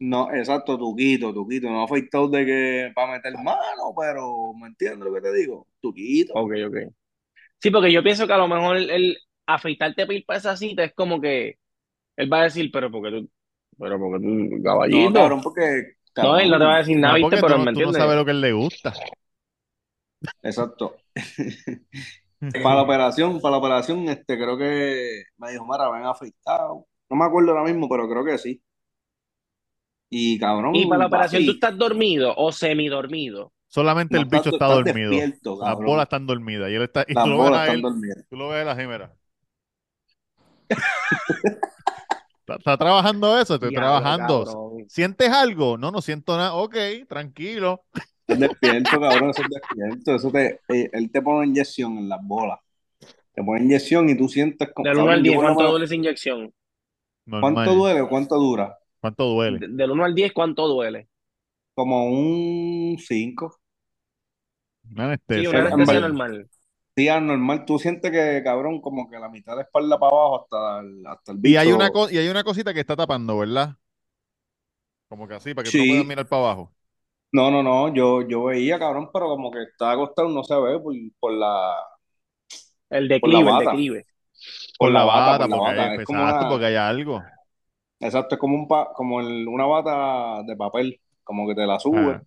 No, 0.00 0.32
exacto, 0.32 0.78
tuquito, 0.78 1.34
tuquito. 1.34 1.68
No 1.68 1.82
afeitado 1.82 2.28
de 2.28 2.46
que 2.46 2.92
para 2.94 3.12
meter 3.12 3.34
mano, 3.42 3.92
pero 3.98 4.52
¿me 4.54 4.68
entiendes 4.68 5.00
lo 5.08 5.12
que 5.12 5.20
te 5.20 5.32
digo? 5.32 5.66
Tuquito. 5.80 6.34
Ok, 6.34 6.52
ok. 6.68 6.76
Sí, 7.60 7.70
porque 7.70 7.92
yo 7.92 8.02
pienso 8.02 8.26
que 8.26 8.32
a 8.32 8.38
lo 8.38 8.48
mejor 8.48 8.76
el, 8.76 8.90
el 8.90 9.16
afeitarte 9.46 10.06
para 10.06 10.14
ir 10.18 10.24
para 10.26 10.38
esa 10.38 10.56
cita 10.56 10.84
es 10.84 10.94
como 10.94 11.20
que 11.20 11.58
él 12.16 12.32
va 12.32 12.40
a 12.40 12.44
decir, 12.44 12.70
pero 12.72 12.90
porque 12.90 13.10
tú, 13.10 13.30
pero 13.78 13.98
porque 13.98 14.24
tú, 14.24 14.62
No, 14.62 14.62
caballito. 14.62 15.12
cabrón, 15.12 15.40
porque. 15.42 15.94
No, 16.20 16.38
él 16.38 16.50
no 16.50 16.58
te 16.58 16.64
va 16.64 16.74
a 16.76 16.78
decir 16.78 16.96
No, 17.00 17.00
nada, 17.00 17.14
¿viste? 17.16 17.36
porque 17.36 17.40
Pero 17.40 17.48
tú, 17.54 17.58
no, 17.58 17.64
¿me 17.64 17.70
tú 17.72 17.82
no 17.82 17.92
entiendes? 17.92 17.92
sabes 17.92 18.16
lo 18.16 18.24
que 18.24 18.30
a 18.32 18.34
él 18.34 18.40
le 18.40 18.52
gusta. 18.52 18.92
exacto. 20.42 20.96
Para 22.62 22.76
la 22.76 22.82
operación, 22.82 23.40
para 23.40 23.52
la 23.52 23.58
operación, 23.58 24.08
este, 24.08 24.36
creo 24.36 24.56
que 24.56 25.24
me 25.38 25.50
dijo, 25.50 25.64
Mara, 25.66 25.90
ven 25.90 26.04
afeitado. 26.04 26.86
No 27.10 27.16
me 27.16 27.24
acuerdo 27.24 27.50
ahora 27.50 27.64
mismo, 27.64 27.88
pero 27.88 28.08
creo 28.08 28.24
que 28.24 28.38
sí. 28.38 28.62
Y 30.10 30.38
cabrón, 30.38 30.74
Y 30.74 30.86
para 30.86 31.00
la 31.00 31.06
operación, 31.06 31.44
¿tú 31.44 31.52
estás 31.52 31.76
dormido 31.76 32.34
o 32.36 32.50
semidormido? 32.52 33.52
Solamente 33.66 34.14
no 34.14 34.22
el 34.22 34.28
bicho 34.28 34.50
está 34.50 34.66
dormido. 34.66 35.12
Las 35.60 35.76
bolas 35.76 36.04
están 36.04 36.26
dormidas. 36.26 36.70
Y, 36.70 36.74
él 36.74 36.82
está, 36.82 37.04
y 37.06 37.12
Las 37.12 37.24
tú 37.24 37.30
lo 37.30 37.38
ves 37.42 37.52
a 37.52 37.60
están 37.62 37.76
él, 37.76 37.82
dormidas. 37.82 38.24
tú 38.30 38.36
lo 38.36 38.48
ves 38.48 38.62
a 38.62 38.64
la 38.64 38.76
gemera. 38.76 39.12
¿Está, 42.40 42.54
está 42.56 42.76
trabajando 42.78 43.38
eso? 43.38 43.54
Estoy 43.54 43.70
Diablo, 43.70 43.88
trabajando. 43.88 44.44
cabrón. 44.44 44.84
¿Sientes 44.88 45.30
algo? 45.30 45.76
No, 45.76 45.90
no 45.90 46.00
siento 46.00 46.36
nada. 46.36 46.54
Ok, 46.54 46.76
tranquilo. 47.08 47.84
Es 48.28 48.38
despierto, 48.38 49.00
cabrón, 49.00 49.30
eso 49.30 49.42
es 49.42 49.48
despierto. 49.50 50.14
Eso 50.16 50.30
te, 50.30 50.60
eh, 50.68 50.90
él 50.92 51.10
te 51.10 51.22
pone 51.22 51.46
inyección 51.48 51.98
en 51.98 52.08
las 52.08 52.20
bolas. 52.22 52.58
Te 53.34 53.42
pone 53.42 53.62
inyección 53.62 54.08
y 54.10 54.16
tú 54.16 54.28
sientes 54.28 54.70
como, 54.74 54.84
Del 54.88 54.98
1 54.98 55.10
al 55.12 55.22
cabrón, 55.22 55.24
yo 55.24 55.32
10, 55.32 55.36
por 55.36 55.44
lo 55.44 55.54
¿cuánto 55.54 55.70
duele 55.70 55.84
esa 55.86 55.94
inyección? 55.94 56.54
¿cuánto 57.40 57.60
Normal. 57.60 57.68
duele 57.74 58.00
o 58.02 58.08
cuánto 58.08 58.36
dura? 58.36 58.78
¿Cuánto 59.00 59.24
duele? 59.24 59.58
De- 59.60 59.68
Del 59.68 59.90
1 59.90 60.04
al 60.04 60.14
10, 60.14 60.32
¿cuánto 60.32 60.66
duele? 60.68 61.08
Como 61.74 62.06
un 62.06 62.98
5. 62.98 63.58
Una 64.92 65.04
Sí, 65.04 65.04
anestesia. 65.04 65.50
una 65.50 65.58
En, 65.60 65.66
en 65.66 65.72
anestesia 65.74 66.00
normal. 66.00 66.50
sí, 66.96 67.06
normal. 67.06 67.64
Tú 67.64 67.78
sientes 67.78 68.10
que, 68.10 68.42
cabrón, 68.44 68.80
como 68.80 69.08
que 69.10 69.18
la 69.18 69.28
mitad 69.28 69.52
de 69.52 69.56
la 69.58 69.62
espalda 69.62 69.98
para 69.98 70.10
abajo 70.12 70.42
hasta 70.44 70.80
el, 70.80 71.06
hasta 71.06 71.32
el 71.32 71.38
Y 71.42 71.56
hay 71.56 71.72
una 71.72 71.90
bicho. 71.90 72.10
y 72.10 72.18
hay 72.18 72.28
una 72.28 72.44
cosita 72.44 72.74
que 72.74 72.80
está 72.80 72.96
tapando, 72.96 73.38
¿verdad? 73.38 73.76
Como 75.08 75.26
que 75.28 75.34
así, 75.34 75.54
para 75.54 75.64
que 75.64 75.72
tú 75.72 75.78
no 75.78 75.86
puedas 75.86 76.04
Sí. 76.04 76.06
mirar 76.06 76.28
para 76.28 76.42
abajo. 76.42 76.74
No, 77.32 77.50
no, 77.50 77.62
no. 77.62 77.92
Yo, 77.94 78.22
yo 78.28 78.44
veía, 78.44 78.78
cabrón, 78.78 79.10
pero 79.12 79.26
como 79.28 79.50
que 79.50 79.62
está 79.62 79.92
acostado, 79.92 80.28
no 80.28 80.42
se 80.44 80.54
ve 80.56 80.78
por, 80.80 80.94
por 81.20 81.32
la, 81.32 81.74
El 82.90 83.08
por 83.20 83.30
la 83.30 83.40
declive, 83.40 83.50
el 83.50 83.58
bata. 83.58 83.58
declive. 83.58 84.06
Por 84.78 84.90
Por 84.90 84.92
la 84.92 85.04
la 85.04 85.04
bata, 85.04 85.36
bata, 85.36 85.48
por 85.48 85.48
la 85.50 85.56
porque 85.56 85.70
bata. 85.72 85.94
hay, 85.94 85.96
Es 85.96 86.02
como 86.04 86.22
exacto, 86.24 86.46
una. 86.46 86.48
porque 86.48 86.66
hay 86.66 86.76
algo. 86.76 87.32
Exacto, 88.00 88.34
es 88.36 88.40
como 88.40 88.54
un 88.56 88.68
pa- 88.68 88.92
como 88.94 89.20
el- 89.20 89.48
una 89.48 89.66
bata 89.66 90.42
de 90.44 90.56
papel. 90.56 91.00
Como 91.24 91.46
que 91.48 91.54
te 91.54 91.66
la 91.66 91.78
sube 91.80 92.18
Ajá. 92.18 92.24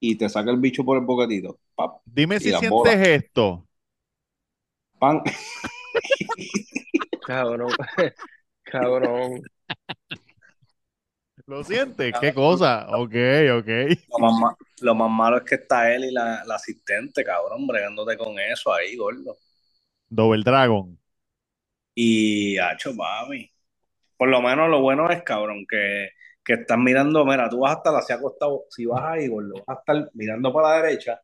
y 0.00 0.16
te 0.16 0.28
saca 0.28 0.50
el 0.50 0.58
bicho 0.58 0.84
por 0.84 0.98
el 0.98 1.04
boquetito. 1.04 1.58
Pap, 1.76 2.02
Dime 2.04 2.40
y 2.40 2.40
si 2.40 2.50
las 2.50 2.66
sientes 2.66 2.66
bolas. 2.66 3.00
esto. 3.06 3.64
Pan. 5.00 5.22
Cabrón, 7.20 7.76
cabrón. 8.64 9.46
¿Lo 11.48 11.64
sientes? 11.64 12.16
¿Qué 12.18 12.32
cosa? 12.34 12.86
Ok, 12.90 13.14
ok. 13.58 13.68
Lo 14.08 14.18
más, 14.18 14.34
ma- 14.34 14.56
lo 14.80 14.94
más 14.94 15.10
malo 15.10 15.38
es 15.38 15.44
que 15.44 15.54
está 15.56 15.94
él 15.94 16.04
y 16.06 16.10
la, 16.12 16.44
la 16.44 16.56
asistente, 16.56 17.24
cabrón, 17.24 17.66
bregándote 17.66 18.18
con 18.18 18.38
eso 18.38 18.72
ahí, 18.72 18.96
gordo. 18.96 19.38
Double 20.10 20.42
Dragon. 20.44 20.98
Y, 21.94 22.58
hacho, 22.58 22.96
papi. 22.96 23.50
Por 24.16 24.28
lo 24.30 24.42
menos 24.42 24.70
lo 24.70 24.82
bueno 24.82 25.10
es, 25.10 25.22
cabrón, 25.24 25.66
que, 25.68 26.10
que 26.44 26.54
estás 26.54 26.78
mirando, 26.78 27.24
mira, 27.26 27.48
tú 27.50 27.60
vas 27.60 27.74
a 27.74 27.78
estar 27.78 27.96
así 27.96 28.12
acostado, 28.12 28.66
si 28.70 28.86
vas 28.86 29.04
ahí, 29.04 29.28
gordo, 29.28 29.54
vas 29.66 29.78
a 29.78 29.80
estar 29.80 30.10
mirando 30.14 30.52
para 30.52 30.70
la 30.78 30.82
derecha, 30.84 31.20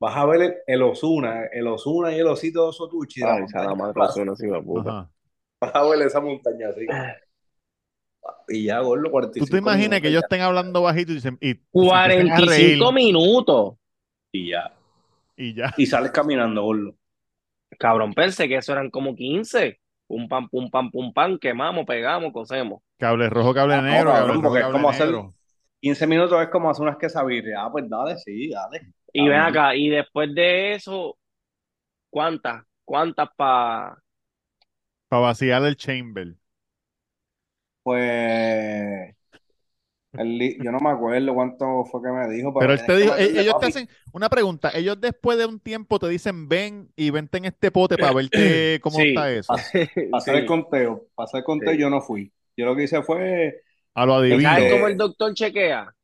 vas 0.00 0.16
a 0.16 0.26
ver 0.26 0.42
el, 0.42 0.56
el 0.66 0.82
Osuna, 0.82 1.46
el 1.52 1.66
Osuna 1.68 2.12
y 2.14 2.20
el 2.20 2.26
osito 2.28 2.68
de 2.68 2.74
Sotuchi, 2.74 3.24
la 3.24 3.36
Ay, 3.36 3.44
esa 3.44 3.62
la 3.62 3.74
montaña 3.74 3.76
madre 3.76 4.08
suena 4.08 4.32
así, 4.32 4.46
de 4.46 4.60
puta. 4.62 4.90
Ajá. 4.90 5.10
vas 5.60 5.74
a 5.74 5.84
ver 5.88 6.02
esa 6.02 6.20
montaña 6.20 6.68
así. 6.70 6.94
Y 8.48 8.64
ya, 8.64 8.80
gordo, 8.80 9.04
¿Tú 9.04 9.10
45 9.10 9.50
te 9.50 9.58
imaginas 9.58 10.00
minutos 10.00 10.02
que 10.02 10.08
ellos 10.08 10.22
estén 10.22 10.40
hablando 10.40 10.82
bajito 10.82 11.12
y, 11.12 11.16
dicen- 11.16 11.38
y 11.40 11.54
se 11.82 11.94
empiecen 11.94 12.30
a 12.30 12.40
reír 12.40 12.78
45 12.78 12.92
minutos. 12.92 13.74
Y 14.32 14.50
ya. 14.50 14.72
y 15.36 15.54
ya? 15.54 15.74
Y 15.76 15.86
sales 15.86 16.10
caminando, 16.12 16.62
gordo. 16.62 16.94
Cabrón, 17.78 18.14
pensé 18.14 18.48
que 18.48 18.56
eso 18.56 18.72
eran 18.72 18.90
como 18.90 19.14
15. 19.14 19.78
Pum, 20.06 20.26
pam, 20.26 20.48
pum, 20.48 20.70
pam, 20.70 20.90
pum, 20.90 21.12
pam, 21.12 21.38
quemamos, 21.38 21.84
pegamos, 21.84 22.32
cosemos. 22.32 22.80
Cable 22.98 23.28
rojo, 23.28 23.52
cable 23.54 23.74
Ah, 23.74 23.82
no, 23.82 23.82
negro, 23.82 24.06
cable 24.06 24.18
cabrón, 24.20 24.36
rojo, 24.36 24.42
porque 24.48 24.60
es 24.60 24.72
como 24.72 24.88
hacer 24.88 25.06
negro. 25.06 25.34
15 25.80 26.06
minutos 26.06 26.42
es 26.42 26.48
como 26.48 26.70
hacer 26.70 26.82
unas 26.82 26.96
quesabirrias. 26.96 27.60
Ah, 27.62 27.68
pues 27.70 27.88
dale, 27.88 28.16
sí, 28.18 28.48
dale. 28.50 28.92
Y 29.12 29.28
ven 29.28 29.38
acá, 29.40 29.74
y 29.76 29.88
después 29.88 30.34
de 30.34 30.74
eso, 30.74 31.16
¿cuántas? 32.10 32.64
¿Cuántas 32.84 33.28
pa...? 33.36 33.96
Para 35.08 35.22
vaciar 35.22 35.62
el 35.64 35.76
chamber. 35.76 36.34
Pues 37.88 39.14
el 40.16 40.62
yo 40.62 40.70
no 40.70 40.80
me 40.80 40.90
acuerdo 40.90 41.32
cuánto 41.34 41.84
fue 41.86 42.02
que 42.02 42.10
me 42.10 42.28
dijo, 42.28 42.52
Pero 42.56 42.72
pero 42.72 42.72
él 42.72 42.84
te 42.84 42.96
dijo, 42.96 43.16
e- 43.16 43.40
ellos 43.40 43.56
te 43.58 43.66
hacen 43.66 43.88
una 44.12 44.28
pregunta. 44.28 44.70
Ellos 44.74 45.00
después 45.00 45.38
de 45.38 45.46
un 45.46 45.60
tiempo 45.60 45.98
te 45.98 46.08
dicen, 46.08 46.48
ven 46.48 46.92
y 46.96 47.10
vente 47.10 47.38
en 47.38 47.44
este 47.46 47.70
pote 47.70 47.98
para 47.98 48.12
verte 48.12 48.80
cómo 48.82 49.02
Sí, 49.02 49.04
está 49.04 49.30
eso. 49.32 49.64
Hacer 50.12 50.34
el 50.36 50.46
conteo, 50.46 51.06
hacer 51.16 51.38
el 51.40 51.44
conteo 51.44 51.74
sí. 51.74 51.74
yo 51.74 51.90
no 51.90 52.00
fui. 52.00 52.32
Yo 52.56 52.66
lo 52.66 52.74
que 52.76 52.84
hice 52.84 53.02
fue, 53.02 53.62
A 53.94 54.06
lo 54.06 54.14
¿Y 54.28 54.40
sabes 54.40 54.66
adivino. 54.66 54.68
cómo 54.68 54.88
el 54.88 54.96
doctor 54.98 55.34
chequea? 55.34 55.94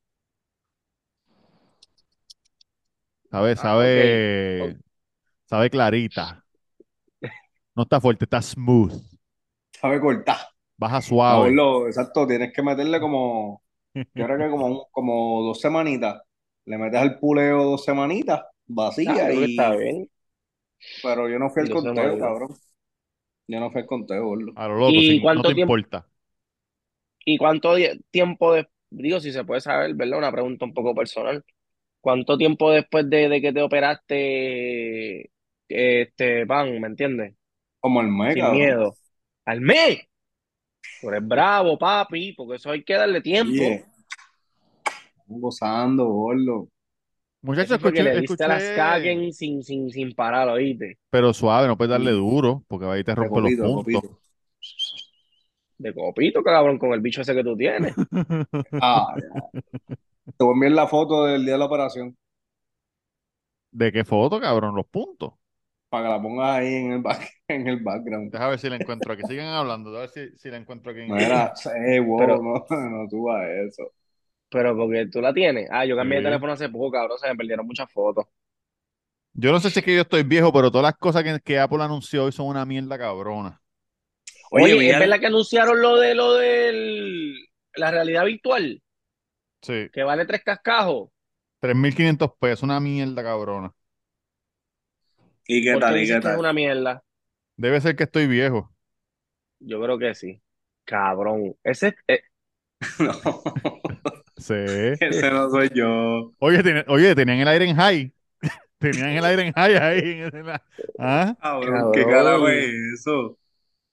Sabe, 3.30 3.56
Ah, 3.56 3.56
sabe, 3.56 4.76
sabe 5.46 5.70
clarita. 5.70 6.44
No 7.76 7.84
está 7.84 8.00
fuerte, 8.00 8.24
está 8.24 8.42
smooth. 8.42 9.00
sabe 9.80 10.00
cortar. 10.00 10.38
Baja 10.78 11.00
suave. 11.02 11.60
exacto, 11.88 12.26
tienes 12.26 12.52
que 12.52 12.62
meterle 12.62 13.00
como, 13.00 13.62
yo 14.14 14.26
creo 14.26 14.38
que 14.38 14.50
como, 14.50 14.88
como 14.92 15.42
dos 15.42 15.60
semanitas. 15.60 16.22
Le 16.66 16.78
metes 16.78 17.00
al 17.00 17.18
puleo 17.18 17.64
dos 17.64 17.84
semanitas, 17.84 18.42
Ah, 19.06 19.18
vacía, 19.18 19.24
creo 19.24 19.38
que 19.40 19.46
está 19.46 19.74
y, 19.74 19.76
bien. 19.76 20.10
pero 21.00 21.28
yo 21.28 21.38
no 21.38 21.50
fui 21.50 21.62
al 21.62 21.70
conteo, 21.70 22.18
cabrón. 22.18 22.58
Yo 23.48 23.60
no 23.60 23.70
fui 23.72 23.82
al 23.82 23.86
conteo, 23.88 24.26
gordo. 24.26 24.56
A 24.56 24.66
lo 24.68 24.76
loco, 24.78 25.00
¿Y 25.00 25.02
sin- 25.02 25.30
no 25.32 25.44
cuánto 25.44 25.44
te 25.44 25.52
tiempo, 25.54 25.78
importa. 25.78 26.08
y 27.24 27.38
cuánto 27.38 27.74
tiempo 28.10 28.52
de, 28.54 28.68
digo, 28.90 29.20
si 29.20 29.32
se 29.32 29.44
puede 29.44 29.60
saber, 29.60 29.94
¿verdad? 29.94 30.18
Una 30.18 30.32
pregunta 30.32 30.64
un 30.64 30.74
poco 30.74 30.94
personal. 30.94 31.44
¿Cuánto 32.00 32.38
tiempo 32.38 32.70
después 32.72 33.10
de, 33.10 33.28
de 33.28 33.40
que 33.42 33.52
te 33.52 33.62
operaste, 33.62 35.30
este, 35.68 36.46
pan, 36.46 36.80
¿me 36.80 36.88
entiendes? 36.88 37.34
Como 37.80 38.00
el 38.00 38.08
mes, 38.08 38.36
Sin 38.36 38.38
cabrón. 38.38 38.50
miedo. 38.50 38.98
¡Al 39.46 39.60
mes! 39.62 40.00
Tú 41.04 41.10
eres 41.10 41.28
bravo, 41.28 41.78
papi, 41.78 42.32
porque 42.32 42.56
eso 42.56 42.70
hay 42.70 42.82
que 42.82 42.94
darle 42.94 43.20
tiempo. 43.20 43.62
Gozando, 45.26 46.06
gordo. 46.06 46.68
Muchachos, 47.42 47.72
escuché, 47.72 48.02
le 48.02 48.20
diste 48.22 48.48
las 48.48 48.62
escuché, 48.62 48.76
caguen 48.76 49.32
sin, 49.34 49.62
sin, 49.62 49.90
sin 49.90 50.14
parar, 50.14 50.48
¿oíste? 50.48 50.98
pero 51.10 51.34
suave, 51.34 51.68
no 51.68 51.76
puedes 51.76 51.90
darle 51.90 52.12
duro, 52.12 52.64
porque 52.68 52.86
ahí 52.86 53.04
te 53.04 53.14
rompe 53.14 53.38
los 53.38 53.50
copito, 53.50 53.62
puntos. 53.62 54.02
copito. 54.02 54.20
De 55.76 55.92
copito, 55.92 56.42
cabrón, 56.42 56.78
con 56.78 56.94
el 56.94 57.00
bicho 57.02 57.20
ese 57.20 57.34
que 57.34 57.44
tú 57.44 57.54
tienes. 57.54 57.94
Ah, 58.80 59.14
ya. 59.14 59.60
te 60.24 60.42
voy 60.44 60.52
a 60.52 60.54
enviar 60.54 60.72
la 60.72 60.86
foto 60.86 61.24
del 61.26 61.42
día 61.44 61.52
de 61.52 61.58
la 61.58 61.66
operación 61.66 62.16
¿De 63.72 63.92
qué 63.92 64.04
foto, 64.04 64.40
cabrón? 64.40 64.74
Los 64.74 64.86
puntos. 64.86 65.34
para 65.90 66.04
que 66.04 66.10
la 66.12 66.22
pongas 66.22 66.56
ahí 66.56 66.74
en 66.74 66.92
el, 66.92 67.02
back- 67.02 67.28
en 67.54 67.66
el 67.68 67.78
background. 67.82 68.32
Deja 68.32 68.48
ver 68.48 68.58
si 68.58 68.68
la 68.68 68.76
encuentro 68.76 69.12
aquí. 69.12 69.22
Sigan 69.28 69.46
hablando, 69.48 69.96
a 69.96 70.00
ver 70.00 70.08
si, 70.10 70.36
si 70.38 70.50
la 70.50 70.56
encuentro 70.58 70.92
aquí. 70.92 71.00
en- 71.00 71.08
No 71.08 71.18
era, 71.18 71.52
eh, 71.86 72.00
wow, 72.00 72.18
Pero- 72.18 72.42
no, 72.42 72.66
no 72.90 73.08
tuva 73.08 73.48
eso. 73.50 73.92
Pero 74.50 74.76
porque 74.76 75.06
tú 75.06 75.20
la 75.20 75.32
tienes. 75.34 75.68
Ah, 75.70 75.84
yo 75.84 75.96
cambié 75.96 76.18
Sí. 76.18 76.24
de 76.24 76.30
teléfono 76.30 76.52
hace 76.52 76.68
poco, 76.68 76.90
cabrón. 76.92 77.18
Se 77.18 77.28
me 77.28 77.36
perdieron 77.36 77.66
muchas 77.66 77.90
fotos. 77.92 78.26
Yo 79.32 79.50
no 79.50 79.58
sé 79.60 79.70
si 79.70 79.80
es 79.80 79.84
que 79.84 79.94
yo 79.94 80.02
estoy 80.02 80.22
viejo, 80.22 80.52
pero 80.52 80.70
todas 80.70 80.84
las 80.84 80.96
cosas 80.98 81.24
que, 81.24 81.40
que 81.44 81.58
Apple 81.58 81.82
anunció 81.82 82.24
hoy 82.24 82.32
son 82.32 82.46
una 82.46 82.64
mierda 82.64 82.96
cabrona. 82.96 83.60
Oye, 84.50 84.74
Oye, 84.74 84.88
¿es 84.90 84.94
al- 84.94 85.00
verdad 85.00 85.18
que 85.20 85.26
anunciaron 85.26 85.80
lo 85.82 85.96
de 85.98 86.14
lo 86.14 86.34
del 86.34 87.34
la 87.76 87.90
realidad 87.90 88.24
virtual? 88.26 88.80
Sí, 89.62 89.88
Que 89.92 90.02
vale 90.04 90.26
tres 90.26 90.42
cascajos. 90.44 91.10
3.500 91.60 92.30
pesos, 92.38 92.62
una 92.62 92.78
mierda 92.78 93.22
cabrona. 93.22 93.72
¿Y 95.46 95.62
qué 95.64 95.72
¿Por 95.72 95.80
qué 95.80 95.86
tal? 95.86 95.96
¿Y 95.96 96.00
qué 96.02 96.06
que 96.12 96.16
es 96.18 96.22
tal? 96.22 96.38
una 96.38 96.52
mierda? 96.52 97.03
Debe 97.56 97.80
ser 97.80 97.96
que 97.96 98.04
estoy 98.04 98.26
viejo. 98.26 98.70
Yo 99.60 99.80
creo 99.80 99.98
que 99.98 100.14
sí. 100.14 100.40
Cabrón. 100.84 101.54
Ese, 101.62 101.94
eh, 102.08 102.20
No, 102.98 103.12
Sí. 104.36 104.54
ese 105.00 105.30
no 105.30 105.48
soy 105.50 105.70
yo. 105.74 106.32
Oye, 106.38 106.62
tiene- 106.62 106.84
oye, 106.88 107.14
tenían 107.14 107.38
el 107.38 107.48
aire 107.48 107.68
en 107.68 107.76
high. 107.76 108.12
Tenían 108.78 109.10
el 109.10 109.24
aire 109.24 109.46
en 109.46 109.52
high 109.52 109.76
ahí. 109.76 110.00
en- 110.20 110.36
en 110.36 110.46
la- 110.46 110.62
¿Ah? 110.98 111.36
Cabrón, 111.40 111.92
¿qué 111.92 112.02
Cabrón. 112.02 112.24
carajo 112.24 112.48
es 112.48 112.74
eso? 112.94 113.38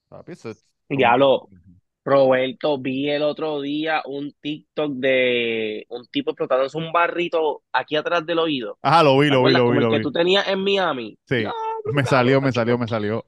Papi, 0.10 0.32
eso 0.34 0.50
es- 0.50 0.66
Diablo. 0.90 1.48
Roberto, 2.04 2.80
vi 2.80 3.12
el 3.12 3.22
otro 3.22 3.62
día 3.62 4.02
un 4.06 4.34
TikTok 4.42 4.94
de 4.94 5.86
un 5.90 6.08
tipo 6.08 6.32
explotándose 6.32 6.76
un 6.76 6.92
barrito 6.92 7.62
aquí 7.72 7.96
atrás 7.96 8.26
del 8.26 8.40
oído. 8.40 8.80
Ajá, 8.82 9.04
lo 9.04 9.20
vi, 9.20 9.28
¿Te 9.28 9.34
lo 9.36 9.44
vi, 9.44 9.54
lo 9.54 9.70
vi, 9.70 9.78
el 9.78 9.84
lo 9.84 9.92
que 9.92 9.98
vi. 9.98 10.04
tú 10.04 10.12
tenías 10.12 10.48
en 10.48 10.64
Miami. 10.64 11.16
Sí, 11.28 11.44
me 11.86 12.06
salió, 12.06 12.42
me 12.42 12.52
salió, 12.52 12.78
me 12.78 12.88
salió. 12.88 13.26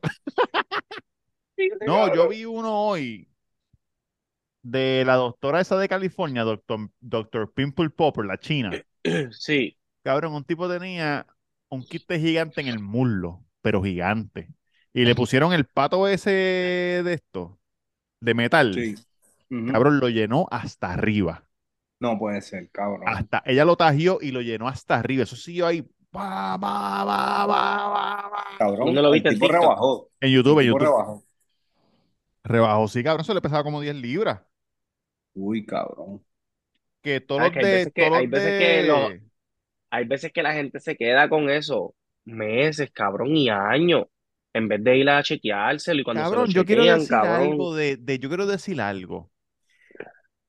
No, 1.85 2.13
yo 2.13 2.27
vi 2.29 2.45
uno 2.45 2.87
hoy 2.87 3.27
de 4.63 5.03
la 5.05 5.15
doctora 5.15 5.59
esa 5.59 5.77
de 5.77 5.87
California, 5.87 6.43
doctor, 6.43 6.89
doctor 6.99 7.53
Pimple 7.53 7.89
Popper, 7.89 8.25
la 8.25 8.37
china. 8.37 8.71
Sí. 9.31 9.77
Cabrón, 10.01 10.33
un 10.33 10.45
tipo 10.45 10.69
tenía 10.69 11.27
un 11.67 11.83
quiste 11.83 12.19
gigante 12.19 12.61
en 12.61 12.67
el 12.67 12.79
muslo, 12.79 13.43
pero 13.61 13.83
gigante. 13.83 14.47
Y 14.93 15.03
le 15.03 15.13
pusieron 15.13 15.51
el 15.51 15.65
pato 15.65 16.07
ese 16.07 16.29
de 16.29 17.13
esto, 17.13 17.59
de 18.21 18.33
metal. 18.33 18.73
Sí. 18.73 18.95
Cabrón, 19.71 19.99
lo 19.99 20.07
llenó 20.07 20.47
hasta 20.51 20.93
arriba. 20.93 21.43
No 21.99 22.17
puede 22.17 22.41
ser, 22.41 22.69
cabrón. 22.69 23.03
Hasta, 23.05 23.43
ella 23.45 23.65
lo 23.65 23.75
tajió 23.75 24.19
y 24.21 24.31
lo 24.31 24.41
llenó 24.41 24.67
hasta 24.67 24.95
arriba. 24.95 25.23
Eso 25.23 25.35
siguió 25.35 25.67
ahí. 25.67 25.85
Pa, 26.13 26.57
pa, 26.61 27.05
pa, 27.07 27.47
pa, 27.47 27.93
pa, 27.93 28.29
pa. 28.33 28.43
Cabrón, 28.57 28.85
¿Dónde 28.87 29.01
lo 29.01 29.11
el 29.11 29.13
viste 29.13 29.29
en 29.29 29.35
tipo 29.35 29.47
TikTok? 29.47 29.61
rebajó. 29.61 30.09
En 30.21 30.31
YouTube, 30.31 30.59
en 30.59 30.67
El 30.67 30.67
YouTube. 30.67 30.79
rebajó. 30.79 31.23
Rebajó, 32.45 32.87
sí, 32.87 33.03
cabrón, 33.03 33.21
eso 33.21 33.33
le 33.33 33.41
pesaba 33.41 33.63
como 33.63 33.81
10 33.81 33.95
libras. 33.95 34.41
Uy, 35.35 35.65
cabrón. 35.65 36.23
Que 37.01 37.19
todos 37.21 37.41
los 37.41 37.51
que 37.51 37.59
hay 37.59 37.65
de, 37.65 37.71
veces 37.71 37.93
que- 37.93 38.05
todos 38.05 38.17
hay 38.19 38.27
veces 38.27 38.59
que 38.59 38.83
los- 38.87 39.13
Hay 39.91 40.05
veces 40.05 40.31
que 40.33 40.43
la 40.43 40.53
gente 40.53 40.79
se 40.79 40.95
queda 40.97 41.29
con 41.29 41.49
eso 41.49 41.95
meses, 42.25 42.91
cabrón, 42.91 43.35
y 43.37 43.49
años, 43.49 44.05
en 44.53 44.67
vez 44.67 44.83
de 44.83 44.97
ir 44.97 45.09
a 45.09 45.23
chequeárselo 45.23 46.01
y 46.01 46.03
cuando 46.03 46.23
Cabrón, 46.23 46.47
se 46.47 46.53
lo 46.53 46.61
yo 46.61 46.65
quiero 46.65 46.83
chequean, 46.83 46.99
decir 46.99 47.09
cabrón. 47.09 47.41
algo 47.53 47.75
de, 47.75 47.97
de- 47.97 48.19
yo 48.19 48.29
quiero 48.29 48.45
decir 48.47 48.81
algo 48.81 49.31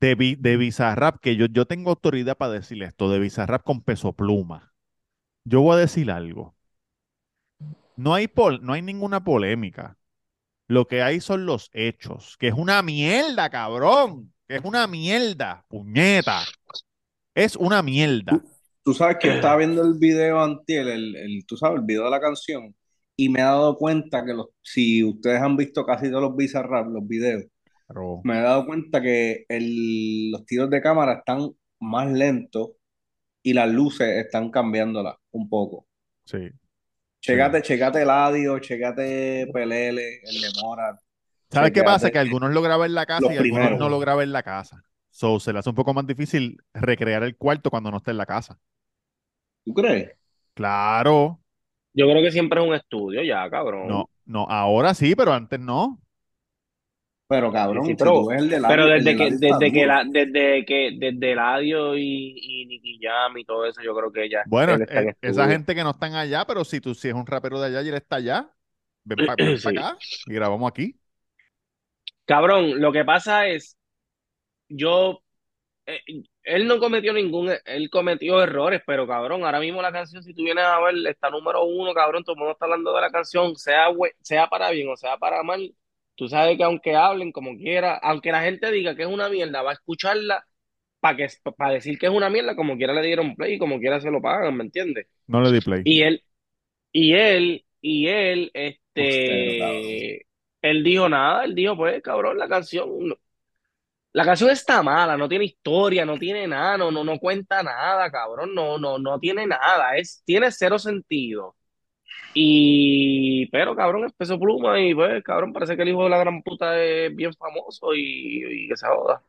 de, 0.01 0.37
de 0.39 0.57
Bizarrap, 0.57 1.19
que 1.21 1.37
yo, 1.37 1.47
yo 1.47 1.67
tengo 1.67 1.91
autoridad 1.91 2.37
para 2.37 2.53
decir 2.53 2.83
esto, 2.83 3.11
de 3.11 3.19
Bizarrap 3.19 3.63
con 3.65 3.83
peso 3.83 4.13
pluma. 4.15 4.74
Yo 5.45 5.61
voy 5.61 5.77
a 5.77 5.81
decir 5.81 6.11
algo. 6.11 6.55
No 7.97 8.15
hay, 8.15 8.29
pol- 8.29 8.61
no 8.63 8.73
hay 8.73 8.83
ninguna 8.83 9.23
polémica. 9.23 9.97
Lo 10.67 10.89
que 10.89 11.03
hay 11.03 11.21
son 11.21 11.47
los 11.47 11.71
hechos, 11.73 12.37
que 12.39 12.49
es 12.49 12.55
una 12.55 12.83
mierda, 12.83 13.51
cabrón. 13.51 14.33
Que 14.49 14.57
es 14.57 14.65
una 14.65 14.87
mierda, 14.87 15.65
puñeta. 15.69 16.41
Es 17.35 17.57
una 17.57 17.83
mierda. 17.83 18.43
Tú 18.83 18.93
sabes 18.93 19.17
que 19.19 19.29
yo 19.29 19.35
estaba 19.35 19.57
viendo 19.57 19.83
el 19.83 19.95
video 19.99 20.43
antier, 20.43 20.89
el, 20.89 21.17
el- 21.17 21.47
tú 21.47 21.57
sabes, 21.57 21.79
el 21.81 21.87
video 21.87 22.05
de 22.05 22.11
la 22.11 22.21
canción, 22.21 22.75
y 23.17 23.29
me 23.31 23.41
he 23.41 23.43
dado 23.43 23.77
cuenta 23.77 24.25
que 24.25 24.35
los, 24.35 24.49
si 24.63 25.03
ustedes 25.03 25.41
han 25.41 25.57
visto 25.57 25.87
casi 25.87 26.11
todos 26.11 26.23
los 26.23 26.37
Bizarrap, 26.37 26.89
los 26.89 27.07
videos, 27.07 27.45
Pero, 27.89 28.21
me 28.25 28.39
he 28.39 28.43
dado 28.43 28.67
cuenta 28.67 29.01
que 29.01 29.47
el- 29.49 30.31
los 30.33 30.45
tiros 30.45 30.69
de 30.69 30.83
cámara 30.83 31.15
están 31.15 31.51
más 31.81 32.11
lentos 32.13 32.73
y 33.43 33.55
las 33.55 33.71
luces 33.71 34.09
están 34.25 34.51
cambiándolas 34.51 35.17
un 35.39 35.49
poco. 35.49 35.87
sí. 36.25 36.51
Checate, 37.21 37.63
checate 37.63 38.03
el 38.03 38.11
audio, 38.11 38.59
checate 38.59 39.49
Pelele, 39.51 40.21
el 40.25 40.41
de 40.43 40.49
Mora. 40.61 40.99
¿Sabes 41.49 41.73
qué 41.73 41.83
pasa? 41.83 42.11
Que 42.11 42.19
algunos 42.19 42.53
lo 42.53 42.61
graban 42.61 42.87
en 42.87 42.95
la 42.95 43.07
casa 43.07 43.23
los 43.23 43.33
y 43.33 43.37
algunos 43.39 43.57
primeros. 43.61 43.79
no 43.79 43.89
lo 43.89 43.99
graban 43.99 44.25
en 44.25 44.33
la 44.33 44.43
casa. 44.43 44.85
So, 45.09 45.41
se 45.41 45.51
le 45.51 45.61
hace 45.61 45.71
un 45.71 45.75
poco 45.75 45.95
más 45.95 46.07
difícil 46.07 46.59
recrear 46.75 47.23
el 47.23 47.37
cuarto 47.37 47.71
cuando 47.71 47.91
no 47.91 47.97
está 47.97 48.11
en 48.11 48.19
la 48.19 48.27
casa. 48.27 48.59
¿Tú 49.65 49.73
crees? 49.73 50.11
Claro. 50.53 51.41
Yo 51.95 52.07
creo 52.11 52.23
que 52.23 52.31
siempre 52.31 52.61
es 52.61 52.67
un 52.67 52.75
estudio 52.75 53.23
ya, 53.23 53.49
cabrón. 53.49 53.89
No, 53.89 54.11
no, 54.27 54.47
ahora 54.51 54.93
sí, 54.93 55.15
pero 55.15 55.33
antes 55.33 55.59
no. 55.59 55.99
Pero 57.27 57.51
cabrón, 57.51 57.85
Sí, 57.85 57.93
sí, 57.93 57.97
si 57.97 57.99
pero- 58.05 58.13
tú 58.21 58.29
ves 58.29 58.43
el 58.43 58.51
de 58.51 58.57
Pero 58.69 58.85
Eladio, 58.85 58.95
el 58.95 59.05
desde 59.05 59.11
de 59.11 59.17
que, 59.17 59.27
está 59.29 59.59
desde 59.59 59.73
que 59.73 59.87
la, 59.87 60.05
desde 60.05 60.65
que, 60.67 60.91
desde 60.99 61.33
Eladio 61.33 61.97
y, 61.97 62.35
y 62.37 62.67
Nicky 62.67 62.99
Jam 63.01 63.39
y 63.39 63.45
todo 63.45 63.65
eso, 63.67 63.81
yo 63.83 63.95
creo 63.97 64.13
que 64.13 64.29
ya 64.29 64.43
Bueno, 64.47 64.75
él 64.75 64.83
está 64.83 65.01
en 65.01 65.09
eh, 65.09 65.17
esa 65.23 65.49
gente 65.49 65.75
que 65.75 65.83
no 65.83 65.91
están 65.91 66.15
allá, 66.15 66.45
pero 66.47 66.65
si 66.65 66.81
tú 66.81 66.95
si 66.95 67.09
es 67.09 67.15
un 67.15 67.27
rapero 67.27 67.59
de 67.61 67.67
allá 67.69 67.83
y 67.83 67.89
él 67.89 67.95
está 67.95 68.17
allá, 68.17 68.51
ven 69.05 69.27
para 69.27 69.37
Sí. 69.59 69.69
acá 69.69 69.97
y 70.27 70.35
grabamos 70.35 70.71
aquí. 70.71 70.97
Cabrón, 72.27 72.81
lo 72.81 72.93
que 72.93 73.05
pasa 73.05 73.47
es, 73.49 73.77
yo, 74.69 75.23
eh, 75.87 76.01
él 76.43 76.67
no 76.67 76.79
cometió 76.79 77.13
ningún, 77.13 77.51
él 77.65 77.91
cometió 77.91 78.43
errores, 78.43 78.83
pero 78.87 79.07
cabrón, 79.07 79.45
ahora 79.45 79.61
mismo 79.61 79.83
la 79.83 79.93
canción, 79.93 80.23
si 80.23 80.33
tú 80.35 80.43
vienes 80.43 80.65
a 80.65 80.81
ver, 80.81 80.95
está 81.07 81.31
número 81.31 81.65
uno, 81.65 81.93
cabrón, 81.95 82.23
todo 82.25 82.35
el 82.35 82.39
mundo 82.39 82.53
está 82.53 82.65
hablando 82.67 82.95
de 82.95 83.01
la 83.01 83.11
canción, 83.11 83.57
sea, 83.57 83.89
sea 84.21 84.47
para 84.47 84.71
bien 84.71 84.89
o 84.91 84.97
sea 84.97 85.17
para 85.19 85.43
mal, 85.43 85.75
tú 86.15 86.29
sabes 86.29 86.57
que 86.57 86.65
aunque 86.65 86.97
hablen 86.97 87.33
como 87.33 87.57
quiera, 87.57 87.97
aunque 87.97 88.33
la 88.33 88.43
gente 88.43 88.71
diga 88.73 88.95
que 88.97 89.03
es 89.03 89.09
una 89.09 89.29
mierda, 89.29 89.63
va 89.63 89.71
a 89.71 89.75
escucharla 89.75 90.47
para 91.01 91.17
que, 91.19 91.29
para 91.57 91.75
decir 91.75 91.99
que 91.99 92.07
es 92.07 92.13
una 92.13 92.31
mierda, 92.31 92.57
como 92.57 92.77
quiera 92.77 92.95
le 92.95 93.03
dieron 93.03 93.37
play 93.37 93.55
y 93.55 93.59
como 93.59 93.79
quiera 93.81 94.01
se 94.01 94.11
lo 94.11 94.23
pagan, 94.23 94.57
¿me 94.57 94.65
entiendes? 94.65 95.07
No 95.35 95.41
le 95.43 95.53
di 95.53 95.61
play. 95.61 95.85
Y 95.85 96.03
él, 96.03 96.25
y 96.93 97.15
él, 97.15 97.67
y 97.83 98.09
él, 98.09 98.51
este, 98.55 100.27
él 100.63 100.85
dijo 100.85 101.09
nada, 101.09 101.45
él 101.45 101.55
dijo, 101.55 101.77
pues, 101.77 102.03
cabrón, 102.03 102.39
la 102.39 102.49
canción, 102.49 102.89
no- 103.09 103.17
la 104.13 104.25
canción 104.25 104.51
está 104.51 104.83
mala, 104.83 105.17
no 105.17 105.29
tiene 105.29 105.45
historia, 105.47 106.05
no 106.07 106.19
tiene 106.19 106.47
nada, 106.47 106.79
no, 106.79 106.91
no, 106.93 107.03
no 107.05 107.19
cuenta 107.19 107.63
nada, 107.63 108.11
cabrón, 108.11 108.55
no, 108.55 108.79
no, 108.79 108.99
no 108.99 109.19
tiene 109.19 109.47
nada, 109.47 109.97
es, 109.97 110.23
tiene 110.25 110.51
cero 110.53 110.79
sentido. 110.79 111.57
Y, 112.37 113.47
pero 113.47 113.77
cabrón, 113.77 114.05
es 114.07 114.13
peso 114.13 114.39
pluma 114.39 114.81
y 114.81 114.95
pues, 114.95 115.23
cabrón, 115.23 115.53
parece 115.53 115.77
que 115.77 115.83
el 115.83 115.91
hijo 115.91 116.05
de 116.05 116.11
la 116.11 116.19
gran 116.19 116.43
puta 116.43 116.81
es 116.83 117.15
bien 117.15 117.33
famoso 117.35 117.95
y, 117.95 118.65
y 118.65 118.69
que 118.69 118.77
se 118.77 118.87
joda. 118.89 119.23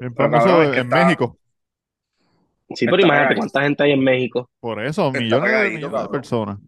Bien 0.00 0.14
Pero, 0.14 0.30
famoso 0.30 0.46
cabrón, 0.48 0.66
es 0.66 0.70
que 0.72 0.80
en 0.80 0.86
está- 0.86 1.04
México. 1.04 1.38
Sí, 2.70 2.86
pero 2.86 2.96
Está 2.96 3.06
imagínate 3.06 3.34
pegadito. 3.34 3.40
cuánta 3.52 3.62
gente 3.62 3.82
hay 3.82 3.90
en 3.92 4.00
México. 4.04 4.50
Por 4.60 4.82
eso, 4.82 5.12
millones 5.12 5.44
pegadito, 5.50 5.74
millones 5.76 5.90
de 5.90 5.96
cabrón. 5.96 6.12
personas. 6.12 6.58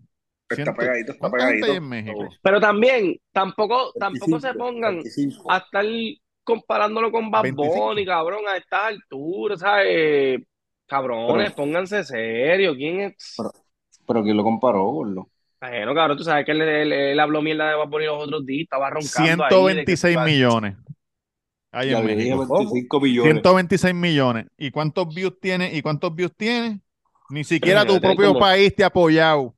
Está 0.48 0.74
pegadito, 0.74 1.12
está 1.12 1.20
¿Cuánta 1.30 1.46
gente 1.48 1.54
hay 1.54 1.60
pegadito. 1.62 1.82
en 1.84 1.88
México? 1.88 2.28
Pero 2.42 2.60
también, 2.60 3.16
tampoco, 3.32 3.92
tampoco 3.98 4.38
se 4.40 4.48
25, 4.48 4.58
pongan 4.58 4.94
25. 4.96 5.52
a 5.52 5.56
estar 5.58 5.84
comparándolo 6.44 7.10
con 7.10 7.30
Bad 7.30 7.42
25. 7.44 7.74
Bunny, 7.86 8.04
cabrón, 8.06 8.40
a 8.48 8.56
estas 8.56 8.82
alturas, 8.84 9.60
¿sabes? 9.60 10.40
Cabrones, 10.86 11.46
Pero- 11.52 11.56
pónganse 11.56 12.04
serio. 12.04 12.74
¿Quién 12.76 13.00
es? 13.00 13.34
Pero- 13.36 13.50
Pero 14.06 14.22
¿quién 14.22 14.36
lo 14.36 14.44
comparó, 14.44 14.84
gordo? 14.84 15.28
Bueno, 15.60 15.94
cabrón, 15.94 16.18
tú 16.18 16.24
sabes 16.24 16.44
que 16.44 16.52
él, 16.52 16.60
él- 16.60 16.92
él 16.92 17.20
habló 17.20 17.40
mierda 17.42 17.68
de 17.70 17.76
Bad 17.76 17.88
Bunny 17.88 18.04
los 18.06 18.22
otros 18.24 18.44
días, 18.44 18.64
estaba 18.64 18.90
roncando 18.90 19.44
ahí. 19.44 19.74
de 19.76 19.84
que- 19.84 19.96
126 19.96 20.18
millones 20.20 20.76
Ya 21.72 21.98
en 21.98 22.06
México. 22.06 22.46
25 22.46 23.00
millones. 23.00 23.32
126 23.32 23.94
millones. 23.94 24.46
¿Y 24.58 24.70
cuántos 24.70 25.14
views 25.14 25.38
tiene? 25.40 25.74
¿Y 25.74 25.82
cuántos 25.82 26.14
views 26.14 26.32
tiene? 26.36 26.80
Ni 27.30 27.42
siquiera 27.44 27.84
tu 27.84 28.00
propio 28.00 28.28
como- 28.28 28.40
país 28.40 28.74
te 28.74 28.84
ha 28.84 28.88
apoyado. 28.88 29.54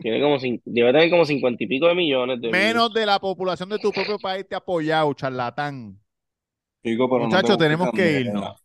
Tiene 0.00 0.20
como, 0.20 0.36
debe 0.64 0.92
tener 0.92 1.10
como 1.10 1.24
cincuenta 1.24 1.64
y 1.64 1.66
pico 1.66 1.88
de 1.88 1.94
millones 1.94 2.40
de 2.40 2.50
Menos 2.50 2.92
de 2.94 3.04
la 3.04 3.18
población 3.18 3.68
de 3.68 3.78
tu 3.80 3.90
propio 3.90 4.16
país 4.18 4.46
te 4.48 4.54
ha 4.54 4.58
apoyado, 4.58 5.12
charlatán. 5.14 5.98
Chico, 6.84 7.08
pero 7.08 7.24
no 7.24 7.30
te 7.30 7.36
Muchachos, 7.36 7.58
tenemos 7.58 7.90
que 7.90 7.96
candela. 7.96 8.20
irnos. 8.20 8.62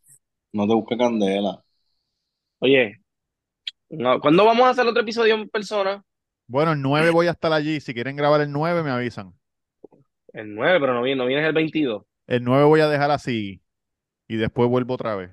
No 0.52 0.68
te 0.68 0.74
busques 0.76 0.98
candela. 0.98 1.64
Oye, 2.60 3.00
no, 3.90 4.20
¿cuándo 4.20 4.46
vamos 4.46 4.66
a 4.68 4.70
hacer 4.70 4.86
otro 4.86 5.02
episodio 5.02 5.34
en 5.36 5.50
persona? 5.50 6.04
Bueno, 6.54 6.72
el 6.72 6.82
9 6.82 7.10
voy 7.10 7.28
a 7.28 7.32
estar 7.32 7.51
allí. 7.54 7.80
Si 7.82 7.93
quieren 7.93 8.16
grabar 8.16 8.39
el 8.41 8.51
9, 8.51 8.82
me 8.84 8.91
avisan. 8.91 9.34
El 10.34 10.54
9, 10.54 10.80
pero 10.80 10.93
no 10.93 11.01
vienes, 11.01 11.18
no 11.20 11.26
vienes 11.28 11.47
el 11.47 11.54
22. 11.54 12.04
El 12.28 12.43
9 12.43 12.66
voy 12.66 12.82
a 12.82 12.88
dejar 12.89 13.12
así 13.12 13.62
y 14.28 14.38
después 14.38 14.70
vuelvo 14.70 14.95
otra 14.95 15.16
vez 15.16 15.32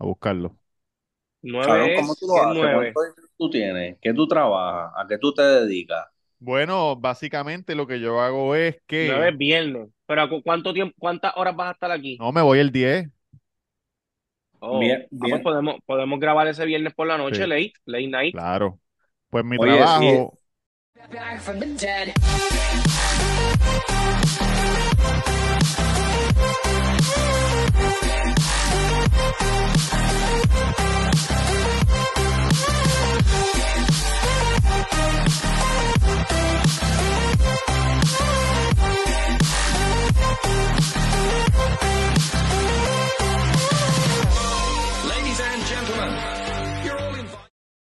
a 0.00 0.06
buscarlo. 0.06 0.58
Nueve 1.42 1.66
Cabrón, 1.66 1.90
es, 2.00 2.00
¿cómo 2.00 2.14
tú 2.16 2.26
lo 2.28 2.34
¿qué 2.34 2.42
es 2.42 2.48
haces? 2.52 2.70
nueve? 2.70 2.72
¿Cuánto 2.72 3.00
dinero 3.02 3.28
tú 3.36 3.50
tienes? 3.50 3.98
¿Qué 4.00 4.14
tú 4.14 4.26
trabajas? 4.28 4.92
¿A 4.96 5.06
qué 5.08 5.18
tú 5.18 5.32
te 5.34 5.42
dedicas? 5.42 6.06
Bueno, 6.40 6.96
básicamente 6.96 7.74
lo 7.74 7.86
que 7.86 8.00
yo 8.00 8.20
hago 8.20 8.54
es 8.54 8.76
que 8.86 9.28
es 9.28 9.36
viernes. 9.36 9.88
Pero 10.06 10.22
¿a 10.22 10.28
cu- 10.28 10.42
¿cuánto 10.42 10.72
tiempo, 10.72 10.94
cuántas 10.98 11.32
horas 11.36 11.54
vas 11.56 11.68
a 11.70 11.72
estar 11.72 11.90
aquí? 11.90 12.24
no 12.24 12.32
me 12.32 12.42
voy 12.42 12.58
el 12.58 12.72
10. 12.72 13.08
Oh, 14.60 14.78
Bien, 14.78 15.06
bien. 15.10 15.42
podemos, 15.42 15.76
podemos 15.86 16.18
grabar 16.20 16.46
ese 16.48 16.64
viernes 16.66 16.94
por 16.94 17.06
la 17.06 17.18
noche, 17.18 17.46
Sí. 17.46 17.46
late, 17.46 17.72
late 17.86 18.08
night. 18.08 18.38
Claro. 18.40 18.80
Pues 19.30 19.44
mi 19.44 19.56
Oye, 19.58 19.76
trabajo. 19.76 20.38